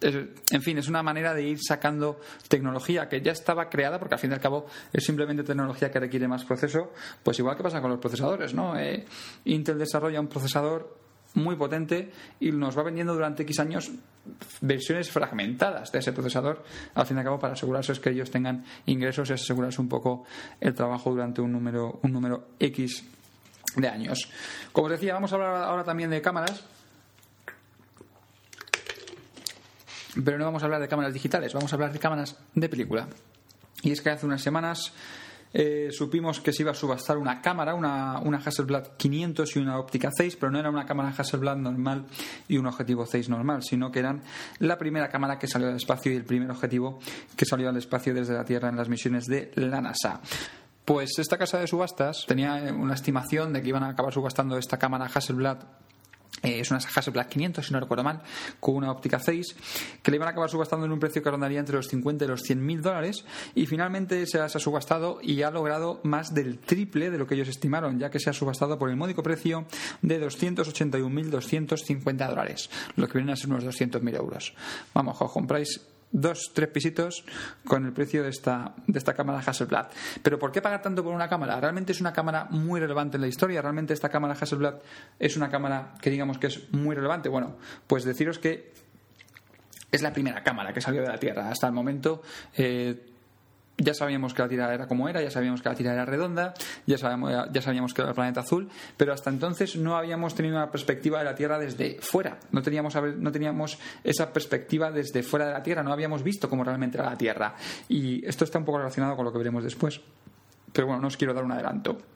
en 0.00 0.60
fin, 0.60 0.76
es 0.76 0.88
una 0.88 1.02
manera 1.02 1.32
de 1.32 1.44
ir 1.44 1.58
sacando 1.62 2.20
tecnología 2.48 3.08
que 3.08 3.22
ya 3.22 3.32
estaba 3.32 3.70
creada, 3.70 3.98
porque 3.98 4.14
al 4.14 4.20
fin 4.20 4.30
y 4.30 4.34
al 4.34 4.40
cabo 4.40 4.66
es 4.92 5.04
simplemente 5.04 5.44
tecnología 5.44 5.90
que 5.90 5.98
requiere 5.98 6.28
más 6.28 6.44
proceso, 6.44 6.92
pues 7.22 7.38
igual 7.38 7.56
que 7.56 7.62
pasa 7.62 7.80
con 7.80 7.90
los 7.90 8.00
procesadores, 8.00 8.52
¿no? 8.52 8.78
Eh, 8.78 9.06
Intel 9.46 9.78
desarrolla 9.78 10.20
un 10.20 10.26
procesador 10.26 11.03
muy 11.34 11.56
potente 11.56 12.10
y 12.40 12.50
nos 12.52 12.76
va 12.76 12.82
vendiendo 12.82 13.14
durante 13.14 13.42
X 13.42 13.60
años 13.60 13.90
versiones 14.60 15.10
fragmentadas 15.10 15.92
de 15.92 15.98
ese 15.98 16.12
procesador, 16.12 16.64
al 16.94 17.06
fin 17.06 17.16
y 17.16 17.20
al 17.20 17.24
cabo, 17.24 17.38
para 17.38 17.52
asegurarse 17.52 17.92
que 18.00 18.10
ellos 18.10 18.30
tengan 18.30 18.64
ingresos 18.86 19.28
y 19.30 19.34
asegurarse 19.34 19.80
un 19.80 19.88
poco 19.88 20.24
el 20.60 20.74
trabajo 20.74 21.10
durante 21.10 21.40
un 21.40 21.52
número, 21.52 22.00
un 22.02 22.12
número 22.12 22.48
X 22.58 23.04
de 23.76 23.88
años. 23.88 24.30
Como 24.72 24.86
os 24.86 24.92
decía, 24.92 25.14
vamos 25.14 25.32
a 25.32 25.34
hablar 25.36 25.64
ahora 25.64 25.84
también 25.84 26.10
de 26.10 26.22
cámaras 26.22 26.64
Pero 30.22 30.38
no 30.38 30.44
vamos 30.44 30.62
a 30.62 30.66
hablar 30.66 30.80
de 30.80 30.88
cámaras 30.88 31.12
digitales, 31.12 31.52
vamos 31.52 31.72
a 31.72 31.76
hablar 31.76 31.92
de 31.92 31.98
cámaras 31.98 32.36
de 32.54 32.68
película. 32.68 33.08
Y 33.82 33.90
es 33.90 34.00
que 34.00 34.10
hace 34.10 34.26
unas 34.26 34.42
semanas 34.42 34.92
eh, 35.56 35.90
supimos 35.92 36.40
que 36.40 36.52
se 36.52 36.64
iba 36.64 36.72
a 36.72 36.74
subastar 36.74 37.16
una 37.16 37.40
cámara, 37.40 37.74
una, 37.74 38.18
una 38.18 38.38
Hasselblad 38.38 38.96
500 38.96 39.54
y 39.54 39.60
una 39.60 39.78
óptica 39.78 40.10
6, 40.12 40.36
pero 40.36 40.50
no 40.50 40.58
era 40.58 40.68
una 40.68 40.84
cámara 40.84 41.14
Hasselblad 41.16 41.56
normal 41.56 42.06
y 42.48 42.58
un 42.58 42.66
objetivo 42.66 43.06
6 43.06 43.28
normal, 43.28 43.62
sino 43.62 43.92
que 43.92 44.00
eran 44.00 44.22
la 44.58 44.76
primera 44.76 45.08
cámara 45.08 45.38
que 45.38 45.46
salió 45.46 45.68
al 45.68 45.76
espacio 45.76 46.12
y 46.12 46.16
el 46.16 46.24
primer 46.24 46.50
objetivo 46.50 46.98
que 47.36 47.44
salió 47.44 47.68
al 47.68 47.76
espacio 47.76 48.12
desde 48.12 48.34
la 48.34 48.44
Tierra 48.44 48.68
en 48.68 48.76
las 48.76 48.88
misiones 48.88 49.26
de 49.26 49.52
la 49.54 49.80
NASA. 49.80 50.20
Pues 50.84 51.18
esta 51.18 51.38
casa 51.38 51.60
de 51.60 51.68
subastas 51.68 52.24
tenía 52.26 52.54
una 52.76 52.94
estimación 52.94 53.52
de 53.52 53.62
que 53.62 53.68
iban 53.68 53.84
a 53.84 53.90
acabar 53.90 54.12
subastando 54.12 54.58
esta 54.58 54.76
cámara 54.76 55.06
Hasselblad 55.06 55.58
eh, 56.44 56.60
es 56.60 56.70
una 56.70 56.78
Hasselblad 56.78 57.26
500, 57.26 57.66
si 57.66 57.72
no 57.72 57.80
recuerdo 57.80 58.04
mal, 58.04 58.20
con 58.60 58.76
una 58.76 58.92
óptica 58.92 59.18
6, 59.18 59.56
que 60.02 60.10
le 60.10 60.16
iban 60.16 60.28
a 60.28 60.32
acabar 60.32 60.50
subastando 60.50 60.84
en 60.86 60.92
un 60.92 61.00
precio 61.00 61.22
que 61.22 61.30
rondaría 61.30 61.60
entre 61.60 61.76
los 61.76 61.88
50 61.88 62.24
y 62.24 62.28
los 62.28 62.42
100 62.42 62.64
mil 62.64 62.80
dólares, 62.82 63.24
y 63.54 63.66
finalmente 63.66 64.26
se 64.26 64.40
ha, 64.40 64.48
subastado 64.48 65.18
y 65.22 65.42
ha 65.42 65.50
logrado 65.50 66.00
más 66.04 66.32
del 66.34 66.58
triple 66.58 67.10
de 67.10 67.18
lo 67.18 67.26
que 67.26 67.34
ellos 67.34 67.48
estimaron, 67.48 67.98
ya 67.98 68.10
que 68.10 68.20
se 68.20 68.30
ha 68.30 68.32
subastado 68.32 68.78
por 68.78 68.88
el 68.90 68.96
módico 68.96 69.22
precio 69.22 69.66
de 70.02 70.24
281.250 70.24 72.28
dólares, 72.28 72.70
lo 72.96 73.08
que 73.08 73.18
vienen 73.18 73.32
a 73.32 73.36
ser 73.36 73.50
unos 73.50 73.64
200.000 73.64 74.16
euros. 74.16 74.54
Vamos, 74.92 75.20
os 75.20 75.32
compráis 75.32 75.80
dos, 76.14 76.52
tres 76.54 76.68
pisitos 76.68 77.24
con 77.66 77.84
el 77.84 77.92
precio 77.92 78.22
de 78.22 78.30
esta, 78.30 78.72
de 78.86 78.98
esta 78.98 79.14
cámara 79.14 79.42
Hasselblad. 79.44 79.88
Pero 80.22 80.38
¿por 80.38 80.52
qué 80.52 80.62
pagar 80.62 80.80
tanto 80.80 81.02
por 81.02 81.12
una 81.12 81.28
cámara? 81.28 81.60
Realmente 81.60 81.92
es 81.92 82.00
una 82.00 82.12
cámara 82.12 82.46
muy 82.50 82.80
relevante 82.80 83.16
en 83.16 83.20
la 83.20 83.26
historia. 83.26 83.60
Realmente 83.60 83.92
esta 83.92 84.08
cámara 84.08 84.34
Hasselblad 84.40 84.76
es 85.18 85.36
una 85.36 85.50
cámara 85.50 85.94
que 86.00 86.10
digamos 86.10 86.38
que 86.38 86.46
es 86.46 86.72
muy 86.72 86.94
relevante. 86.94 87.28
Bueno, 87.28 87.56
pues 87.86 88.04
deciros 88.04 88.38
que 88.38 88.72
es 89.90 90.02
la 90.02 90.12
primera 90.12 90.42
cámara 90.42 90.72
que 90.72 90.80
salió 90.80 91.02
de 91.02 91.08
la 91.08 91.18
Tierra. 91.18 91.50
Hasta 91.50 91.66
el 91.66 91.72
momento 91.72 92.22
eh, 92.56 93.13
ya 93.78 93.94
sabíamos 93.94 94.34
que 94.34 94.42
la 94.42 94.48
Tierra 94.48 94.74
era 94.74 94.86
como 94.86 95.08
era, 95.08 95.20
ya 95.20 95.30
sabíamos 95.30 95.62
que 95.62 95.68
la 95.68 95.74
Tierra 95.74 95.92
era 95.94 96.04
redonda, 96.04 96.54
ya 96.86 96.98
sabíamos, 96.98 97.32
ya 97.52 97.62
sabíamos 97.62 97.94
que 97.94 98.02
era 98.02 98.10
el 98.10 98.14
planeta 98.14 98.40
azul, 98.40 98.68
pero 98.96 99.12
hasta 99.12 99.30
entonces 99.30 99.76
no 99.76 99.96
habíamos 99.96 100.34
tenido 100.34 100.56
una 100.56 100.70
perspectiva 100.70 101.18
de 101.18 101.24
la 101.24 101.34
Tierra 101.34 101.58
desde 101.58 101.98
fuera, 102.00 102.38
no 102.52 102.62
teníamos, 102.62 102.94
no 102.94 103.32
teníamos 103.32 103.78
esa 104.02 104.32
perspectiva 104.32 104.90
desde 104.90 105.22
fuera 105.22 105.46
de 105.46 105.52
la 105.52 105.62
Tierra, 105.62 105.82
no 105.82 105.92
habíamos 105.92 106.22
visto 106.22 106.48
cómo 106.48 106.64
realmente 106.64 106.98
era 106.98 107.10
la 107.10 107.18
Tierra. 107.18 107.54
Y 107.88 108.24
esto 108.26 108.44
está 108.44 108.58
un 108.58 108.64
poco 108.64 108.78
relacionado 108.78 109.16
con 109.16 109.24
lo 109.24 109.32
que 109.32 109.38
veremos 109.38 109.64
después. 109.64 110.00
Pero 110.72 110.86
bueno, 110.86 111.02
no 111.02 111.08
os 111.08 111.16
quiero 111.16 111.34
dar 111.34 111.44
un 111.44 111.52
adelanto. 111.52 112.13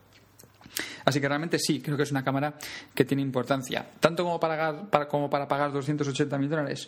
Así 1.09 1.23
que 1.23 1.29
realmente 1.29 1.59
sí, 1.59 1.81
creo 1.81 1.97
que 1.97 2.03
es 2.03 2.11
una 2.11 2.23
cámara 2.23 2.53
que 2.95 3.07
tiene 3.07 3.23
importancia. 3.23 3.83
Tanto 3.99 4.25
como 4.25 4.39
para 4.39 4.89
pagar, 4.91 5.09
como 5.09 5.31
para 5.31 5.49
pagar 5.49 5.73
280 5.73 6.37
mil 6.37 6.51
dólares. 6.51 6.87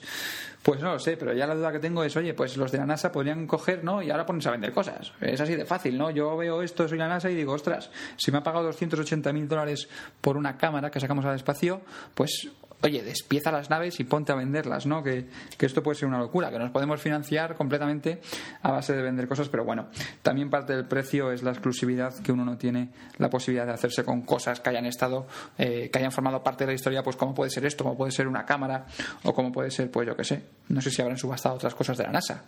Pues 0.63 0.79
no 0.83 0.93
lo 0.93 0.99
sé, 0.99 1.17
pero 1.17 1.33
ya 1.33 1.47
la 1.47 1.55
duda 1.55 1.73
que 1.73 1.79
tengo 1.79 2.05
es, 2.05 2.15
oye, 2.19 2.35
pues 2.35 2.59
los 2.59 2.71
de 2.71 2.77
la 2.77 2.85
NASA 2.85 3.11
podrían 3.11 3.47
coger, 3.47 3.83
¿no? 3.83 4.03
Y 4.03 4.11
ahora 4.11 4.27
ponerse 4.27 4.51
a 4.51 4.53
vender 4.53 4.75
cosas. 4.75 5.15
Es 5.23 5.41
así 5.41 5.57
de 5.57 5.65
fácil, 5.65 5.97
¿no? 5.97 6.11
Yo 6.11 6.37
veo 6.37 6.61
esto, 6.61 6.87
soy 6.87 6.99
la 6.99 7.09
NASA 7.09 7.31
y 7.31 7.35
digo, 7.35 7.55
ostras, 7.55 7.91
si 8.19 8.31
me 8.31 8.37
ha 8.37 8.43
pagado 8.43 8.67
280 8.67 9.33
mil 9.33 9.49
dólares 9.49 9.89
por 10.21 10.37
una 10.37 10.59
cámara 10.59 10.91
que 10.91 11.01
sacamos 11.01 11.25
al 11.25 11.37
espacio, 11.37 11.81
pues 12.15 12.51
oye, 12.83 13.03
despieza 13.03 13.53
las 13.53 13.71
naves 13.71 14.01
y 14.01 14.05
ponte 14.05 14.33
a 14.33 14.35
venderlas, 14.35 14.87
¿no? 14.87 15.03
Que, 15.03 15.27
esto 15.59 15.83
puede 15.83 15.99
ser 15.99 16.09
una 16.09 16.19
locura, 16.19 16.51
que 16.51 16.59
nos 16.59 16.71
podemos 16.71 17.01
financiar 17.01 17.55
completamente 17.55 18.21
a 18.63 18.73
base 18.73 18.95
de 18.95 19.03
vender 19.03 19.29
cosas, 19.29 19.49
pero 19.49 19.65
bueno, 19.65 19.89
también 20.23 20.51
parte 20.51 20.75
del 20.75 20.87
precio 20.87 21.31
es 21.33 21.43
la 21.43 21.51
exclusividad 21.51 22.15
que 22.23 22.33
uno 22.33 22.45
no 22.45 22.57
tiene 22.57 22.89
la 23.19 23.31
posibilidad 23.31 23.67
de 23.67 23.73
hacerse 23.73 24.05
con 24.05 24.23
cosas 24.23 24.61
que 24.61 24.71
hayan 24.71 24.87
estado, 24.87 25.27
eh, 25.59 25.91
que 25.93 25.99
hayan 25.99 26.13
formado 26.13 26.43
parte 26.43 26.65
de 26.65 26.73
la 26.73 26.75
historia, 26.75 27.03
pues 27.03 27.17
como 27.17 27.35
puede 27.35 27.51
ser 27.51 27.67
esto, 27.67 27.85
como 27.85 27.97
puede 27.97 28.13
ser 28.13 28.27
una 28.27 28.45
cámara, 28.45 28.87
o 29.25 29.35
como 29.35 29.53
puede 29.53 29.71
ser, 29.71 29.91
pues 29.91 30.07
yo 30.07 30.17
qué 30.17 30.25
sé, 30.25 30.43
no 30.69 30.81
sé 30.81 30.91
si 30.91 31.03
habrán 31.03 31.19
subastado 31.19 31.57
otras 31.57 31.75
cosas 31.75 31.99
de 31.99 32.05
la 32.05 32.13
NASA, 32.13 32.43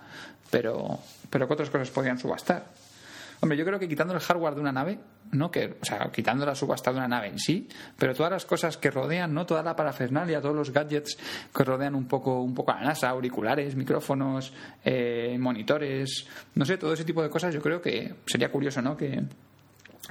pero, 0.51 0.99
pero 1.31 1.47
¿qué 1.47 1.53
otras 1.53 1.71
cosas 1.71 1.90
podrían 1.90 2.18
subastar? 2.18 2.64
Hombre, 3.43 3.59
yo 3.59 3.65
creo 3.65 3.81
que 3.81 3.89
quitando 3.89 4.15
el 4.15 4.21
hardware 4.21 4.55
de 4.55 4.61
una 4.61 4.71
nave, 4.71 5.01
no 5.33 5.51
que, 5.51 5.77
o 5.83 5.85
sea, 5.85 6.13
quitando 6.13 6.47
la 6.47 6.55
subasta 6.55 6.93
de 6.93 6.99
una 6.99 7.09
nave 7.09 7.27
en 7.27 7.41
sí, 7.41 7.67
pero 7.99 8.15
todas 8.15 8.31
las 8.31 8.47
cosas 8.47 8.77
que 8.77 8.89
rodean, 8.89 9.35
no 9.35 9.45
toda 9.45 9.65
la 9.65 9.75
parafernalia, 9.75 10.41
todos 10.41 10.55
los 10.55 10.73
gadgets 10.73 11.19
que 11.53 11.65
rodean 11.65 11.97
un 11.97 12.07
poco, 12.07 12.41
un 12.41 12.55
poco 12.55 12.71
a 12.71 12.77
la 12.77 12.85
NASA, 12.85 13.09
auriculares, 13.09 13.75
micrófonos, 13.75 14.53
eh, 14.85 15.37
monitores, 15.41 16.25
no 16.55 16.65
sé, 16.65 16.79
todo 16.79 16.93
ese 16.93 17.05
tipo 17.05 17.21
de 17.21 17.31
cosas, 17.31 17.53
yo 17.53 17.61
creo 17.61 17.83
que 17.83 18.15
sería 18.27 18.49
curioso, 18.49 18.81
¿no? 18.81 18.97
Que, 18.97 19.21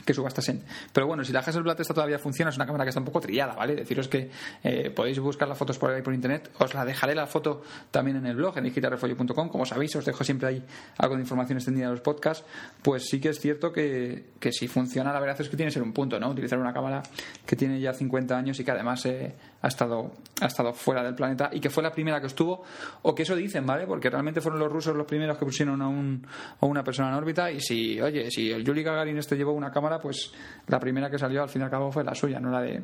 que 0.06 0.14
subastasen. 0.14 0.64
Pero 0.94 1.08
bueno, 1.08 1.24
si 1.24 1.34
la 1.34 1.40
Hasselblad 1.40 1.80
esta 1.80 1.94
todavía 1.94 2.18
funciona, 2.18 2.50
es 2.50 2.56
una 2.56 2.66
cámara 2.66 2.86
que 2.86 2.90
está 2.90 3.00
un 3.00 3.06
poco 3.06 3.20
trillada, 3.20 3.54
¿vale? 3.54 3.76
Deciros 3.76 4.08
que 4.08 4.32
eh, 4.64 4.90
podéis 4.90 5.20
buscar 5.20 5.48
las 5.48 5.58
fotos 5.58 5.78
por 5.78 5.92
ahí 5.92 6.02
por 6.02 6.14
internet. 6.14 6.50
Os 6.60 6.74
la 6.74 6.86
dejaré 6.86 7.14
la 7.14 7.28
foto 7.28 7.62
también 7.92 8.18
en 8.18 8.26
el 8.26 8.36
blog, 8.36 8.58
en 8.58 8.64
digitalrefolio.com. 8.64 9.50
Como 9.50 9.66
sabéis, 9.66 9.96
os 9.98 10.06
dejo 10.06 10.24
siempre 10.24 10.48
ahí 10.48 10.64
algo 10.98 11.16
de 11.16 11.22
información 11.22 11.58
extendida 11.58 11.88
de 11.88 11.92
los 11.92 12.02
podcasts. 12.02 12.46
Pues 12.82 13.08
sí 13.10 13.20
que 13.20 13.30
es 13.30 13.40
cierto 13.40 13.74
que, 13.74 14.32
que 14.40 14.52
si 14.52 14.68
funciona, 14.68 15.12
la 15.12 15.20
verdad 15.20 15.40
es 15.40 15.50
que 15.50 15.58
tiene 15.58 15.70
que 15.70 15.74
ser 15.74 15.84
un 15.84 15.94
punto, 15.94 16.20
¿no? 16.20 16.30
Utilizar 16.30 16.58
una 16.58 16.74
cámara 16.74 17.04
que 17.46 17.56
tiene 17.56 17.80
ya 17.80 17.94
50 17.94 18.38
años 18.38 18.60
y 18.60 18.64
que 18.64 18.72
además 18.72 19.06
eh, 19.06 19.36
ha, 19.62 19.68
estado, 19.68 20.12
ha 20.42 20.46
estado 20.46 20.74
fuera 20.74 21.04
del 21.04 21.16
planeta 21.16 21.50
y 21.52 21.60
que 21.60 21.70
fue 21.70 21.84
la 21.84 21.92
primera 21.92 22.20
que 22.20 22.28
estuvo, 22.28 22.64
o 23.04 23.16
que 23.16 23.24
eso 23.24 23.36
dicen, 23.36 23.66
¿vale? 23.66 23.86
Porque 23.86 24.10
realmente 24.10 24.42
fueron 24.42 24.60
los 24.60 24.72
rusos 24.72 24.96
los 24.96 25.06
primeros 25.06 25.38
que 25.38 25.46
pusieron 25.46 25.82
a, 25.82 25.88
un, 25.88 26.26
a 26.60 26.66
una 26.66 26.84
persona 26.84 27.10
en 27.10 27.16
órbita 27.16 27.52
y 27.52 27.60
si, 27.62 28.02
oye, 28.02 28.30
si 28.32 28.52
el 28.52 28.64
Yuri 28.64 28.84
Gagarin 28.84 29.18
este 29.18 29.36
llevó 29.36 29.52
una 29.54 29.72
cámara 29.72 30.00
pues 30.00 30.32
la 30.68 30.80
primera 30.80 31.10
que 31.10 31.18
salió 31.18 31.44
al 31.44 31.50
fin 31.50 31.62
y 31.62 31.66
al 31.66 31.72
cabo 31.72 31.92
fue 31.92 32.04
la 32.04 32.16
suya, 32.16 32.40
no 32.40 32.50
la 32.50 32.62
de, 32.62 32.82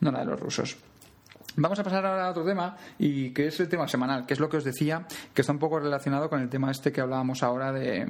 no 0.00 0.10
la 0.10 0.20
de 0.20 0.26
los 0.26 0.40
rusos. 0.40 0.76
Vamos 1.56 1.78
a 1.78 1.84
pasar 1.84 2.04
ahora 2.04 2.26
a 2.26 2.30
otro 2.30 2.44
tema 2.44 2.76
y 2.98 3.30
que 3.30 3.46
es 3.46 3.60
el 3.60 3.68
tema 3.68 3.86
semanal, 3.86 4.26
que 4.26 4.34
es 4.34 4.40
lo 4.40 4.48
que 4.48 4.56
os 4.56 4.64
decía, 4.64 5.06
que 5.32 5.42
está 5.42 5.52
un 5.52 5.60
poco 5.60 5.78
relacionado 5.78 6.28
con 6.28 6.40
el 6.40 6.48
tema 6.48 6.70
este 6.70 6.90
que 6.90 7.00
hablábamos 7.00 7.42
ahora 7.42 7.72
de 7.72 8.06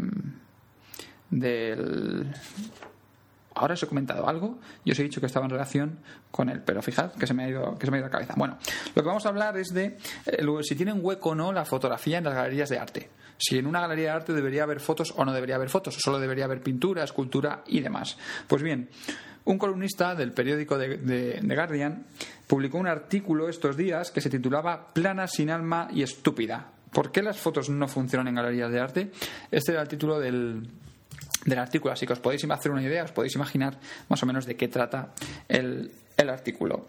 del 1.30 2.32
ahora 3.54 3.74
os 3.74 3.82
he 3.82 3.86
comentado 3.86 4.28
algo 4.28 4.58
y 4.84 4.92
os 4.92 4.98
he 4.98 5.02
dicho 5.02 5.20
que 5.20 5.26
estaba 5.26 5.46
en 5.46 5.50
relación 5.50 5.98
con 6.30 6.48
él, 6.48 6.62
pero 6.64 6.82
fijad 6.82 7.12
que 7.12 7.26
se 7.26 7.34
me 7.34 7.44
ha 7.44 7.48
ido, 7.48 7.78
que 7.78 7.86
se 7.86 7.90
me 7.90 7.98
ha 7.98 8.00
ido 8.00 8.08
la 8.08 8.12
cabeza. 8.12 8.34
Bueno, 8.36 8.58
lo 8.94 9.02
que 9.02 9.06
vamos 9.06 9.24
a 9.26 9.28
hablar 9.28 9.56
es 9.56 9.72
de 9.72 9.96
eh, 10.26 10.44
si 10.62 10.74
tiene 10.74 10.92
un 10.92 11.00
hueco 11.02 11.30
o 11.30 11.34
no 11.34 11.52
la 11.52 11.64
fotografía 11.64 12.18
en 12.18 12.24
las 12.24 12.34
galerías 12.34 12.68
de 12.68 12.78
arte. 12.78 13.10
Si 13.38 13.58
en 13.58 13.66
una 13.66 13.80
galería 13.80 14.10
de 14.10 14.16
arte 14.16 14.32
debería 14.32 14.62
haber 14.62 14.80
fotos 14.80 15.12
o 15.16 15.24
no 15.24 15.32
debería 15.32 15.56
haber 15.56 15.68
fotos, 15.68 15.96
solo 15.98 16.18
debería 16.18 16.44
haber 16.44 16.62
pintura, 16.62 17.04
escultura 17.04 17.62
y 17.66 17.80
demás. 17.80 18.16
Pues 18.46 18.62
bien, 18.62 18.88
un 19.44 19.58
columnista 19.58 20.14
del 20.14 20.32
periódico 20.32 20.78
de, 20.78 21.40
Guardian 21.42 22.06
publicó 22.46 22.78
un 22.78 22.86
artículo 22.86 23.48
estos 23.48 23.76
días 23.76 24.10
que 24.10 24.20
se 24.20 24.30
titulaba 24.30 24.92
Plana 24.92 25.26
sin 25.26 25.50
alma 25.50 25.88
y 25.92 26.02
estúpida. 26.02 26.70
¿Por 26.92 27.10
qué 27.10 27.22
las 27.22 27.38
fotos 27.38 27.68
no 27.68 27.88
funcionan 27.88 28.28
en 28.28 28.36
galerías 28.36 28.70
de 28.70 28.80
arte? 28.80 29.10
Este 29.50 29.72
era 29.72 29.82
el 29.82 29.88
título 29.88 30.20
del, 30.20 30.70
del 31.44 31.58
artículo, 31.58 31.92
así 31.92 32.06
que 32.06 32.12
os 32.12 32.20
podéis 32.20 32.44
hacer 32.44 32.72
una 32.72 32.82
idea, 32.82 33.04
os 33.04 33.12
podéis 33.12 33.34
imaginar 33.34 33.78
más 34.08 34.22
o 34.22 34.26
menos 34.26 34.46
de 34.46 34.56
qué 34.56 34.68
trata 34.68 35.12
el, 35.48 35.90
el 36.16 36.30
artículo. 36.30 36.86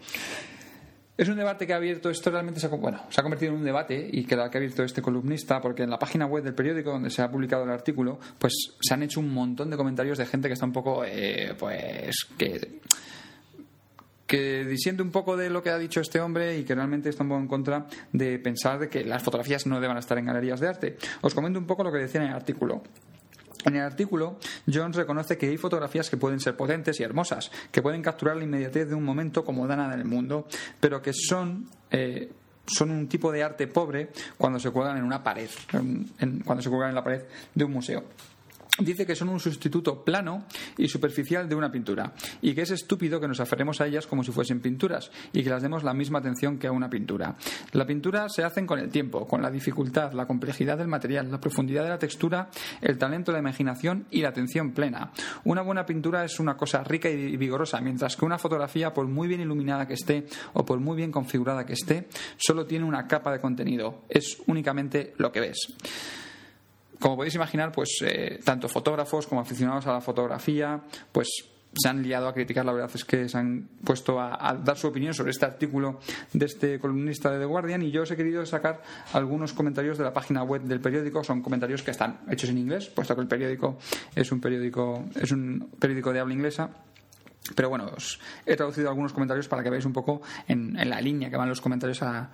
Es 1.17 1.29
un 1.29 1.37
debate 1.37 1.65
que 1.65 1.71
ha 1.71 1.77
abierto, 1.77 2.09
esto 2.09 2.29
realmente 2.29 2.59
se 2.59 2.67
ha, 2.67 2.69
bueno, 2.69 3.01
se 3.09 3.21
ha 3.21 3.23
convertido 3.23 3.53
en 3.53 3.59
un 3.59 3.63
debate 3.63 4.09
y 4.11 4.25
que, 4.25 4.35
ha 4.35 4.43
abierto 4.43 4.83
este 4.83 5.01
columnista, 5.01 5.61
porque 5.61 5.83
en 5.83 5.89
la 5.89 5.97
página 5.97 6.25
web 6.25 6.43
del 6.43 6.53
periódico 6.53 6.91
donde 6.91 7.09
se 7.09 7.21
ha 7.21 7.31
publicado 7.31 7.63
el 7.63 7.69
artículo, 7.69 8.19
pues 8.37 8.53
se 8.81 8.93
han 8.93 9.01
hecho 9.01 9.21
un 9.21 9.33
montón 9.33 9.69
de 9.69 9.77
comentarios 9.77 10.17
de 10.17 10.25
gente 10.25 10.49
que 10.49 10.53
está 10.55 10.65
un 10.65 10.73
poco, 10.73 11.05
eh, 11.05 11.55
pues, 11.57 12.27
que 12.37 12.79
que 14.27 14.65
disiente 14.65 15.03
un 15.03 15.11
poco 15.11 15.37
de 15.37 15.49
lo 15.49 15.61
que 15.61 15.69
ha 15.69 15.77
dicho 15.77 16.01
este 16.01 16.19
hombre 16.19 16.57
y 16.57 16.63
que 16.63 16.73
realmente 16.73 17.09
está 17.09 17.23
un 17.23 17.29
poco 17.29 17.41
en 17.41 17.47
contra 17.47 17.85
de 18.11 18.39
pensar 18.39 18.79
de 18.79 18.89
que 18.89 19.05
las 19.05 19.21
fotografías 19.21 19.67
no 19.67 19.79
deban 19.79 19.97
estar 19.97 20.17
en 20.17 20.25
galerías 20.25 20.59
de 20.59 20.67
arte. 20.67 20.97
Os 21.21 21.35
comento 21.35 21.59
un 21.59 21.67
poco 21.67 21.83
lo 21.83 21.91
que 21.91 21.99
decía 21.99 22.21
en 22.21 22.29
el 22.29 22.33
artículo. 22.33 22.81
En 23.65 23.75
el 23.75 23.81
artículo, 23.81 24.37
Jones 24.71 24.95
reconoce 24.95 25.37
que 25.37 25.47
hay 25.47 25.57
fotografías 25.57 26.09
que 26.09 26.17
pueden 26.17 26.39
ser 26.39 26.55
potentes 26.55 26.99
y 26.99 27.03
hermosas, 27.03 27.51
que 27.71 27.81
pueden 27.81 28.01
capturar 28.01 28.37
la 28.37 28.43
inmediatez 28.43 28.87
de 28.87 28.95
un 28.95 29.03
momento 29.03 29.43
como 29.43 29.67
nada 29.67 29.93
en 29.93 29.99
el 29.99 30.05
mundo, 30.05 30.47
pero 30.79 31.01
que 31.01 31.11
son 31.13 31.67
eh, 31.91 32.31
son 32.67 32.91
un 32.91 33.07
tipo 33.07 33.31
de 33.31 33.43
arte 33.43 33.67
pobre 33.67 34.09
cuando 34.37 34.59
se 34.59 34.71
cuelgan 34.71 34.97
en 34.97 35.03
una 35.03 35.23
pared, 35.23 35.49
cuando 36.45 36.63
se 36.63 36.69
cuelgan 36.69 36.89
en 36.89 36.95
la 36.95 37.03
pared 37.03 37.23
de 37.53 37.63
un 37.63 37.71
museo 37.71 38.03
dice 38.79 39.05
que 39.05 39.15
son 39.15 39.29
un 39.29 39.39
sustituto 39.39 40.03
plano 40.03 40.45
y 40.77 40.87
superficial 40.87 41.47
de 41.47 41.55
una 41.55 41.71
pintura 41.71 42.13
y 42.41 42.53
que 42.53 42.61
es 42.61 42.71
estúpido 42.71 43.19
que 43.19 43.27
nos 43.27 43.39
aferremos 43.39 43.79
a 43.81 43.87
ellas 43.87 44.07
como 44.07 44.23
si 44.23 44.31
fuesen 44.31 44.59
pinturas 44.59 45.11
y 45.31 45.43
que 45.43 45.49
las 45.49 45.61
demos 45.61 45.83
la 45.83 45.93
misma 45.93 46.19
atención 46.19 46.57
que 46.57 46.67
a 46.67 46.71
una 46.71 46.89
pintura. 46.89 47.35
La 47.71 47.85
pintura 47.85 48.27
se 48.29 48.43
hacen 48.43 48.65
con 48.67 48.79
el 48.79 48.89
tiempo, 48.89 49.27
con 49.27 49.41
la 49.41 49.49
dificultad, 49.49 50.13
la 50.13 50.27
complejidad 50.27 50.77
del 50.77 50.87
material, 50.87 51.31
la 51.31 51.39
profundidad 51.39 51.83
de 51.83 51.89
la 51.89 51.99
textura, 51.99 52.49
el 52.81 52.97
talento, 52.97 53.31
la 53.31 53.39
imaginación 53.39 54.07
y 54.11 54.21
la 54.21 54.29
atención 54.29 54.71
plena. 54.71 55.11
Una 55.43 55.61
buena 55.61 55.85
pintura 55.85 56.25
es 56.25 56.39
una 56.39 56.57
cosa 56.57 56.83
rica 56.83 57.09
y 57.09 57.37
vigorosa, 57.37 57.79
mientras 57.81 58.15
que 58.15 58.25
una 58.25 58.37
fotografía, 58.37 58.93
por 58.93 59.07
muy 59.07 59.27
bien 59.27 59.41
iluminada 59.41 59.87
que 59.87 59.93
esté 59.93 60.25
o 60.53 60.65
por 60.65 60.79
muy 60.79 60.97
bien 60.97 61.11
configurada 61.11 61.65
que 61.65 61.73
esté, 61.73 62.07
solo 62.37 62.65
tiene 62.65 62.85
una 62.85 63.07
capa 63.07 63.31
de 63.31 63.39
contenido. 63.39 64.03
Es 64.09 64.37
únicamente 64.47 65.13
lo 65.17 65.31
que 65.31 65.39
ves 65.39 65.75
como 67.05 67.17
podéis 67.17 67.35
imaginar, 67.35 67.71
pues 67.71 67.99
eh, 68.01 68.39
tanto 68.43 68.67
fotógrafos 68.67 69.27
como 69.27 69.39
aficionados 69.39 69.85
a 69.85 69.93
la 69.93 70.01
fotografía, 70.01 70.81
pues 71.11 71.27
se 71.71 71.87
han 71.87 72.01
liado 72.01 72.27
a 72.27 72.33
criticar, 72.33 72.65
la 72.65 72.71
verdad 72.71 72.89
es 72.91 73.05
que 73.05 73.29
se 73.29 73.37
han 73.37 73.69
puesto 73.83 74.19
a, 74.19 74.57
dar 74.63 74.75
su 74.75 74.87
opinión 74.87 75.13
sobre 75.13 75.29
este 75.29 75.45
artículo 75.45 75.99
de 76.33 76.47
este 76.47 76.79
columnista 76.79 77.29
de 77.29 77.37
The 77.37 77.45
Guardian. 77.45 77.83
Y 77.83 77.91
yo 77.91 78.01
os 78.01 78.09
he 78.09 78.15
querido 78.15 78.43
sacar 78.47 78.81
algunos 79.13 79.53
comentarios 79.53 79.99
de 79.99 80.03
la 80.03 80.13
página 80.13 80.41
web 80.41 80.63
del 80.63 80.81
periódico, 80.81 81.23
son 81.23 81.43
comentarios 81.43 81.83
que 81.83 81.91
están 81.91 82.21
hechos 82.27 82.49
en 82.49 82.57
inglés, 82.57 82.87
puesto 82.87 83.13
que 83.13 83.21
el 83.21 83.27
periódico 83.27 83.77
es 84.15 84.31
un 84.31 84.41
periódico, 84.41 85.05
es 85.13 85.31
un 85.31 85.69
periódico 85.77 86.11
de 86.11 86.21
habla 86.21 86.33
inglesa. 86.33 86.71
Pero 87.53 87.69
bueno, 87.69 87.91
os 87.95 88.19
he 88.45 88.55
traducido 88.55 88.89
algunos 88.89 89.13
comentarios 89.13 89.47
para 89.47 89.61
que 89.61 89.69
veáis 89.69 89.85
un 89.85 89.93
poco 89.93 90.21
en, 90.47 90.73
la 90.89 90.99
línea 90.99 91.29
que 91.29 91.37
van 91.37 91.49
los 91.49 91.61
comentarios 91.61 92.01
a, 92.01 92.31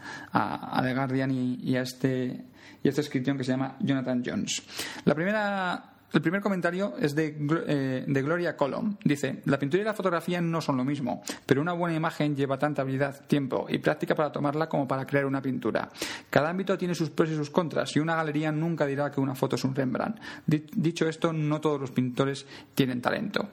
The 0.82 0.94
Guardian 0.94 1.32
y 1.32 1.76
a 1.76 1.82
este 1.82 2.46
y 2.84 2.90
esta 2.90 3.02
inscripción 3.02 3.38
que 3.38 3.44
se 3.44 3.52
llama 3.52 3.76
Jonathan 3.80 4.24
Jones. 4.26 4.64
La 5.06 5.14
primera 5.14 5.91
el 6.14 6.22
primer 6.22 6.42
comentario 6.42 6.94
es 7.00 7.16
de, 7.16 7.38
eh, 7.68 8.04
de, 8.08 8.22
Gloria 8.22 8.56
Colom. 8.58 8.98
Dice, 9.04 9.42
la 9.46 9.58
pintura 9.58 9.82
y 9.82 9.86
la 9.86 9.94
fotografía 9.94 10.42
no 10.42 10.62
son 10.62 10.78
lo 10.78 10.84
mismo, 10.84 11.24
pero 11.46 11.62
una 11.62 11.74
buena 11.74 11.96
imagen 11.96 12.36
lleva 12.36 12.58
tanta 12.58 12.82
habilidad, 12.82 13.26
tiempo 13.28 13.66
y 13.70 13.78
práctica 13.80 14.14
para 14.16 14.32
tomarla 14.32 14.68
como 14.68 14.88
para 14.88 15.06
crear 15.06 15.26
una 15.26 15.42
pintura. 15.42 15.90
Cada 16.30 16.50
ámbito 16.50 16.78
tiene 16.78 16.96
sus 16.96 17.10
pros 17.10 17.30
y 17.30 17.36
sus 17.36 17.50
contras 17.50 17.96
y 17.96 18.00
una 18.00 18.16
galería 18.16 18.52
nunca 18.52 18.86
dirá 18.86 19.10
que 19.12 19.22
una 19.22 19.36
foto 19.36 19.56
es 19.56 19.64
un 19.64 19.76
Rembrandt. 19.76 20.20
Dicho 20.46 21.08
esto, 21.08 21.32
no 21.32 21.62
todos 21.62 21.80
los 21.80 21.92
pintores 21.92 22.46
tienen 22.76 23.02
talento. 23.02 23.50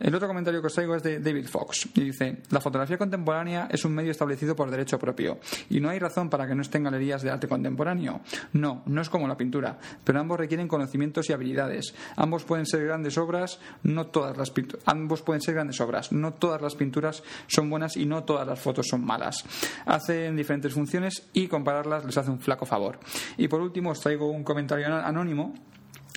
El 0.00 0.14
otro 0.14 0.28
comentario 0.28 0.60
que 0.60 0.68
os 0.68 0.74
traigo 0.74 0.94
es 0.94 1.02
de 1.02 1.18
David 1.18 1.48
Fox 1.48 1.88
y 1.94 2.04
dice, 2.04 2.38
la 2.50 2.60
fotografía 2.60 2.96
contemporánea 2.96 3.68
es 3.70 3.84
un 3.84 3.94
medio 3.94 4.12
establecido 4.12 4.54
por 4.54 4.70
derecho 4.70 4.96
propio 4.96 5.40
y 5.70 5.80
no 5.80 5.88
hay 5.88 5.98
razón 5.98 6.30
para 6.30 6.46
que 6.46 6.54
no 6.54 6.62
estén 6.62 6.84
galerías 6.84 7.22
de 7.22 7.30
arte 7.30 7.48
contemporáneo. 7.48 8.20
No, 8.52 8.82
no 8.86 9.02
es 9.02 9.10
como 9.10 9.26
la 9.26 9.36
pintura, 9.36 9.76
pero 10.04 10.20
ambos 10.20 10.38
requieren 10.38 10.68
conocimientos 10.68 11.28
y 11.28 11.32
habilidades. 11.32 11.87
Ambos 12.16 12.44
pueden 12.44 12.66
ser 12.66 12.84
grandes 12.84 13.18
obras, 13.18 13.58
no 13.82 14.06
todas 14.06 14.36
las 14.36 14.52
ambos 14.86 15.22
pueden 15.22 15.40
ser 15.40 15.54
grandes 15.54 15.80
obras, 15.80 16.12
no 16.12 16.34
todas 16.34 16.60
las 16.60 16.74
pinturas 16.74 17.22
son 17.46 17.70
buenas 17.70 17.96
y 17.96 18.06
no 18.06 18.24
todas 18.24 18.46
las 18.46 18.60
fotos 18.60 18.86
son 18.88 19.04
malas. 19.04 19.44
Hacen 19.86 20.36
diferentes 20.36 20.72
funciones 20.72 21.28
y 21.32 21.46
compararlas 21.46 22.04
les 22.04 22.16
hace 22.16 22.30
un 22.30 22.40
flaco 22.40 22.66
favor. 22.66 22.98
Y 23.36 23.48
por 23.48 23.60
último 23.60 23.90
os 23.90 24.00
traigo 24.00 24.30
un 24.30 24.44
comentario 24.44 24.86
anónimo 24.86 25.54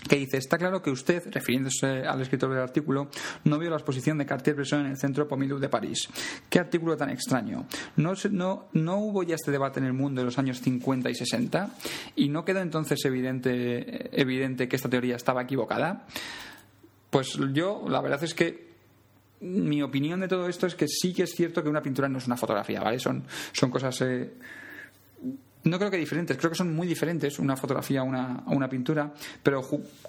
que 0.07 0.15
dice, 0.15 0.37
está 0.37 0.57
claro 0.57 0.81
que 0.81 0.89
usted, 0.89 1.23
refiriéndose 1.31 2.05
al 2.05 2.21
escritor 2.21 2.49
del 2.49 2.61
artículo, 2.61 3.09
no 3.43 3.59
vio 3.59 3.69
la 3.69 3.75
exposición 3.75 4.17
de 4.17 4.25
Cartier-Bresson 4.25 4.81
en 4.81 4.91
el 4.91 4.97
Centro 4.97 5.27
Pompidou 5.27 5.59
de 5.59 5.69
París. 5.69 6.09
¿Qué 6.49 6.59
artículo 6.59 6.97
tan 6.97 7.09
extraño? 7.09 7.67
¿No, 7.97 8.13
no, 8.31 8.69
¿No 8.73 8.97
hubo 8.97 9.23
ya 9.23 9.35
este 9.35 9.51
debate 9.51 9.79
en 9.79 9.85
el 9.85 9.93
mundo 9.93 10.21
en 10.21 10.25
los 10.25 10.37
años 10.37 10.59
50 10.61 11.09
y 11.09 11.15
60? 11.15 11.75
¿Y 12.15 12.29
no 12.29 12.43
quedó 12.43 12.61
entonces 12.61 13.03
evidente, 13.05 14.19
evidente 14.19 14.67
que 14.67 14.75
esta 14.75 14.89
teoría 14.89 15.15
estaba 15.15 15.43
equivocada? 15.43 16.07
Pues 17.09 17.37
yo, 17.53 17.85
la 17.87 18.01
verdad 18.01 18.23
es 18.23 18.33
que 18.33 18.71
mi 19.41 19.81
opinión 19.81 20.19
de 20.19 20.27
todo 20.27 20.47
esto 20.47 20.67
es 20.67 20.75
que 20.75 20.87
sí 20.87 21.13
que 21.13 21.23
es 21.23 21.31
cierto 21.31 21.63
que 21.63 21.69
una 21.69 21.81
pintura 21.81 22.07
no 22.07 22.19
es 22.19 22.27
una 22.27 22.37
fotografía, 22.37 22.79
¿vale? 22.79 22.99
Son, 22.99 23.23
son 23.51 23.71
cosas 23.71 23.99
eh, 24.01 24.33
no 25.63 25.77
creo 25.77 25.91
que 25.91 25.97
diferentes, 25.97 26.37
creo 26.37 26.49
que 26.49 26.57
son 26.57 26.75
muy 26.75 26.87
diferentes 26.87 27.37
una 27.39 27.55
fotografía 27.55 28.01
a 28.01 28.03
una, 28.03 28.43
una, 28.47 28.67
pintura, 28.67 29.11
pero 29.43 29.61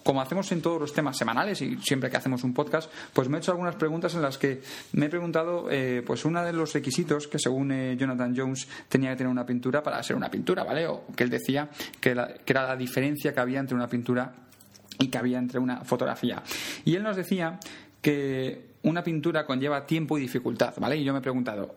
como 0.03 0.21
hacemos 0.21 0.51
en 0.53 0.63
todos 0.63 0.81
los 0.81 0.93
temas 0.93 1.17
semanales 1.17 1.61
y 1.61 1.77
siempre 1.79 2.11
que 2.11 2.17
hacemos 2.17 2.43
un 2.45 2.55
podcast, 2.55 2.91
pues 3.13 3.29
me 3.29 3.37
he 3.37 3.41
hecho 3.41 3.53
algunas 3.53 3.75
preguntas 3.75 4.15
en 4.15 4.23
las 4.23 4.39
que 4.39 4.63
me 4.93 5.07
he 5.07 5.09
preguntado, 5.09 5.71
eh, 5.71 6.03
pues 6.07 6.25
uno 6.25 6.43
de 6.43 6.53
los 6.53 6.73
requisitos 6.73 7.29
que 7.29 7.39
según 7.39 7.71
eh, 7.73 7.97
Jonathan 7.99 8.35
Jones 8.37 8.67
tenía 8.89 9.11
que 9.11 9.17
tener 9.17 9.31
una 9.31 9.45
pintura 9.45 9.83
para 9.83 10.03
ser 10.03 10.17
una 10.17 10.31
pintura, 10.31 10.65
¿vale? 10.65 10.87
O 10.87 11.05
que 11.15 11.25
él 11.25 11.31
decía 11.31 11.69
que, 12.01 12.15
que 12.45 12.53
era 12.53 12.67
la 12.67 12.77
diferencia 12.77 13.35
que 13.35 13.41
había 13.41 13.61
entre 13.61 13.75
una 13.75 13.89
pintura 13.89 14.33
y 14.99 15.09
que 15.09 15.19
había 15.19 15.39
entre 15.39 15.59
una 15.59 15.85
fotografía. 15.85 16.43
Y 16.85 16.95
él 16.95 17.03
nos 17.03 17.17
decía 17.17 17.59
que 18.01 18.73
una 18.83 19.03
pintura 19.05 19.47
conlleva 19.47 19.87
tiempo 19.87 20.19
y 20.19 20.23
dificultad, 20.23 20.75
¿vale? 20.79 20.97
Y 20.97 21.05
yo 21.05 21.13
me 21.13 21.21
he 21.21 21.23
preguntado, 21.23 21.75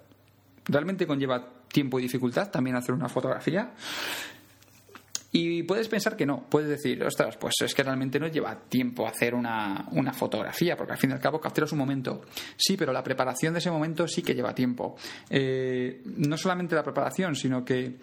¿realmente 0.65 1.05
conlleva 1.05 1.54
tiempo 1.75 1.99
y 1.99 2.03
dificultad 2.03 2.49
también 2.49 2.77
hacer 2.77 2.95
una 2.95 3.09
fotografía. 3.09 3.73
Y 5.33 5.63
puedes 5.63 5.89
pensar 5.89 6.15
que 6.15 6.25
no, 6.25 6.45
puedes 6.49 6.69
decir, 6.69 7.03
ostras, 7.03 7.35
pues 7.35 7.55
es 7.61 7.75
que 7.75 7.83
realmente 7.83 8.17
no 8.17 8.27
lleva 8.27 8.57
tiempo 8.57 9.05
hacer 9.05 9.35
una, 9.35 9.85
una, 9.91 10.13
fotografía, 10.13 10.77
porque 10.77 10.93
al 10.93 10.97
fin 10.97 11.09
y 11.09 11.13
al 11.13 11.19
cabo 11.19 11.41
capturas 11.41 11.73
un 11.73 11.79
momento. 11.79 12.21
Sí, 12.55 12.77
pero 12.77 12.93
la 12.93 13.03
preparación 13.03 13.51
de 13.51 13.59
ese 13.59 13.69
momento 13.69 14.07
sí 14.07 14.21
que 14.21 14.33
lleva 14.33 14.55
tiempo. 14.55 14.95
Eh, 15.29 16.01
no 16.05 16.37
solamente 16.37 16.73
la 16.73 16.83
preparación, 16.83 17.35
sino 17.35 17.65
que 17.65 17.97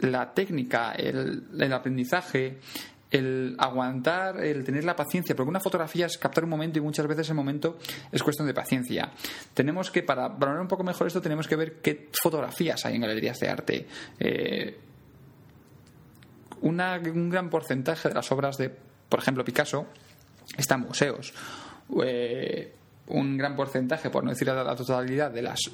la 0.00 0.32
técnica, 0.32 0.92
el, 0.92 1.48
el 1.60 1.72
aprendizaje, 1.74 2.58
el 3.10 3.56
aguantar, 3.58 4.40
el 4.42 4.64
tener 4.64 4.84
la 4.84 4.94
paciencia, 4.94 5.34
porque 5.34 5.48
una 5.48 5.60
fotografía 5.60 6.06
es 6.06 6.18
captar 6.18 6.44
un 6.44 6.50
momento 6.50 6.78
y 6.78 6.82
muchas 6.82 7.06
veces 7.06 7.28
el 7.30 7.34
momento 7.34 7.78
es 8.12 8.22
cuestión 8.22 8.46
de 8.46 8.54
paciencia. 8.54 9.10
Tenemos 9.54 9.90
que, 9.90 10.02
para 10.02 10.28
valorar 10.28 10.60
un 10.60 10.68
poco 10.68 10.84
mejor 10.84 11.06
esto, 11.06 11.20
tenemos 11.20 11.48
que 11.48 11.56
ver 11.56 11.80
qué 11.80 12.08
fotografías 12.22 12.84
hay 12.84 12.96
en 12.96 13.00
galerías 13.02 13.38
de 13.38 13.48
arte. 13.48 13.86
Eh, 14.18 14.80
un 16.60 17.30
gran 17.30 17.48
porcentaje 17.48 18.08
de 18.08 18.14
las 18.14 18.30
obras 18.32 18.58
de, 18.58 18.70
por 19.08 19.20
ejemplo, 19.20 19.44
Picasso 19.44 19.86
está 20.56 20.74
en 20.74 20.80
museos. 20.82 21.32
Eh, 22.02 22.74
un 23.08 23.38
gran 23.38 23.56
porcentaje, 23.56 24.10
por 24.10 24.24
no 24.24 24.30
decir 24.30 24.48
la 24.48 24.76
totalidad, 24.76 25.30
de 25.30 25.42
las 25.42 25.70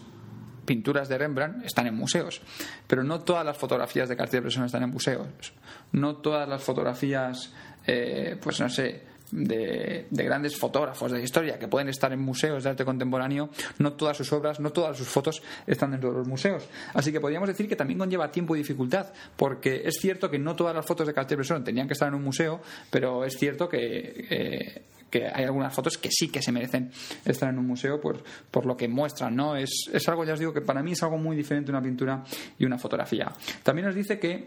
pinturas 0.64 1.08
de 1.08 1.18
Rembrandt 1.18 1.64
están 1.64 1.86
en 1.86 1.94
museos, 1.94 2.40
pero 2.86 3.04
no 3.04 3.20
todas 3.20 3.44
las 3.44 3.56
fotografías 3.56 4.08
de 4.08 4.16
Cartier-Bresson 4.16 4.64
están 4.64 4.82
en 4.82 4.90
museos. 4.90 5.52
No 5.92 6.16
todas 6.16 6.48
las 6.48 6.62
fotografías, 6.62 7.52
eh, 7.86 8.36
pues 8.42 8.60
no 8.60 8.68
sé, 8.68 9.02
de, 9.30 10.06
grandes 10.10 10.56
fotógrafos 10.56 11.12
de 11.12 11.22
historia 11.22 11.58
que 11.58 11.68
pueden 11.68 11.88
estar 11.88 12.12
en 12.12 12.20
museos 12.20 12.64
de 12.64 12.70
arte 12.70 12.84
contemporáneo, 12.84 13.50
no 13.78 13.94
todas 13.94 14.16
sus 14.16 14.32
obras, 14.32 14.60
no 14.60 14.70
todas 14.70 14.96
sus 14.96 15.08
fotos 15.08 15.42
están 15.66 15.92
dentro 15.92 16.10
de 16.10 16.18
los 16.18 16.28
museos. 16.28 16.68
Así 16.94 17.12
que 17.12 17.20
podríamos 17.20 17.48
decir 17.48 17.68
que 17.68 17.76
también 17.76 17.98
conlleva 17.98 18.30
tiempo 18.30 18.54
y 18.54 18.58
dificultad, 18.58 19.12
porque 19.36 19.82
es 19.84 19.96
cierto 20.00 20.30
que 20.30 20.38
no 20.38 20.56
todas 20.56 20.74
las 20.74 20.86
fotos 20.86 21.06
de 21.06 21.14
Cartier-Bresson 21.14 21.64
tenían 21.64 21.86
que 21.86 21.94
estar 21.94 22.08
en 22.08 22.14
un 22.14 22.22
museo, 22.22 22.60
pero 22.90 23.24
es 23.24 23.36
cierto 23.36 23.68
que 23.68 24.26
eh, 24.30 24.82
que 25.14 25.28
hay 25.32 25.44
algunas 25.44 25.72
fotos 25.72 25.96
que 25.96 26.08
sí 26.10 26.28
que 26.28 26.42
se 26.42 26.50
merecen 26.50 26.90
estar 27.24 27.48
en 27.48 27.56
un 27.56 27.68
museo 27.68 28.00
por, 28.00 28.24
por 28.50 28.66
lo 28.66 28.76
que 28.76 28.88
muestran, 28.88 29.36
¿no? 29.36 29.54
Es, 29.54 29.88
es 29.92 30.08
algo, 30.08 30.24
ya 30.24 30.32
os 30.32 30.40
digo, 30.40 30.52
que 30.52 30.60
para 30.60 30.82
mí 30.82 30.90
es 30.90 31.02
algo 31.04 31.18
muy 31.18 31.36
diferente 31.36 31.70
una 31.70 31.80
pintura 31.80 32.24
y 32.58 32.64
una 32.64 32.78
fotografía. 32.78 33.30
También 33.62 33.86
nos 33.86 33.94
dice 33.94 34.18
que 34.18 34.44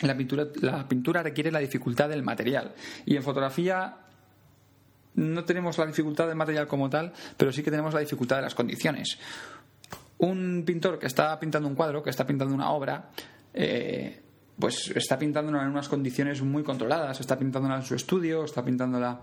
la 0.00 0.16
pintura, 0.16 0.46
la 0.62 0.88
pintura 0.88 1.22
requiere 1.22 1.50
la 1.50 1.58
dificultad 1.58 2.08
del 2.08 2.22
material 2.22 2.72
y 3.04 3.16
en 3.16 3.22
fotografía 3.22 3.96
no 5.18 5.44
tenemos 5.44 5.76
la 5.78 5.86
dificultad 5.86 6.26
del 6.26 6.36
material 6.36 6.66
como 6.66 6.88
tal, 6.88 7.12
pero 7.36 7.52
sí 7.52 7.62
que 7.62 7.70
tenemos 7.70 7.92
la 7.92 8.00
dificultad 8.00 8.36
de 8.36 8.42
las 8.42 8.54
condiciones. 8.54 9.18
Un 10.18 10.62
pintor 10.64 10.98
que 10.98 11.06
está 11.06 11.38
pintando 11.38 11.68
un 11.68 11.74
cuadro, 11.74 12.02
que 12.02 12.10
está 12.10 12.26
pintando 12.26 12.54
una 12.54 12.70
obra, 12.70 13.10
eh, 13.52 14.20
pues 14.58 14.92
está 14.94 15.18
pintándola 15.18 15.62
en 15.62 15.68
unas 15.68 15.88
condiciones 15.88 16.42
muy 16.42 16.62
controladas, 16.62 17.20
está 17.20 17.38
pintándola 17.38 17.76
en 17.76 17.82
su 17.82 17.94
estudio, 17.94 18.44
está 18.44 18.64
pintándola 18.64 19.20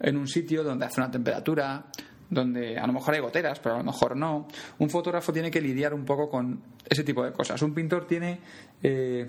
en 0.00 0.16
un 0.16 0.28
sitio 0.28 0.62
donde 0.62 0.86
hace 0.86 1.00
una 1.00 1.10
temperatura, 1.10 1.86
donde 2.30 2.78
a 2.78 2.86
lo 2.86 2.92
mejor 2.92 3.14
hay 3.14 3.20
goteras, 3.20 3.58
pero 3.58 3.76
a 3.76 3.78
lo 3.78 3.84
mejor 3.84 4.16
no. 4.16 4.48
Un 4.78 4.90
fotógrafo 4.90 5.32
tiene 5.32 5.50
que 5.50 5.60
lidiar 5.60 5.94
un 5.94 6.04
poco 6.04 6.28
con 6.28 6.60
ese 6.88 7.02
tipo 7.02 7.24
de 7.24 7.32
cosas. 7.32 7.60
Un 7.62 7.74
pintor 7.74 8.06
tiene 8.06 8.40
eh, 8.82 9.28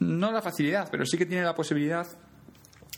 no 0.00 0.30
la 0.30 0.40
facilidad, 0.40 0.88
pero 0.90 1.04
sí 1.04 1.18
que 1.18 1.26
tiene 1.26 1.42
la 1.42 1.54
posibilidad 1.54 2.06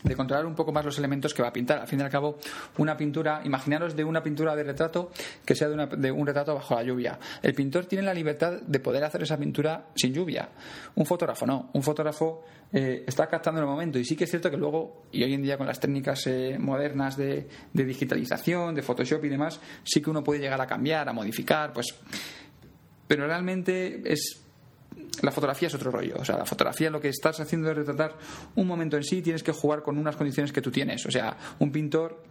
de 0.02 0.16
controlar 0.16 0.46
un 0.46 0.54
poco 0.54 0.72
más 0.72 0.84
los 0.84 0.98
elementos 0.98 1.34
que 1.34 1.42
va 1.42 1.48
a 1.48 1.52
pintar. 1.52 1.78
Al 1.78 1.86
fin 1.86 2.00
y 2.00 2.02
al 2.02 2.10
cabo, 2.10 2.38
una 2.78 2.96
pintura, 2.96 3.42
imaginaros 3.44 3.96
de 3.96 4.04
una 4.04 4.22
pintura 4.22 4.56
de 4.56 4.64
retrato 4.64 5.10
que 5.44 5.54
sea 5.54 5.68
de, 5.68 5.86
de, 5.96 6.10
un 6.10 6.26
retrato 6.26 6.54
bajo 6.54 6.74
la 6.74 6.82
lluvia. 6.82 7.18
El 7.42 7.54
pintor 7.54 7.86
tiene 7.86 8.04
la 8.04 8.14
libertad 8.14 8.60
de 8.60 8.80
poder 8.80 9.04
hacer 9.04 9.22
esa 9.22 9.36
pintura 9.36 9.86
sin 9.94 10.12
lluvia. 10.12 10.48
Un 10.94 11.06
fotógrafo 11.06 11.46
no. 11.46 11.70
Un 11.72 11.82
fotógrafo 11.82 12.44
eh, 12.72 13.04
está 13.06 13.26
captando 13.26 13.60
el 13.60 13.66
momento. 13.66 13.98
Y 13.98 14.04
sí 14.04 14.16
que 14.16 14.24
es 14.24 14.30
cierto 14.30 14.50
que 14.50 14.56
luego, 14.56 15.06
y 15.12 15.22
hoy 15.22 15.34
en 15.34 15.42
día 15.42 15.58
con 15.58 15.66
las 15.66 15.80
técnicas 15.80 16.26
eh, 16.26 16.56
modernas 16.58 17.16
de, 17.16 17.48
de 17.72 17.84
digitalización, 17.84 18.74
de 18.74 18.82
Photoshop 18.82 19.24
y 19.24 19.28
demás, 19.28 19.60
sí 19.82 20.00
que 20.00 20.10
uno 20.10 20.22
puede 20.22 20.40
llegar 20.40 20.60
a 20.60 20.66
cambiar, 20.66 21.08
a 21.08 21.12
modificar, 21.12 21.72
pues. 21.72 21.94
Pero 23.06 23.26
realmente 23.26 24.02
es 24.04 24.40
la 25.22 25.32
fotografía 25.32 25.68
es 25.68 25.74
otro 25.74 25.90
rollo. 25.90 26.16
O 26.18 26.24
sea, 26.24 26.36
la 26.36 26.46
fotografía 26.46 26.90
lo 26.90 27.00
que 27.00 27.08
estás 27.08 27.40
haciendo 27.40 27.70
es 27.70 27.76
retratar 27.76 28.16
un 28.54 28.66
momento 28.66 28.96
en 28.96 29.04
sí, 29.04 29.22
tienes 29.22 29.42
que 29.42 29.52
jugar 29.52 29.82
con 29.82 29.98
unas 29.98 30.16
condiciones 30.16 30.52
que 30.52 30.62
tú 30.62 30.70
tienes. 30.70 31.04
O 31.06 31.10
sea, 31.10 31.36
un 31.58 31.72
pintor 31.72 32.22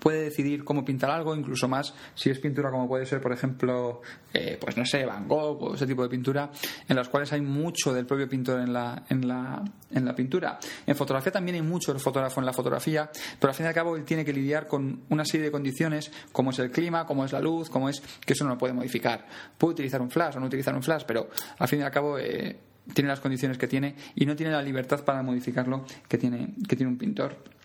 puede 0.00 0.22
decidir 0.22 0.64
cómo 0.64 0.84
pintar 0.84 1.10
algo, 1.10 1.34
incluso 1.34 1.68
más 1.68 1.94
si 2.14 2.30
es 2.30 2.38
pintura 2.38 2.70
como 2.70 2.88
puede 2.88 3.06
ser, 3.06 3.20
por 3.20 3.32
ejemplo, 3.32 4.02
eh, 4.32 4.58
pues 4.60 4.76
no 4.76 4.84
sé, 4.84 5.04
Van 5.04 5.26
Gogh 5.28 5.62
o 5.62 5.74
ese 5.74 5.86
tipo 5.86 6.02
de 6.02 6.08
pintura, 6.08 6.50
en 6.88 6.96
las 6.96 7.08
cuales 7.08 7.32
hay 7.32 7.40
mucho 7.40 7.92
del 7.92 8.06
propio 8.06 8.28
pintor 8.28 8.60
en 8.60 8.72
la, 8.72 9.04
en 9.08 9.26
la, 9.26 9.62
en 9.90 10.04
la 10.04 10.14
pintura. 10.14 10.58
En 10.86 10.96
fotografía 10.96 11.32
también 11.32 11.56
hay 11.56 11.62
mucho 11.62 11.92
del 11.92 12.00
fotógrafo 12.00 12.40
en 12.40 12.46
la 12.46 12.52
fotografía, 12.52 13.10
pero 13.38 13.50
al 13.50 13.54
fin 13.54 13.66
y 13.66 13.68
al 13.68 13.74
cabo 13.74 13.96
él 13.96 14.04
tiene 14.04 14.24
que 14.24 14.32
lidiar 14.32 14.66
con 14.66 15.02
una 15.08 15.24
serie 15.24 15.46
de 15.46 15.52
condiciones, 15.52 16.10
como 16.32 16.50
es 16.50 16.58
el 16.58 16.70
clima, 16.70 17.06
como 17.06 17.24
es 17.24 17.32
la 17.32 17.40
luz, 17.40 17.70
como 17.70 17.88
es 17.88 18.02
que 18.24 18.32
eso 18.32 18.44
no 18.44 18.50
lo 18.50 18.58
puede 18.58 18.72
modificar. 18.74 19.26
Puede 19.56 19.74
utilizar 19.74 20.00
un 20.00 20.10
flash 20.10 20.36
o 20.36 20.40
no 20.40 20.46
utilizar 20.46 20.74
un 20.74 20.82
flash, 20.82 21.04
pero 21.06 21.28
al 21.58 21.68
fin 21.68 21.80
y 21.80 21.82
al 21.82 21.90
cabo 21.90 22.18
eh, 22.18 22.58
tiene 22.94 23.08
las 23.08 23.20
condiciones 23.20 23.58
que 23.58 23.66
tiene 23.66 23.94
y 24.14 24.26
no 24.26 24.36
tiene 24.36 24.52
la 24.52 24.62
libertad 24.62 25.04
para 25.04 25.22
modificarlo 25.22 25.84
que 26.08 26.18
tiene, 26.18 26.54
que 26.68 26.76
tiene 26.76 26.92
un 26.92 26.98
pintor. 26.98 27.55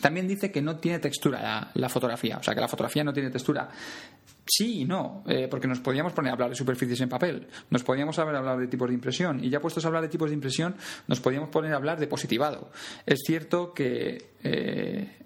También 0.00 0.26
dice 0.26 0.50
que 0.50 0.62
no 0.62 0.76
tiene 0.76 0.98
textura 0.98 1.70
la, 1.74 1.88
fotografía, 1.88 2.38
o 2.38 2.42
sea 2.42 2.54
que 2.54 2.60
la 2.60 2.68
fotografía 2.68 3.04
no 3.04 3.12
tiene 3.12 3.30
textura. 3.30 3.68
Sí 4.44 4.80
y 4.80 4.84
no, 4.84 5.22
eh, 5.28 5.46
porque 5.48 5.68
nos 5.68 5.80
podíamos 5.80 6.12
poner 6.12 6.30
a 6.30 6.32
hablar 6.32 6.50
de 6.50 6.56
superficies 6.56 7.00
en 7.00 7.08
papel, 7.08 7.46
nos 7.70 7.84
podíamos 7.84 8.18
hablar 8.18 8.58
de 8.58 8.66
tipos 8.66 8.88
de 8.88 8.94
impresión, 8.94 9.42
y 9.42 9.50
ya 9.50 9.60
puestos 9.60 9.84
a 9.84 9.88
hablar 9.88 10.02
de 10.02 10.08
tipos 10.08 10.30
de 10.30 10.34
impresión, 10.34 10.74
nos 11.06 11.20
podíamos 11.20 11.48
poner 11.50 11.72
a 11.72 11.76
hablar 11.76 12.00
de 12.00 12.06
positivado. 12.08 12.70
Es 13.06 13.20
cierto 13.24 13.72
que, 13.72 14.30
eh, 14.42 15.16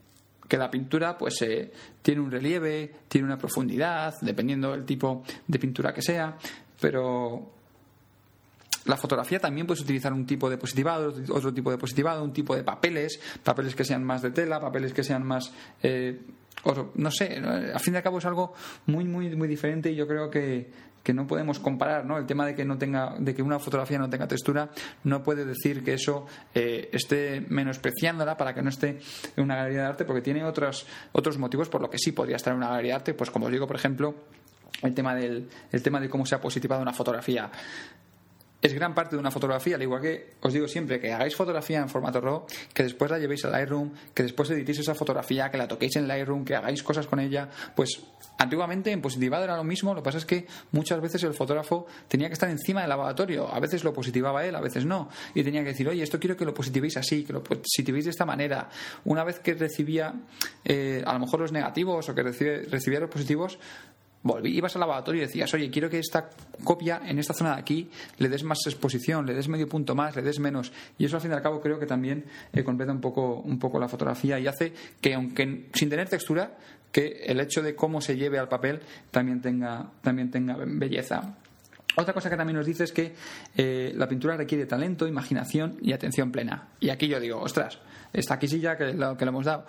que 0.46 0.56
la 0.58 0.70
pintura 0.70 1.16
pues 1.16 1.40
eh, 1.42 1.72
tiene 2.02 2.20
un 2.20 2.30
relieve, 2.30 2.92
tiene 3.08 3.26
una 3.26 3.38
profundidad, 3.38 4.14
dependiendo 4.20 4.72
del 4.72 4.84
tipo 4.84 5.24
de 5.46 5.58
pintura 5.58 5.94
que 5.94 6.02
sea, 6.02 6.36
pero 6.78 7.55
la 8.86 8.96
fotografía 8.96 9.38
también 9.38 9.66
puedes 9.66 9.82
utilizar 9.82 10.12
un 10.12 10.26
tipo 10.26 10.48
de 10.48 10.58
positivado, 10.58 11.14
otro 11.30 11.52
tipo 11.52 11.70
de 11.70 11.78
positivado, 11.78 12.22
un 12.22 12.32
tipo 12.32 12.54
de 12.54 12.64
papeles, 12.64 13.20
papeles 13.42 13.74
que 13.74 13.84
sean 13.84 14.04
más 14.04 14.22
de 14.22 14.30
tela, 14.30 14.60
papeles 14.60 14.92
que 14.92 15.04
sean 15.04 15.24
más... 15.24 15.52
Eh, 15.82 16.20
no 16.94 17.10
sé, 17.12 17.36
al 17.36 17.78
fin 17.78 17.94
al 17.94 18.02
cabo 18.02 18.18
es 18.18 18.24
algo 18.24 18.52
muy, 18.86 19.04
muy, 19.04 19.36
muy 19.36 19.46
diferente 19.46 19.90
y 19.90 19.94
yo 19.94 20.08
creo 20.08 20.28
que, 20.28 20.68
que 21.06 21.14
no 21.14 21.24
podemos 21.24 21.60
comparar, 21.60 22.04
¿no? 22.04 22.18
El 22.18 22.26
tema 22.26 22.44
de 22.44 22.56
que 22.56 22.64
no 22.64 22.76
tenga, 22.76 23.14
de 23.20 23.32
que 23.32 23.40
una 23.40 23.60
fotografía 23.60 23.96
no 23.96 24.10
tenga 24.10 24.26
textura, 24.26 24.70
no 25.04 25.22
puede 25.22 25.44
decir 25.44 25.84
que 25.84 25.94
eso 25.94 26.26
eh, 26.52 26.90
esté 26.92 27.40
menospreciándola 27.48 28.36
para 28.36 28.52
que 28.52 28.62
no 28.62 28.70
esté 28.70 28.98
en 29.36 29.44
una 29.44 29.54
galería 29.54 29.82
de 29.82 29.86
arte, 29.86 30.04
porque 30.04 30.22
tiene 30.22 30.42
otros, 30.42 30.84
otros 31.12 31.38
motivos 31.38 31.68
por 31.68 31.80
lo 31.80 31.88
que 31.88 31.98
sí 31.98 32.10
podría 32.10 32.34
estar 32.34 32.52
en 32.52 32.56
una 32.56 32.70
galería 32.70 32.94
de 32.94 32.96
arte, 32.96 33.14
pues 33.14 33.30
como 33.30 33.46
os 33.46 33.52
digo, 33.52 33.68
por 33.68 33.76
ejemplo, 33.76 34.16
el 34.82 34.94
tema 34.94 35.14
del 35.14 35.48
el 35.70 35.82
tema 35.82 36.00
de 36.00 36.08
cómo 36.08 36.26
se 36.26 36.34
ha 36.34 36.40
positivado 36.40 36.82
una 36.82 36.92
fotografía 36.92 37.50
es 38.62 38.74
gran 38.74 38.94
parte 38.94 39.16
de 39.16 39.20
una 39.20 39.30
fotografía, 39.30 39.76
al 39.76 39.82
igual 39.82 40.00
que 40.00 40.34
os 40.40 40.52
digo 40.52 40.66
siempre 40.66 40.98
que 40.98 41.12
hagáis 41.12 41.36
fotografía 41.36 41.78
en 41.78 41.88
formato 41.88 42.20
RAW, 42.20 42.46
que 42.72 42.82
después 42.82 43.10
la 43.10 43.18
llevéis 43.18 43.44
a 43.44 43.50
Lightroom, 43.50 43.92
que 44.14 44.22
después 44.22 44.50
editéis 44.50 44.78
esa 44.78 44.94
fotografía, 44.94 45.50
que 45.50 45.58
la 45.58 45.68
toquéis 45.68 45.96
en 45.96 46.08
Lightroom, 46.08 46.44
que 46.44 46.56
hagáis 46.56 46.82
cosas 46.82 47.06
con 47.06 47.20
ella, 47.20 47.48
pues 47.74 48.02
antiguamente 48.38 48.90
en 48.90 49.00
positivado 49.00 49.44
era 49.44 49.56
lo 49.56 49.64
mismo, 49.64 49.94
lo 49.94 50.02
que 50.02 50.04
pasa 50.04 50.18
es 50.18 50.26
que 50.26 50.46
muchas 50.72 51.00
veces 51.00 51.22
el 51.24 51.34
fotógrafo 51.34 51.86
tenía 52.08 52.28
que 52.28 52.34
estar 52.34 52.48
encima 52.48 52.80
del 52.80 52.88
lavatorio, 52.88 53.52
a 53.52 53.60
veces 53.60 53.84
lo 53.84 53.92
positivaba 53.92 54.44
él, 54.44 54.54
a 54.54 54.60
veces 54.60 54.84
no, 54.84 55.08
y 55.34 55.42
tenía 55.42 55.62
que 55.62 55.68
decir, 55.68 55.88
oye, 55.88 56.02
esto 56.02 56.18
quiero 56.18 56.36
que 56.36 56.44
lo 56.44 56.54
positivéis 56.54 56.96
así, 56.96 57.24
que 57.24 57.32
lo 57.32 57.42
positivéis 57.42 58.06
de 58.06 58.10
esta 58.10 58.24
manera. 58.24 58.68
Una 59.04 59.24
vez 59.24 59.38
que 59.40 59.54
recibía 59.54 60.14
eh, 60.64 61.02
a 61.06 61.12
lo 61.12 61.20
mejor 61.20 61.40
los 61.40 61.52
negativos 61.52 62.08
o 62.08 62.14
que 62.14 62.22
recibía 62.22 63.00
los 63.00 63.10
positivos, 63.10 63.58
ibas 64.44 64.74
al 64.76 64.80
lavatorio 64.80 65.22
y 65.22 65.26
decías, 65.26 65.52
oye, 65.54 65.70
quiero 65.70 65.88
que 65.88 65.98
esta 65.98 66.30
copia 66.64 67.02
en 67.04 67.18
esta 67.18 67.34
zona 67.34 67.54
de 67.54 67.60
aquí 67.60 67.90
le 68.18 68.28
des 68.28 68.42
más 68.42 68.58
exposición, 68.66 69.26
le 69.26 69.34
des 69.34 69.48
medio 69.48 69.68
punto 69.68 69.94
más, 69.94 70.16
le 70.16 70.22
des 70.22 70.38
menos. 70.38 70.72
Y 70.98 71.04
eso 71.04 71.16
al 71.16 71.22
fin 71.22 71.30
y 71.30 71.34
al 71.34 71.42
cabo 71.42 71.60
creo 71.60 71.78
que 71.78 71.86
también 71.86 72.24
eh, 72.52 72.64
completa 72.64 72.92
un 72.92 73.00
poco, 73.00 73.36
un 73.36 73.58
poco 73.58 73.78
la 73.78 73.88
fotografía 73.88 74.38
y 74.38 74.46
hace 74.46 74.72
que, 75.00 75.14
aunque 75.14 75.68
sin 75.72 75.90
tener 75.90 76.08
textura, 76.08 76.56
que 76.92 77.24
el 77.26 77.40
hecho 77.40 77.62
de 77.62 77.74
cómo 77.74 78.00
se 78.00 78.16
lleve 78.16 78.38
al 78.38 78.48
papel 78.48 78.80
también 79.10 79.40
tenga, 79.40 79.90
también 80.02 80.30
tenga 80.30 80.56
belleza. 80.58 81.36
Otra 81.96 82.12
cosa 82.12 82.28
que 82.28 82.36
también 82.36 82.56
nos 82.56 82.66
dice 82.66 82.84
es 82.84 82.92
que 82.92 83.14
eh, 83.56 83.92
la 83.96 84.06
pintura 84.06 84.36
requiere 84.36 84.66
talento, 84.66 85.06
imaginación 85.06 85.78
y 85.80 85.92
atención 85.92 86.30
plena. 86.30 86.68
Y 86.78 86.90
aquí 86.90 87.08
yo 87.08 87.18
digo, 87.18 87.40
ostras, 87.40 87.78
está 88.12 88.34
aquí 88.34 88.48
sí 88.48 88.60
ya 88.60 88.76
que 88.76 88.92
lo, 88.92 89.16
que 89.16 89.24
lo 89.24 89.30
hemos 89.30 89.46
dado. 89.46 89.64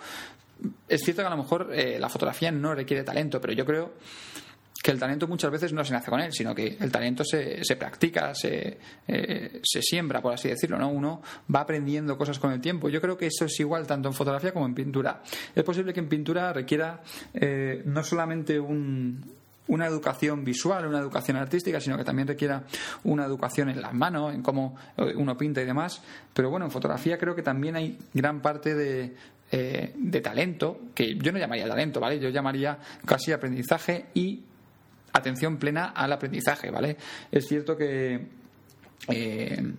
Es 0.88 1.02
cierto 1.02 1.22
que 1.22 1.26
a 1.26 1.30
lo 1.30 1.36
mejor 1.38 1.70
eh, 1.72 1.98
la 1.98 2.08
fotografía 2.08 2.50
no 2.50 2.74
requiere 2.74 3.02
talento, 3.02 3.40
pero 3.40 3.52
yo 3.54 3.64
creo 3.64 3.92
que 4.82 4.92
el 4.92 4.98
talento 4.98 5.26
muchas 5.26 5.50
veces 5.50 5.72
no 5.72 5.84
se 5.84 5.92
nace 5.92 6.10
con 6.10 6.20
él, 6.20 6.32
sino 6.32 6.54
que 6.54 6.76
el 6.78 6.92
talento 6.92 7.24
se, 7.24 7.64
se 7.64 7.76
practica, 7.76 8.32
se, 8.34 8.78
eh, 9.08 9.60
se 9.62 9.82
siembra, 9.82 10.22
por 10.22 10.34
así 10.34 10.48
decirlo, 10.48 10.78
¿no? 10.78 10.88
Uno 10.88 11.20
va 11.52 11.60
aprendiendo 11.60 12.16
cosas 12.16 12.38
con 12.38 12.52
el 12.52 12.60
tiempo. 12.60 12.88
Yo 12.88 13.00
creo 13.00 13.16
que 13.16 13.26
eso 13.26 13.44
es 13.44 13.58
igual 13.58 13.86
tanto 13.86 14.08
en 14.08 14.14
fotografía 14.14 14.52
como 14.52 14.66
en 14.66 14.74
pintura. 14.74 15.22
Es 15.54 15.64
posible 15.64 15.92
que 15.92 16.00
en 16.00 16.08
pintura 16.08 16.52
requiera 16.52 17.02
eh, 17.34 17.82
no 17.86 18.04
solamente 18.04 18.60
una 18.60 19.86
educación 19.86 20.44
visual, 20.44 20.86
una 20.86 21.00
educación 21.00 21.36
artística, 21.38 21.80
sino 21.80 21.96
que 21.96 22.04
también 22.04 22.28
requiera 22.28 22.62
una 23.02 23.24
educación 23.24 23.70
en 23.70 23.82
las 23.82 23.92
manos, 23.92 24.32
en 24.32 24.42
cómo 24.42 24.76
eh, 24.96 25.12
uno 25.16 25.36
pinta 25.36 25.60
y 25.60 25.64
demás. 25.64 26.00
Pero 26.32 26.50
bueno, 26.50 26.66
en 26.66 26.70
fotografía 26.70 27.18
creo 27.18 27.34
que 27.34 27.42
también 27.42 27.74
hay 27.74 27.98
gran 28.14 28.40
parte 28.40 28.76
de, 28.76 29.16
de 29.50 30.20
talento, 30.20 30.82
que 30.94 31.16
yo 31.16 31.32
no 31.32 31.38
llamaría 31.38 31.66
talento, 31.66 31.98
¿vale? 31.98 32.20
Yo 32.20 32.28
llamaría 32.28 32.78
casi 33.04 33.32
aprendizaje 33.32 34.06
y 34.14 34.44
atención 35.12 35.58
plena 35.58 35.86
al 35.86 36.12
aprendizaje, 36.12 36.70
¿vale? 36.70 36.96
Es 37.30 37.46
cierto 37.46 37.76
que. 37.76 38.26
Eh, 39.08 39.72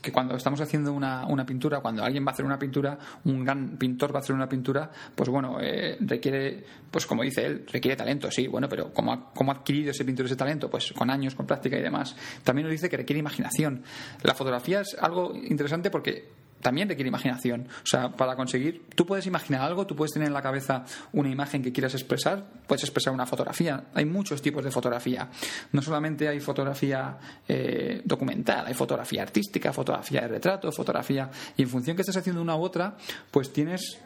que 0.00 0.12
cuando 0.12 0.36
estamos 0.36 0.60
haciendo 0.60 0.92
una, 0.92 1.26
una, 1.26 1.44
pintura, 1.44 1.80
cuando 1.80 2.04
alguien 2.04 2.24
va 2.24 2.30
a 2.30 2.32
hacer 2.32 2.44
una 2.44 2.58
pintura, 2.58 2.98
un 3.24 3.44
gran 3.44 3.76
pintor 3.78 4.14
va 4.14 4.20
a 4.20 4.22
hacer 4.22 4.34
una 4.34 4.48
pintura, 4.48 4.90
pues 5.14 5.28
bueno, 5.28 5.58
eh, 5.60 5.96
requiere, 6.00 6.64
pues 6.90 7.06
como 7.06 7.22
dice 7.22 7.44
él, 7.44 7.64
requiere 7.70 7.96
talento, 7.96 8.30
sí, 8.30 8.46
bueno, 8.46 8.68
pero 8.68 8.92
¿cómo 8.92 9.12
ha, 9.12 9.32
¿cómo 9.34 9.50
ha 9.50 9.56
adquirido 9.56 9.90
ese 9.90 10.04
pintor 10.04 10.26
ese 10.26 10.36
talento? 10.36 10.70
Pues 10.70 10.92
con 10.92 11.10
años, 11.10 11.34
con 11.34 11.46
práctica 11.46 11.76
y 11.76 11.82
demás. 11.82 12.14
También 12.44 12.66
nos 12.66 12.72
dice 12.72 12.88
que 12.88 12.96
requiere 12.96 13.18
imaginación. 13.18 13.82
La 14.22 14.34
fotografía 14.34 14.80
es 14.80 14.96
algo 15.00 15.34
interesante 15.34 15.90
porque 15.90 16.28
también 16.60 16.88
requiere 16.88 17.08
imaginación. 17.08 17.68
O 17.82 17.86
sea, 17.86 18.10
para 18.10 18.36
conseguir, 18.36 18.86
tú 18.94 19.06
puedes 19.06 19.26
imaginar 19.26 19.62
algo, 19.62 19.86
tú 19.86 19.94
puedes 19.96 20.12
tener 20.12 20.28
en 20.28 20.34
la 20.34 20.42
cabeza 20.42 20.84
una 21.12 21.28
imagen 21.28 21.62
que 21.62 21.72
quieras 21.72 21.94
expresar, 21.94 22.44
puedes 22.66 22.82
expresar 22.82 23.12
una 23.12 23.26
fotografía. 23.26 23.84
Hay 23.94 24.04
muchos 24.04 24.42
tipos 24.42 24.64
de 24.64 24.70
fotografía. 24.70 25.28
No 25.72 25.82
solamente 25.82 26.28
hay 26.28 26.40
fotografía 26.40 27.18
eh, 27.46 28.02
documental, 28.04 28.66
hay 28.66 28.74
fotografía 28.74 29.22
artística, 29.22 29.72
fotografía 29.72 30.22
de 30.22 30.28
retrato, 30.28 30.70
fotografía. 30.72 31.30
Y 31.56 31.62
en 31.62 31.68
función 31.68 31.96
que 31.96 32.02
estés 32.02 32.16
haciendo 32.16 32.42
una 32.42 32.56
u 32.56 32.62
otra, 32.62 32.96
pues 33.30 33.52
tienes 33.52 33.98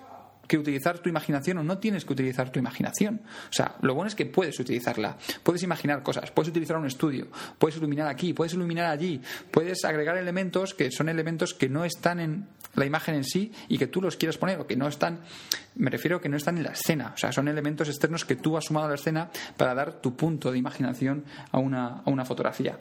que 0.52 0.58
utilizar 0.58 0.98
tu 0.98 1.08
imaginación 1.08 1.56
o 1.56 1.64
no 1.64 1.78
tienes 1.78 2.04
que 2.04 2.12
utilizar 2.12 2.50
tu 2.50 2.58
imaginación. 2.58 3.22
O 3.48 3.52
sea, 3.54 3.76
lo 3.80 3.94
bueno 3.94 4.08
es 4.08 4.14
que 4.14 4.26
puedes 4.26 4.60
utilizarla. 4.60 5.16
Puedes 5.42 5.62
imaginar 5.62 6.02
cosas, 6.02 6.30
puedes 6.30 6.50
utilizar 6.50 6.76
un 6.76 6.84
estudio, 6.84 7.28
puedes 7.58 7.78
iluminar 7.78 8.06
aquí, 8.06 8.34
puedes 8.34 8.52
iluminar 8.52 8.90
allí, 8.90 9.18
puedes 9.50 9.82
agregar 9.86 10.18
elementos 10.18 10.74
que 10.74 10.90
son 10.90 11.08
elementos 11.08 11.54
que 11.54 11.70
no 11.70 11.86
están 11.86 12.20
en 12.20 12.48
la 12.74 12.84
imagen 12.84 13.14
en 13.14 13.24
sí 13.24 13.50
y 13.68 13.78
que 13.78 13.86
tú 13.86 14.02
los 14.02 14.18
quieras 14.18 14.36
poner 14.36 14.60
o 14.60 14.66
que 14.66 14.76
no 14.76 14.88
están, 14.88 15.20
me 15.74 15.88
refiero 15.88 16.18
a 16.18 16.20
que 16.20 16.28
no 16.28 16.36
están 16.36 16.58
en 16.58 16.64
la 16.64 16.72
escena. 16.72 17.12
O 17.14 17.16
sea, 17.16 17.32
son 17.32 17.48
elementos 17.48 17.88
externos 17.88 18.26
que 18.26 18.36
tú 18.36 18.58
has 18.58 18.66
sumado 18.66 18.84
a 18.84 18.90
la 18.90 18.96
escena 18.96 19.30
para 19.56 19.74
dar 19.74 20.02
tu 20.02 20.16
punto 20.16 20.52
de 20.52 20.58
imaginación 20.58 21.24
a 21.50 21.58
una, 21.60 22.02
a 22.04 22.10
una 22.10 22.26
fotografía. 22.26 22.76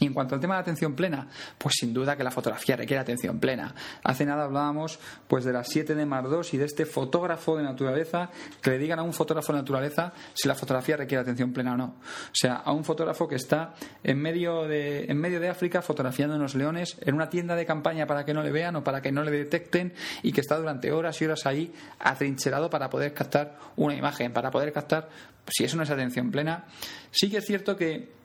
Y 0.00 0.06
en 0.06 0.14
cuanto 0.14 0.34
al 0.34 0.40
tema 0.40 0.54
de 0.54 0.62
atención 0.62 0.94
plena, 0.94 1.28
pues 1.58 1.74
sin 1.78 1.92
duda 1.92 2.16
que 2.16 2.24
la 2.24 2.30
fotografía 2.30 2.74
requiere 2.74 3.00
atención 3.00 3.38
plena. 3.38 3.74
Hace 4.02 4.24
nada 4.24 4.44
hablábamos 4.44 4.98
pues 5.28 5.44
de 5.44 5.52
las 5.52 5.68
7 5.68 5.94
de 5.94 6.06
Mar 6.06 6.28
2 6.28 6.54
y 6.54 6.56
de 6.56 6.64
este 6.64 6.86
fotógrafo 6.86 7.56
de 7.58 7.62
naturaleza 7.62 8.30
que 8.62 8.70
le 8.70 8.78
digan 8.78 8.98
a 8.98 9.02
un 9.02 9.12
fotógrafo 9.12 9.52
de 9.52 9.58
naturaleza 9.58 10.14
si 10.32 10.48
la 10.48 10.54
fotografía 10.54 10.96
requiere 10.96 11.20
atención 11.20 11.52
plena 11.52 11.74
o 11.74 11.76
no. 11.76 11.84
O 11.84 12.34
sea, 12.34 12.56
a 12.56 12.72
un 12.72 12.82
fotógrafo 12.82 13.28
que 13.28 13.34
está 13.34 13.74
en 14.02 14.20
medio 14.20 14.66
de, 14.66 15.04
en 15.04 15.18
medio 15.18 15.38
de 15.38 15.50
África 15.50 15.82
fotografiando 15.82 16.34
unos 16.34 16.54
leones 16.54 16.96
en 17.02 17.14
una 17.14 17.28
tienda 17.28 17.54
de 17.54 17.66
campaña 17.66 18.06
para 18.06 18.24
que 18.24 18.32
no 18.32 18.42
le 18.42 18.52
vean 18.52 18.76
o 18.76 18.84
para 18.84 19.02
que 19.02 19.12
no 19.12 19.22
le 19.22 19.30
detecten 19.30 19.92
y 20.22 20.32
que 20.32 20.40
está 20.40 20.56
durante 20.56 20.92
horas 20.92 21.20
y 21.20 21.26
horas 21.26 21.44
ahí 21.44 21.74
atrincherado 21.98 22.70
para 22.70 22.88
poder 22.88 23.12
captar 23.12 23.58
una 23.76 23.94
imagen, 23.94 24.32
para 24.32 24.50
poder 24.50 24.72
captar, 24.72 25.10
si 25.46 25.64
eso 25.64 25.76
no 25.76 25.82
es 25.82 25.90
atención 25.90 26.30
plena. 26.30 26.64
Sí 27.10 27.28
que 27.28 27.38
es 27.38 27.44
cierto 27.44 27.76
que 27.76 28.19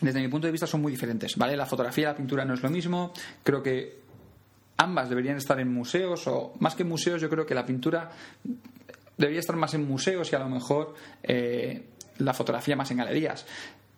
desde 0.00 0.20
mi 0.20 0.28
punto 0.28 0.46
de 0.46 0.52
vista 0.52 0.66
son 0.66 0.80
muy 0.80 0.92
diferentes, 0.92 1.36
¿vale? 1.36 1.56
La 1.56 1.66
fotografía 1.66 2.02
y 2.02 2.06
la 2.06 2.16
pintura 2.16 2.44
no 2.44 2.54
es 2.54 2.62
lo 2.62 2.70
mismo, 2.70 3.12
creo 3.42 3.62
que 3.62 4.00
ambas 4.76 5.08
deberían 5.08 5.36
estar 5.36 5.60
en 5.60 5.72
museos 5.72 6.26
o 6.26 6.54
más 6.60 6.74
que 6.74 6.84
museos 6.84 7.20
yo 7.20 7.28
creo 7.28 7.44
que 7.44 7.54
la 7.54 7.66
pintura 7.66 8.10
debería 9.16 9.40
estar 9.40 9.56
más 9.56 9.74
en 9.74 9.86
museos 9.86 10.32
y 10.32 10.36
a 10.36 10.38
lo 10.38 10.48
mejor 10.48 10.94
eh, 11.22 11.84
la 12.18 12.32
fotografía 12.32 12.76
más 12.76 12.90
en 12.90 12.96
galerías. 12.96 13.46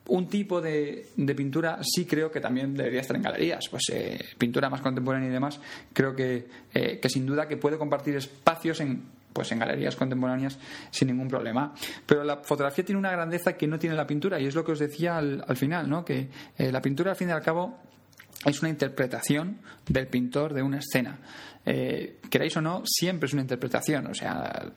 Un 0.08 0.26
tipo 0.26 0.60
de, 0.60 1.06
pintura 1.36 1.78
sí 1.82 2.04
creo 2.06 2.32
que 2.32 2.40
también 2.40 2.74
debería 2.74 3.00
estar 3.00 3.16
en 3.16 3.22
galerías, 3.22 3.68
pues 3.68 3.84
eh, 3.92 4.18
pintura 4.36 4.68
más 4.68 4.80
contemporánea 4.80 5.28
y 5.28 5.32
demás, 5.32 5.60
creo 5.92 6.16
que, 6.16 6.48
eh, 6.74 6.98
que 7.00 7.08
sin 7.08 7.24
duda 7.24 7.46
que 7.46 7.56
puede 7.56 7.78
compartir 7.78 8.16
espacios 8.16 8.80
en 8.80 9.04
pues 9.32 9.50
en 9.52 9.58
galerías 9.58 9.96
contemporáneas 9.96 10.58
sin 10.90 11.08
ningún 11.08 11.28
problema. 11.28 11.74
Pero 12.06 12.24
la 12.24 12.38
fotografía 12.38 12.84
tiene 12.84 12.98
una 12.98 13.10
grandeza 13.10 13.54
que 13.54 13.66
no 13.66 13.78
tiene 13.78 13.96
la 13.96 14.06
pintura 14.06 14.40
y 14.40 14.46
es 14.46 14.54
lo 14.54 14.64
que 14.64 14.72
os 14.72 14.78
decía 14.78 15.16
al, 15.16 15.56
final, 15.56 15.88
¿no? 15.88 16.04
Que 16.04 16.28
eh, 16.58 16.72
la 16.72 16.80
pintura 16.82 17.12
al 17.12 17.16
fin 17.16 17.28
y 17.28 17.32
al 17.32 17.42
cabo 17.42 17.78
es 18.44 18.60
una 18.60 18.70
interpretación 18.70 19.58
del 19.86 20.08
pintor 20.08 20.52
de 20.54 20.62
una 20.62 20.78
escena. 20.78 21.18
Eh, 21.64 22.18
queráis 22.28 22.56
o 22.56 22.60
no, 22.60 22.82
siempre 22.84 23.26
es 23.26 23.32
una 23.32 23.42
interpretación. 23.42 24.06
O 24.08 24.14
sea, 24.14 24.72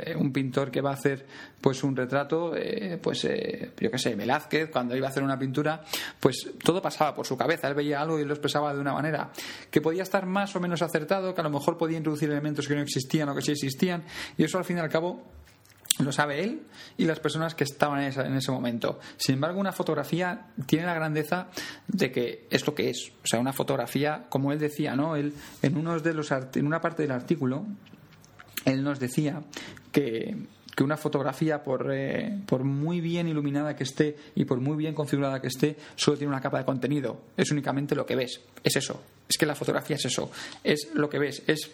eh, 0.00 0.14
un 0.16 0.32
pintor 0.32 0.70
que 0.70 0.80
va 0.80 0.90
a 0.90 0.94
hacer 0.94 1.26
pues 1.60 1.82
un 1.84 1.96
retrato, 1.96 2.54
eh, 2.56 2.98
pues 3.02 3.24
eh, 3.24 3.72
yo 3.78 3.90
qué 3.90 3.98
sé, 3.98 4.14
Velázquez, 4.14 4.70
cuando 4.70 4.96
iba 4.96 5.06
a 5.06 5.10
hacer 5.10 5.22
una 5.22 5.38
pintura, 5.38 5.82
pues 6.18 6.50
todo 6.62 6.82
pasaba 6.82 7.14
por 7.14 7.26
su 7.26 7.36
cabeza, 7.36 7.68
él 7.68 7.74
veía 7.74 8.00
algo 8.00 8.18
y 8.18 8.24
lo 8.24 8.34
expresaba 8.34 8.74
de 8.74 8.80
una 8.80 8.92
manera 8.92 9.30
que 9.70 9.80
podía 9.80 10.02
estar 10.02 10.26
más 10.26 10.54
o 10.56 10.60
menos 10.60 10.82
acertado, 10.82 11.34
que 11.34 11.40
a 11.40 11.44
lo 11.44 11.50
mejor 11.50 11.78
podía 11.78 11.98
introducir 11.98 12.30
elementos 12.30 12.66
que 12.66 12.74
no 12.74 12.82
existían 12.82 13.28
o 13.28 13.34
que 13.34 13.42
sí 13.42 13.52
existían, 13.52 14.04
y 14.36 14.44
eso 14.44 14.58
al 14.58 14.64
fin 14.64 14.78
y 14.78 14.80
al 14.80 14.88
cabo 14.88 15.22
lo 15.98 16.12
sabe 16.12 16.42
él 16.42 16.62
y 16.96 17.04
las 17.04 17.20
personas 17.20 17.54
que 17.54 17.64
estaban 17.64 18.02
en, 18.02 18.36
ese 18.36 18.50
momento. 18.50 18.98
Sin 19.16 19.34
embargo, 19.34 19.60
una 19.60 19.72
fotografía 19.72 20.46
tiene 20.66 20.86
la 20.86 20.94
grandeza 20.94 21.48
de 21.86 22.10
que 22.10 22.46
es 22.50 22.66
lo 22.66 22.74
que 22.74 22.90
es. 22.90 23.12
O 23.22 23.26
sea, 23.26 23.40
una 23.40 23.52
fotografía, 23.52 24.26
como 24.28 24.52
él 24.52 24.58
decía, 24.58 24.96
¿no? 24.96 25.16
Él, 25.16 25.34
en, 25.62 25.76
unos 25.76 26.02
de 26.02 26.14
los, 26.14 26.30
en 26.32 26.66
una 26.66 26.80
parte 26.80 27.02
del 27.02 27.12
artículo, 27.12 27.66
él 28.64 28.82
nos 28.82 28.98
decía 28.98 29.42
que, 29.90 30.36
una 30.82 30.96
fotografía, 30.96 31.62
por, 31.62 31.92
eh, 31.92 32.40
por 32.44 32.64
muy 32.64 33.00
bien 33.00 33.28
iluminada 33.28 33.76
que 33.76 33.84
esté 33.84 34.16
y 34.34 34.44
por 34.44 34.58
muy 34.58 34.76
bien 34.76 34.94
configurada 34.94 35.40
que 35.40 35.46
esté, 35.46 35.76
solo 35.94 36.16
tiene 36.16 36.32
una 36.32 36.40
capa 36.40 36.58
de 36.58 36.64
contenido. 36.64 37.20
Es 37.36 37.52
únicamente 37.52 37.94
lo 37.94 38.04
que 38.04 38.16
ves. 38.16 38.40
Es 38.64 38.74
eso. 38.74 39.00
Es 39.28 39.38
que 39.38 39.46
la 39.46 39.54
fotografía 39.54 39.94
es 39.94 40.04
eso. 40.06 40.32
Es 40.64 40.88
lo 40.94 41.08
que 41.08 41.20
ves. 41.20 41.44
Es 41.46 41.70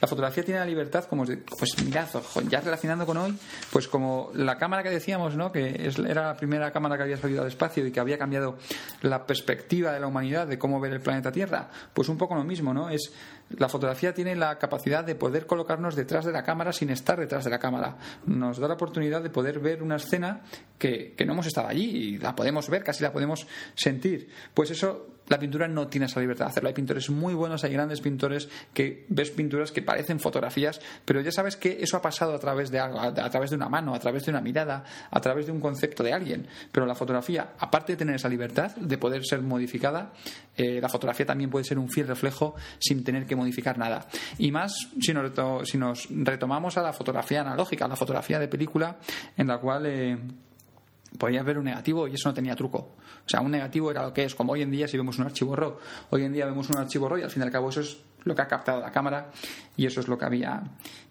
la 0.00 0.06
fotografía 0.06 0.44
tiene 0.44 0.60
la 0.60 0.66
libertad 0.66 1.04
como 1.04 1.24
pues 1.24 1.84
mirad 1.84 2.08
ya 2.48 2.60
relacionando 2.60 3.04
con 3.04 3.16
hoy 3.16 3.36
pues 3.72 3.88
como 3.88 4.30
la 4.34 4.56
cámara 4.56 4.82
que 4.82 4.90
decíamos 4.90 5.34
no 5.34 5.50
que 5.50 5.90
era 6.06 6.28
la 6.28 6.36
primera 6.36 6.70
cámara 6.72 6.96
que 6.96 7.02
había 7.02 7.16
salido 7.16 7.42
al 7.42 7.48
espacio 7.48 7.84
y 7.84 7.90
que 7.90 7.98
había 7.98 8.18
cambiado 8.18 8.58
la 9.02 9.26
perspectiva 9.26 9.92
de 9.92 10.00
la 10.00 10.06
humanidad 10.06 10.46
de 10.46 10.58
cómo 10.58 10.80
ver 10.80 10.92
el 10.92 11.00
planeta 11.00 11.32
Tierra 11.32 11.68
pues 11.92 12.08
un 12.08 12.16
poco 12.16 12.36
lo 12.36 12.44
mismo 12.44 12.72
no 12.72 12.90
es 12.90 13.12
la 13.50 13.68
fotografía 13.68 14.12
tiene 14.12 14.36
la 14.36 14.58
capacidad 14.58 15.04
de 15.04 15.14
poder 15.14 15.46
colocarnos 15.46 15.96
detrás 15.96 16.24
de 16.24 16.32
la 16.32 16.42
cámara 16.42 16.72
sin 16.72 16.90
estar 16.90 17.18
detrás 17.18 17.44
de 17.44 17.50
la 17.50 17.58
cámara. 17.58 17.96
Nos 18.26 18.58
da 18.58 18.68
la 18.68 18.74
oportunidad 18.74 19.22
de 19.22 19.30
poder 19.30 19.60
ver 19.60 19.82
una 19.82 19.96
escena 19.96 20.42
que, 20.78 21.14
que 21.16 21.24
no 21.24 21.32
hemos 21.32 21.46
estado 21.46 21.68
allí 21.68 21.84
y 21.84 22.18
la 22.18 22.36
podemos 22.36 22.68
ver, 22.68 22.84
casi 22.84 23.02
la 23.02 23.12
podemos 23.12 23.46
sentir. 23.74 24.28
Pues 24.54 24.70
eso 24.70 25.17
la 25.28 25.38
pintura 25.38 25.68
no 25.68 25.88
tiene 25.88 26.06
esa 26.06 26.20
libertad 26.20 26.46
de 26.46 26.50
hacerlo. 26.50 26.68
Hay 26.68 26.74
pintores 26.74 27.10
muy 27.10 27.34
buenos, 27.34 27.64
hay 27.64 27.72
grandes 27.72 28.00
pintores 28.00 28.48
que 28.72 29.06
ves 29.08 29.30
pinturas 29.30 29.72
que 29.72 29.82
parecen 29.82 30.20
fotografías, 30.20 30.80
pero 31.04 31.20
ya 31.20 31.32
sabes 31.32 31.56
que 31.56 31.78
eso 31.80 31.96
ha 31.96 32.02
pasado 32.02 32.34
a 32.34 32.38
través 32.38 32.70
de 32.70 32.78
algo, 32.78 33.00
a, 33.00 33.12
través 33.12 33.50
de 33.50 33.56
una 33.56 33.68
mano, 33.68 33.94
a 33.94 33.98
través 33.98 34.24
de 34.24 34.30
una 34.30 34.40
mirada, 34.40 34.84
a 35.10 35.20
través 35.20 35.46
de 35.46 35.52
un 35.52 35.60
concepto 35.60 36.02
de 36.02 36.12
alguien. 36.12 36.46
Pero 36.72 36.86
la 36.86 36.94
fotografía, 36.94 37.54
aparte 37.58 37.92
de 37.92 37.96
tener 37.96 38.16
esa 38.16 38.28
libertad 38.28 38.74
de 38.76 38.98
poder 38.98 39.24
ser 39.24 39.42
modificada, 39.42 40.12
eh, 40.56 40.80
la 40.80 40.88
fotografía 40.88 41.26
también 41.26 41.50
puede 41.50 41.64
ser 41.64 41.78
un 41.78 41.88
fiel 41.88 42.08
reflejo 42.08 42.54
sin 42.78 43.04
tener 43.04 43.26
que 43.26 43.36
modificar 43.36 43.78
nada. 43.78 44.06
Y 44.38 44.50
más 44.50 44.88
si 45.00 45.12
nos, 45.12 45.68
si 45.68 45.78
nos 45.78 46.08
retomamos 46.10 46.76
a 46.76 46.82
la 46.82 46.92
fotografía 46.92 47.42
analógica, 47.42 47.84
a 47.84 47.88
la 47.88 47.96
fotografía 47.96 48.38
de 48.38 48.48
película, 48.48 48.96
en 49.36 49.46
la 49.46 49.58
cual 49.58 49.86
eh, 49.86 50.18
podías 51.16 51.44
ver 51.44 51.58
un 51.58 51.64
negativo 51.64 52.06
y 52.08 52.14
eso 52.14 52.28
no 52.28 52.34
tenía 52.34 52.54
truco. 52.54 52.78
O 52.78 53.28
sea, 53.28 53.40
un 53.40 53.50
negativo 53.50 53.90
era 53.90 54.02
lo 54.02 54.12
que 54.12 54.24
es, 54.24 54.34
como 54.34 54.52
hoy 54.52 54.62
en 54.62 54.70
día 54.70 54.88
si 54.88 54.96
vemos 54.96 55.18
un 55.18 55.24
archivo 55.24 55.56
RAW. 55.56 55.76
Hoy 56.10 56.24
en 56.24 56.32
día 56.32 56.46
vemos 56.46 56.68
un 56.70 56.76
archivo 56.76 57.08
RAW 57.08 57.18
y 57.18 57.22
al 57.22 57.30
fin 57.30 57.42
y 57.42 57.46
al 57.46 57.52
cabo 57.52 57.70
eso 57.70 57.80
es 57.80 57.98
lo 58.24 58.34
que 58.34 58.42
ha 58.42 58.48
captado 58.48 58.80
la 58.80 58.90
cámara 58.90 59.30
y 59.76 59.86
eso 59.86 60.00
es 60.00 60.08
lo 60.08 60.18
que 60.18 60.24
había 60.24 60.62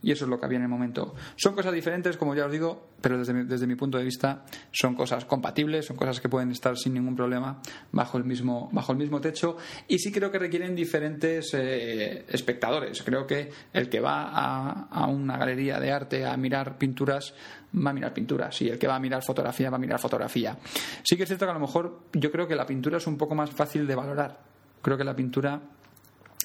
y 0.02 0.12
eso 0.12 0.26
es 0.26 0.30
lo 0.30 0.40
que 0.40 0.46
había 0.46 0.58
en 0.58 0.64
el 0.64 0.70
momento. 0.70 1.16
Son 1.36 1.56
cosas 1.56 1.74
diferentes 1.74 2.18
como 2.18 2.36
ya 2.36 2.46
os 2.46 2.52
digo 2.52 2.90
pero 3.02 3.18
desde 3.18 3.34
mi, 3.34 3.46
desde 3.46 3.68
mi 3.68 3.76
punto 3.76 3.98
de 3.98 4.04
vista 4.04 4.44
son 4.72 4.96
cosas 4.96 5.26
compatibles 5.26 5.86
son 5.86 5.98
cosas 5.98 6.20
que 6.20 6.30
pueden 6.30 6.52
estar 6.52 6.78
sin 6.78 6.94
ningún 6.94 7.16
problema 7.16 7.62
bajo 7.92 8.18
el 8.18 8.24
mismo 8.24 8.70
bajo 8.72 8.92
el 8.92 8.98
mismo 8.98 9.22
techo 9.22 9.58
y 9.88 10.00
sí 10.00 10.12
creo 10.12 10.32
que 10.32 10.40
requieren 10.40 10.76
diferentes 10.76 11.54
eh, 11.54 12.26
espectadores. 12.30 13.02
Creo 13.04 13.26
que 13.26 13.52
el 13.74 13.90
que 13.90 14.00
va 14.00 14.30
a, 14.30 14.88
a 14.90 15.08
una 15.08 15.38
galería 15.38 15.80
de 15.80 15.92
arte 15.92 16.26
a 16.26 16.36
mirar 16.38 16.78
pinturas 16.78 17.34
va 17.76 17.92
a 17.92 17.94
mirar 17.94 18.14
pinturas 18.14 18.62
y 18.62 18.70
el 18.70 18.80
que 18.80 18.88
va 18.88 18.96
a 18.96 19.00
mirar 19.00 19.24
fotografía 19.24 19.70
va 19.70 19.78
a 19.78 19.80
mirar 19.80 20.00
fotografía. 20.00 20.58
Sí 21.04 21.16
que 21.18 21.24
es 21.24 21.30
cierto 21.30 21.46
que 21.46 21.52
a 21.52 21.54
lo 21.54 21.60
mejor 21.60 22.04
yo 22.14 22.32
creo 22.32 22.48
que 22.48 22.56
la 22.56 22.66
pintura 22.66 22.98
es 22.98 23.08
un 23.08 23.18
poco 23.18 23.36
más 23.36 23.52
fácil 23.52 23.88
de 23.88 23.96
valorar. 23.96 24.40
Creo 24.82 24.98
que 24.98 25.04
la 25.04 25.16
pintura 25.16 25.62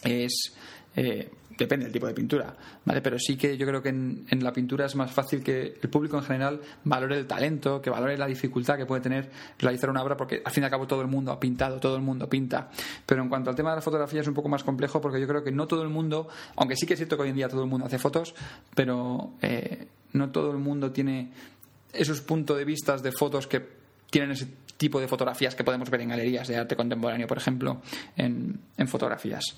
es 0.02 0.54
eh, 0.96 1.30
depende 1.56 1.84
del 1.84 1.92
tipo 1.92 2.06
de 2.06 2.14
pintura, 2.14 2.54
¿vale? 2.84 3.00
Pero 3.00 3.18
sí 3.18 3.36
que 3.36 3.56
yo 3.56 3.66
creo 3.66 3.82
que 3.82 3.90
en, 3.90 4.26
la 4.40 4.52
pintura 4.52 4.86
es 4.86 4.96
más 4.96 5.12
fácil 5.12 5.42
que 5.42 5.78
el 5.80 5.90
público 5.90 6.16
en 6.16 6.24
general 6.24 6.60
valore 6.84 7.18
el 7.18 7.26
talento, 7.26 7.80
que 7.80 7.90
valore 7.90 8.16
la 8.16 8.26
dificultad 8.26 8.76
que 8.76 8.86
puede 8.86 9.00
tener 9.00 9.30
realizar 9.58 9.90
una 9.90 10.02
obra, 10.02 10.16
porque 10.16 10.42
al 10.44 10.52
fin 10.52 10.62
y 10.62 10.64
al 10.64 10.70
cabo 10.70 10.86
todo 10.86 11.02
el 11.02 11.08
mundo 11.08 11.32
ha 11.32 11.40
pintado, 11.40 11.78
todo 11.78 11.96
el 11.96 12.02
mundo 12.02 12.28
pinta. 12.28 12.70
Pero 13.06 13.22
en 13.22 13.28
cuanto 13.28 13.50
al 13.50 13.56
tema 13.56 13.70
de 13.70 13.76
la 13.76 13.82
fotografía 13.82 14.20
es 14.20 14.28
un 14.28 14.34
poco 14.34 14.48
más 14.48 14.64
complejo 14.64 15.00
porque 15.00 15.20
yo 15.20 15.26
creo 15.26 15.44
que 15.44 15.52
no 15.52 15.66
todo 15.66 15.82
el 15.82 15.88
mundo, 15.88 16.28
aunque 16.56 16.76
sí 16.76 16.86
que 16.86 16.94
es 16.94 16.98
cierto 16.98 17.16
que 17.16 17.22
hoy 17.22 17.30
en 17.30 17.36
día 17.36 17.48
todo 17.48 17.62
el 17.62 17.68
mundo 17.68 17.86
hace 17.86 17.98
fotos, 17.98 18.34
pero 18.74 19.32
eh, 19.42 19.86
no 20.12 20.30
todo 20.30 20.50
el 20.50 20.58
mundo 20.58 20.90
tiene 20.90 21.32
esos 21.92 22.20
puntos 22.22 22.56
de 22.56 22.64
vista 22.64 22.96
de 22.96 23.12
fotos 23.12 23.46
que 23.46 23.81
tienen 24.12 24.32
ese 24.32 24.46
tipo 24.76 25.00
de 25.00 25.08
fotografías 25.08 25.54
que 25.54 25.64
podemos 25.64 25.88
ver 25.88 26.00
en 26.00 26.08
galerías 26.08 26.48
de 26.48 26.56
arte 26.56 26.76
contemporáneo, 26.76 27.26
por 27.26 27.38
ejemplo, 27.38 27.80
en, 28.16 28.60
fotografías. 28.88 29.56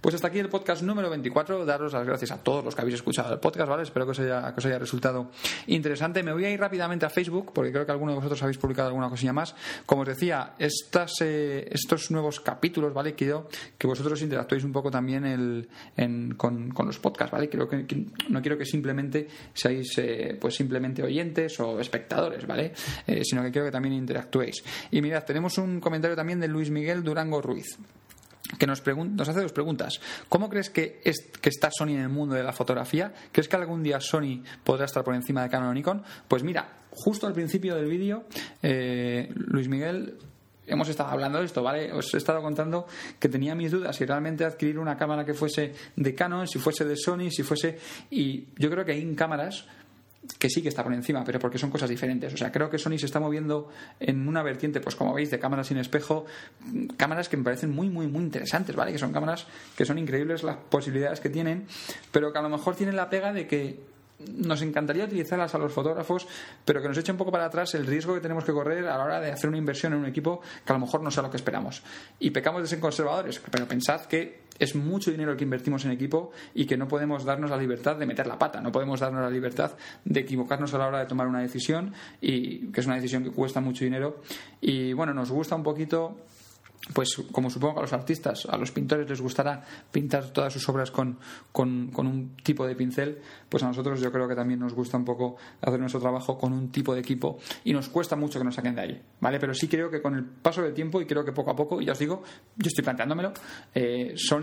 Pues 0.00 0.16
hasta 0.16 0.26
aquí 0.26 0.40
el 0.40 0.48
podcast 0.48 0.82
número 0.82 1.08
24. 1.08 1.64
Daros 1.64 1.92
las 1.92 2.04
gracias 2.04 2.32
a 2.32 2.42
todos 2.42 2.64
los 2.64 2.74
que 2.74 2.80
habéis 2.80 2.96
escuchado 2.96 3.32
el 3.32 3.38
podcast, 3.38 3.68
¿vale? 3.68 3.84
Espero 3.84 4.04
que 4.04 4.10
os 4.10 4.18
haya, 4.18 4.52
que 4.52 4.58
os 4.58 4.66
haya 4.66 4.80
resultado 4.80 5.30
interesante. 5.68 6.24
Me 6.24 6.32
voy 6.32 6.44
a 6.44 6.50
ir 6.50 6.58
rápidamente 6.58 7.06
a 7.06 7.08
Facebook, 7.08 7.52
porque 7.54 7.70
creo 7.70 7.86
que 7.86 7.92
alguno 7.92 8.10
de 8.10 8.16
vosotros 8.16 8.42
habéis 8.42 8.58
publicado 8.58 8.88
alguna 8.88 9.08
cosilla 9.08 9.32
más. 9.32 9.54
Como 9.86 10.02
os 10.02 10.08
decía, 10.08 10.54
estas, 10.58 11.20
eh, 11.20 11.68
estos 11.70 12.10
nuevos 12.10 12.40
capítulos, 12.40 12.92
¿vale? 12.92 13.14
Quiero 13.14 13.48
que 13.78 13.86
vosotros 13.86 14.20
interactuéis 14.22 14.64
un 14.64 14.72
poco 14.72 14.90
también 14.90 15.68
con, 16.36 16.74
los 16.84 16.98
podcasts, 16.98 17.30
¿vale? 17.32 17.48
Quiero 17.48 17.68
que, 17.68 18.06
no 18.28 18.42
quiero 18.42 18.58
que 18.58 18.66
simplemente 18.66 19.28
seáis 19.54 19.96
eh, 19.98 20.36
pues 20.38 20.56
simplemente 20.56 21.00
oyentes 21.02 21.58
o 21.60 21.78
espectadores, 21.78 22.44
¿vale? 22.44 22.72
Eh, 23.06 23.22
sino 23.24 23.42
que 23.42 23.52
quiero 23.52 23.68
que 23.68 23.72
también 23.72 23.93
interactuéis. 23.94 24.62
Y 24.90 25.00
mirad, 25.02 25.24
tenemos 25.24 25.58
un 25.58 25.80
comentario 25.80 26.16
también 26.16 26.40
de 26.40 26.48
Luis 26.48 26.70
Miguel 26.70 27.02
Durango 27.02 27.40
Ruiz 27.40 27.78
que 28.58 28.66
nos, 28.66 28.82
nos 28.86 29.28
hace 29.28 29.40
dos 29.40 29.52
preguntas. 29.52 30.00
¿Cómo 30.28 30.48
crees 30.48 30.70
que, 30.70 31.00
que 31.40 31.48
está 31.48 31.70
Sony 31.70 31.90
en 31.90 32.00
el 32.00 32.08
mundo 32.08 32.34
de 32.34 32.42
la 32.42 32.52
fotografía? 32.52 33.12
¿Crees 33.32 33.48
que 33.48 33.56
algún 33.56 33.82
día 33.82 34.00
Sony 34.00 34.42
podrá 34.62 34.84
estar 34.84 35.02
por 35.02 35.14
encima 35.14 35.42
de 35.42 35.48
Canon 35.48 35.70
o 35.70 35.74
Nikon? 35.74 36.02
Pues 36.28 36.42
mira, 36.42 36.68
justo 36.90 37.26
al 37.26 37.32
principio 37.32 37.74
del 37.74 37.86
vídeo, 37.86 38.24
eh, 38.62 39.32
Luis 39.34 39.68
Miguel 39.68 40.18
hemos 40.66 40.88
estado 40.88 41.10
hablando 41.10 41.38
de 41.38 41.46
esto, 41.46 41.62
¿vale? 41.62 41.92
Os 41.92 42.12
he 42.14 42.18
estado 42.18 42.40
contando 42.42 42.86
que 43.18 43.28
tenía 43.28 43.54
mis 43.54 43.70
dudas 43.70 43.96
si 43.96 44.04
realmente 44.04 44.44
adquirir 44.44 44.78
una 44.78 44.96
cámara 44.96 45.24
que 45.24 45.34
fuese 45.34 45.74
de 45.96 46.14
Canon, 46.14 46.46
si 46.46 46.58
fuese 46.58 46.84
de 46.84 46.96
Sony, 46.96 47.30
si 47.30 47.42
fuese. 47.42 47.78
Y 48.10 48.46
yo 48.56 48.70
creo 48.70 48.84
que 48.84 48.92
hay 48.92 49.14
cámaras 49.14 49.66
que 50.38 50.48
sí 50.48 50.62
que 50.62 50.68
está 50.68 50.82
por 50.82 50.92
encima, 50.92 51.24
pero 51.24 51.38
porque 51.38 51.58
son 51.58 51.70
cosas 51.70 51.88
diferentes. 51.88 52.32
O 52.32 52.36
sea, 52.36 52.50
creo 52.50 52.70
que 52.70 52.78
Sony 52.78 52.98
se 52.98 53.06
está 53.06 53.20
moviendo 53.20 53.68
en 54.00 54.26
una 54.26 54.42
vertiente, 54.42 54.80
pues 54.80 54.96
como 54.96 55.14
veis, 55.14 55.30
de 55.30 55.38
cámaras 55.38 55.68
sin 55.68 55.76
espejo, 55.78 56.24
cámaras 56.96 57.28
que 57.28 57.36
me 57.36 57.44
parecen 57.44 57.70
muy, 57.70 57.88
muy, 57.88 58.06
muy 58.06 58.22
interesantes, 58.22 58.74
¿vale? 58.74 58.92
Que 58.92 58.98
son 58.98 59.12
cámaras 59.12 59.46
que 59.76 59.84
son 59.84 59.98
increíbles 59.98 60.42
las 60.42 60.56
posibilidades 60.56 61.20
que 61.20 61.28
tienen, 61.28 61.66
pero 62.10 62.32
que 62.32 62.38
a 62.38 62.42
lo 62.42 62.48
mejor 62.48 62.74
tienen 62.76 62.96
la 62.96 63.10
pega 63.10 63.32
de 63.32 63.46
que 63.46 63.93
nos 64.18 64.62
encantaría 64.62 65.04
utilizarlas 65.04 65.54
a 65.54 65.58
los 65.58 65.72
fotógrafos, 65.72 66.26
pero 66.64 66.80
que 66.80 66.88
nos 66.88 66.96
eche 66.96 67.12
un 67.12 67.18
poco 67.18 67.32
para 67.32 67.46
atrás 67.46 67.74
el 67.74 67.86
riesgo 67.86 68.14
que 68.14 68.20
tenemos 68.20 68.44
que 68.44 68.52
correr 68.52 68.86
a 68.86 68.96
la 68.96 69.04
hora 69.04 69.20
de 69.20 69.32
hacer 69.32 69.48
una 69.48 69.58
inversión 69.58 69.92
en 69.92 70.00
un 70.00 70.06
equipo 70.06 70.40
que 70.64 70.72
a 70.72 70.76
lo 70.76 70.80
mejor 70.80 71.02
no 71.02 71.10
sea 71.10 71.22
lo 71.22 71.30
que 71.30 71.36
esperamos. 71.36 71.82
Y 72.18 72.30
pecamos 72.30 72.62
de 72.62 72.68
ser 72.68 72.80
conservadores, 72.80 73.40
pero 73.50 73.66
pensad 73.66 74.02
que 74.02 74.44
es 74.58 74.74
mucho 74.74 75.10
dinero 75.10 75.32
el 75.32 75.36
que 75.36 75.44
invertimos 75.44 75.84
en 75.84 75.90
equipo 75.90 76.30
y 76.54 76.66
que 76.66 76.76
no 76.76 76.86
podemos 76.86 77.24
darnos 77.24 77.50
la 77.50 77.56
libertad 77.56 77.96
de 77.96 78.06
meter 78.06 78.26
la 78.26 78.38
pata, 78.38 78.60
no 78.60 78.70
podemos 78.70 79.00
darnos 79.00 79.22
la 79.22 79.30
libertad 79.30 79.72
de 80.04 80.20
equivocarnos 80.20 80.72
a 80.74 80.78
la 80.78 80.86
hora 80.86 80.98
de 81.00 81.06
tomar 81.06 81.26
una 81.26 81.40
decisión 81.40 81.92
y 82.20 82.68
que 82.68 82.80
es 82.80 82.86
una 82.86 82.96
decisión 82.96 83.24
que 83.24 83.30
cuesta 83.30 83.60
mucho 83.60 83.84
dinero. 83.84 84.22
Y 84.60 84.92
bueno, 84.92 85.12
nos 85.12 85.30
gusta 85.30 85.56
un 85.56 85.64
poquito 85.64 86.16
pues 86.92 87.16
como 87.32 87.48
supongo 87.48 87.74
que 87.74 87.80
a 87.80 87.82
los 87.82 87.92
artistas, 87.92 88.46
a 88.46 88.58
los 88.58 88.70
pintores 88.70 89.08
les 89.08 89.20
gustará 89.20 89.62
pintar 89.90 90.30
todas 90.30 90.52
sus 90.52 90.68
obras 90.68 90.90
con, 90.90 91.18
con, 91.50 91.90
un 91.96 92.36
tipo 92.42 92.66
de 92.66 92.76
pincel, 92.76 93.20
pues 93.48 93.62
a 93.62 93.68
nosotros 93.68 94.00
yo 94.00 94.12
creo 94.12 94.28
que 94.28 94.34
también 94.34 94.60
nos 94.60 94.74
gusta 94.74 94.98
un 94.98 95.04
poco 95.04 95.36
hacer 95.62 95.80
nuestro 95.80 96.00
trabajo 96.00 96.36
con 96.36 96.52
un 96.52 96.70
tipo 96.70 96.94
de 96.94 97.00
equipo 97.00 97.38
y 97.64 97.72
nos 97.72 97.88
cuesta 97.88 98.16
mucho 98.16 98.38
que 98.38 98.44
nos 98.44 98.54
saquen 98.54 98.74
de 98.74 98.80
ahí, 98.82 99.02
¿vale? 99.20 99.40
Pero 99.40 99.54
sí 99.54 99.66
creo 99.66 99.90
que 99.90 100.02
con 100.02 100.14
el 100.14 100.24
paso 100.24 100.62
del 100.62 100.74
tiempo 100.74 101.00
y 101.00 101.06
creo 101.06 101.24
que 101.24 101.32
poco 101.32 101.50
a 101.50 101.56
poco, 101.56 101.80
y 101.80 101.86
ya 101.86 101.92
os 101.92 101.98
digo, 101.98 102.22
yo 102.56 102.68
estoy 102.68 102.84
planteándomelo, 102.84 103.32
eh, 103.74 104.12
Sony 104.16 104.42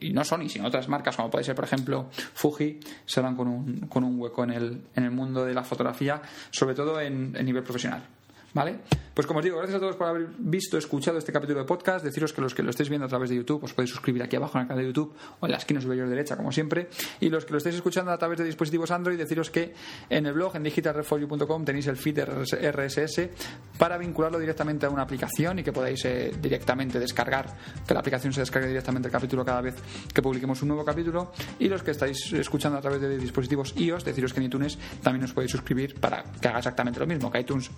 y, 0.00 0.10
no 0.12 0.24
Sony, 0.24 0.48
sino 0.48 0.66
otras 0.66 0.88
marcas 0.88 1.14
como 1.14 1.30
puede 1.30 1.44
ser, 1.44 1.54
por 1.54 1.64
ejemplo, 1.64 2.08
Fuji, 2.10 2.80
se 3.06 3.20
van 3.20 3.36
con 3.36 3.46
un, 3.46 3.80
con 3.88 4.02
un 4.02 4.20
hueco 4.20 4.42
en 4.42 4.50
el, 4.50 4.82
en 4.96 5.04
el 5.04 5.10
mundo 5.10 5.44
de 5.44 5.54
la 5.54 5.62
fotografía, 5.62 6.20
sobre 6.50 6.74
todo 6.74 7.00
en, 7.00 7.36
en 7.36 7.46
nivel 7.46 7.62
profesional. 7.62 8.17
¿Vale? 8.54 8.80
Pues 9.18 9.26
como 9.26 9.40
os 9.40 9.44
digo, 9.44 9.58
gracias 9.58 9.76
a 9.76 9.80
todos 9.80 9.96
por 9.96 10.06
haber 10.06 10.28
visto, 10.38 10.78
escuchado 10.78 11.18
este 11.18 11.32
capítulo 11.32 11.58
de 11.58 11.64
podcast. 11.64 12.04
Deciros 12.04 12.32
que 12.32 12.40
los 12.40 12.54
que 12.54 12.62
lo 12.62 12.70
estéis 12.70 12.88
viendo 12.88 13.04
a 13.04 13.08
través 13.08 13.28
de 13.30 13.36
YouTube 13.36 13.64
os 13.64 13.74
podéis 13.74 13.90
suscribir 13.90 14.22
aquí 14.22 14.36
abajo 14.36 14.58
en 14.58 14.62
el 14.62 14.68
canal 14.68 14.82
de 14.82 14.88
YouTube 14.88 15.12
o 15.40 15.46
en 15.46 15.50
la 15.50 15.58
esquina 15.58 15.80
superior 15.80 16.08
derecha, 16.08 16.36
como 16.36 16.52
siempre. 16.52 16.88
Y 17.18 17.28
los 17.28 17.44
que 17.44 17.50
lo 17.50 17.58
estéis 17.58 17.74
escuchando 17.74 18.12
a 18.12 18.16
través 18.16 18.38
de 18.38 18.44
dispositivos 18.44 18.92
Android, 18.92 19.18
deciros 19.18 19.50
que 19.50 19.74
en 20.08 20.24
el 20.24 20.34
blog, 20.34 20.54
en 20.54 20.62
digitalrefolio.com, 20.62 21.64
tenéis 21.64 21.88
el 21.88 21.96
feed 21.96 22.20
RSS 22.20 23.28
para 23.76 23.98
vincularlo 23.98 24.38
directamente 24.38 24.86
a 24.86 24.90
una 24.90 25.02
aplicación 25.02 25.58
y 25.58 25.64
que 25.64 25.72
podáis 25.72 26.04
eh, 26.04 26.32
directamente 26.40 27.00
descargar, 27.00 27.54
que 27.86 27.94
la 27.94 28.00
aplicación 28.00 28.32
se 28.32 28.40
descargue 28.40 28.68
directamente 28.68 29.08
el 29.08 29.12
capítulo 29.12 29.44
cada 29.44 29.60
vez 29.60 29.74
que 30.14 30.22
publiquemos 30.22 30.62
un 30.62 30.68
nuevo 30.68 30.84
capítulo. 30.84 31.32
Y 31.58 31.68
los 31.68 31.82
que 31.82 31.90
estáis 31.90 32.32
escuchando 32.34 32.78
a 32.78 32.80
través 32.80 33.00
de 33.00 33.18
dispositivos 33.18 33.74
iOS, 33.76 34.04
deciros 34.04 34.32
que 34.32 34.38
en 34.38 34.46
iTunes 34.46 34.78
también 35.02 35.24
os 35.24 35.32
podéis 35.32 35.50
suscribir 35.50 35.98
para 35.98 36.22
que 36.22 36.46
haga 36.46 36.58
exactamente 36.58 37.00
lo 37.00 37.06
mismo, 37.08 37.32
que 37.32 37.40
iTunes 37.40 37.68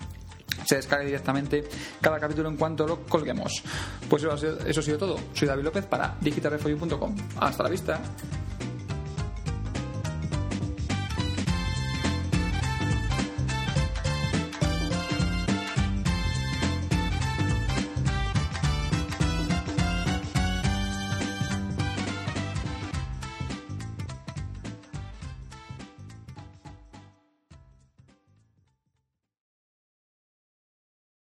se 0.65 0.75
descargue 0.75 1.05
directamente 1.05 1.63
cada 1.99 2.19
capítulo 2.19 2.49
en 2.49 2.57
cuanto 2.57 2.87
lo 2.87 3.03
colguemos. 3.03 3.63
Pues 4.09 4.23
eso, 4.23 4.79
ha 4.79 4.83
sido 4.83 4.97
todo. 4.97 5.19
Soy 5.33 5.47
David 5.47 5.63
López 5.63 5.85
para 5.85 6.15
digitalrefolio.com. 6.19 7.15
Hasta 7.39 7.63
la 7.63 7.69
vista. 7.69 7.99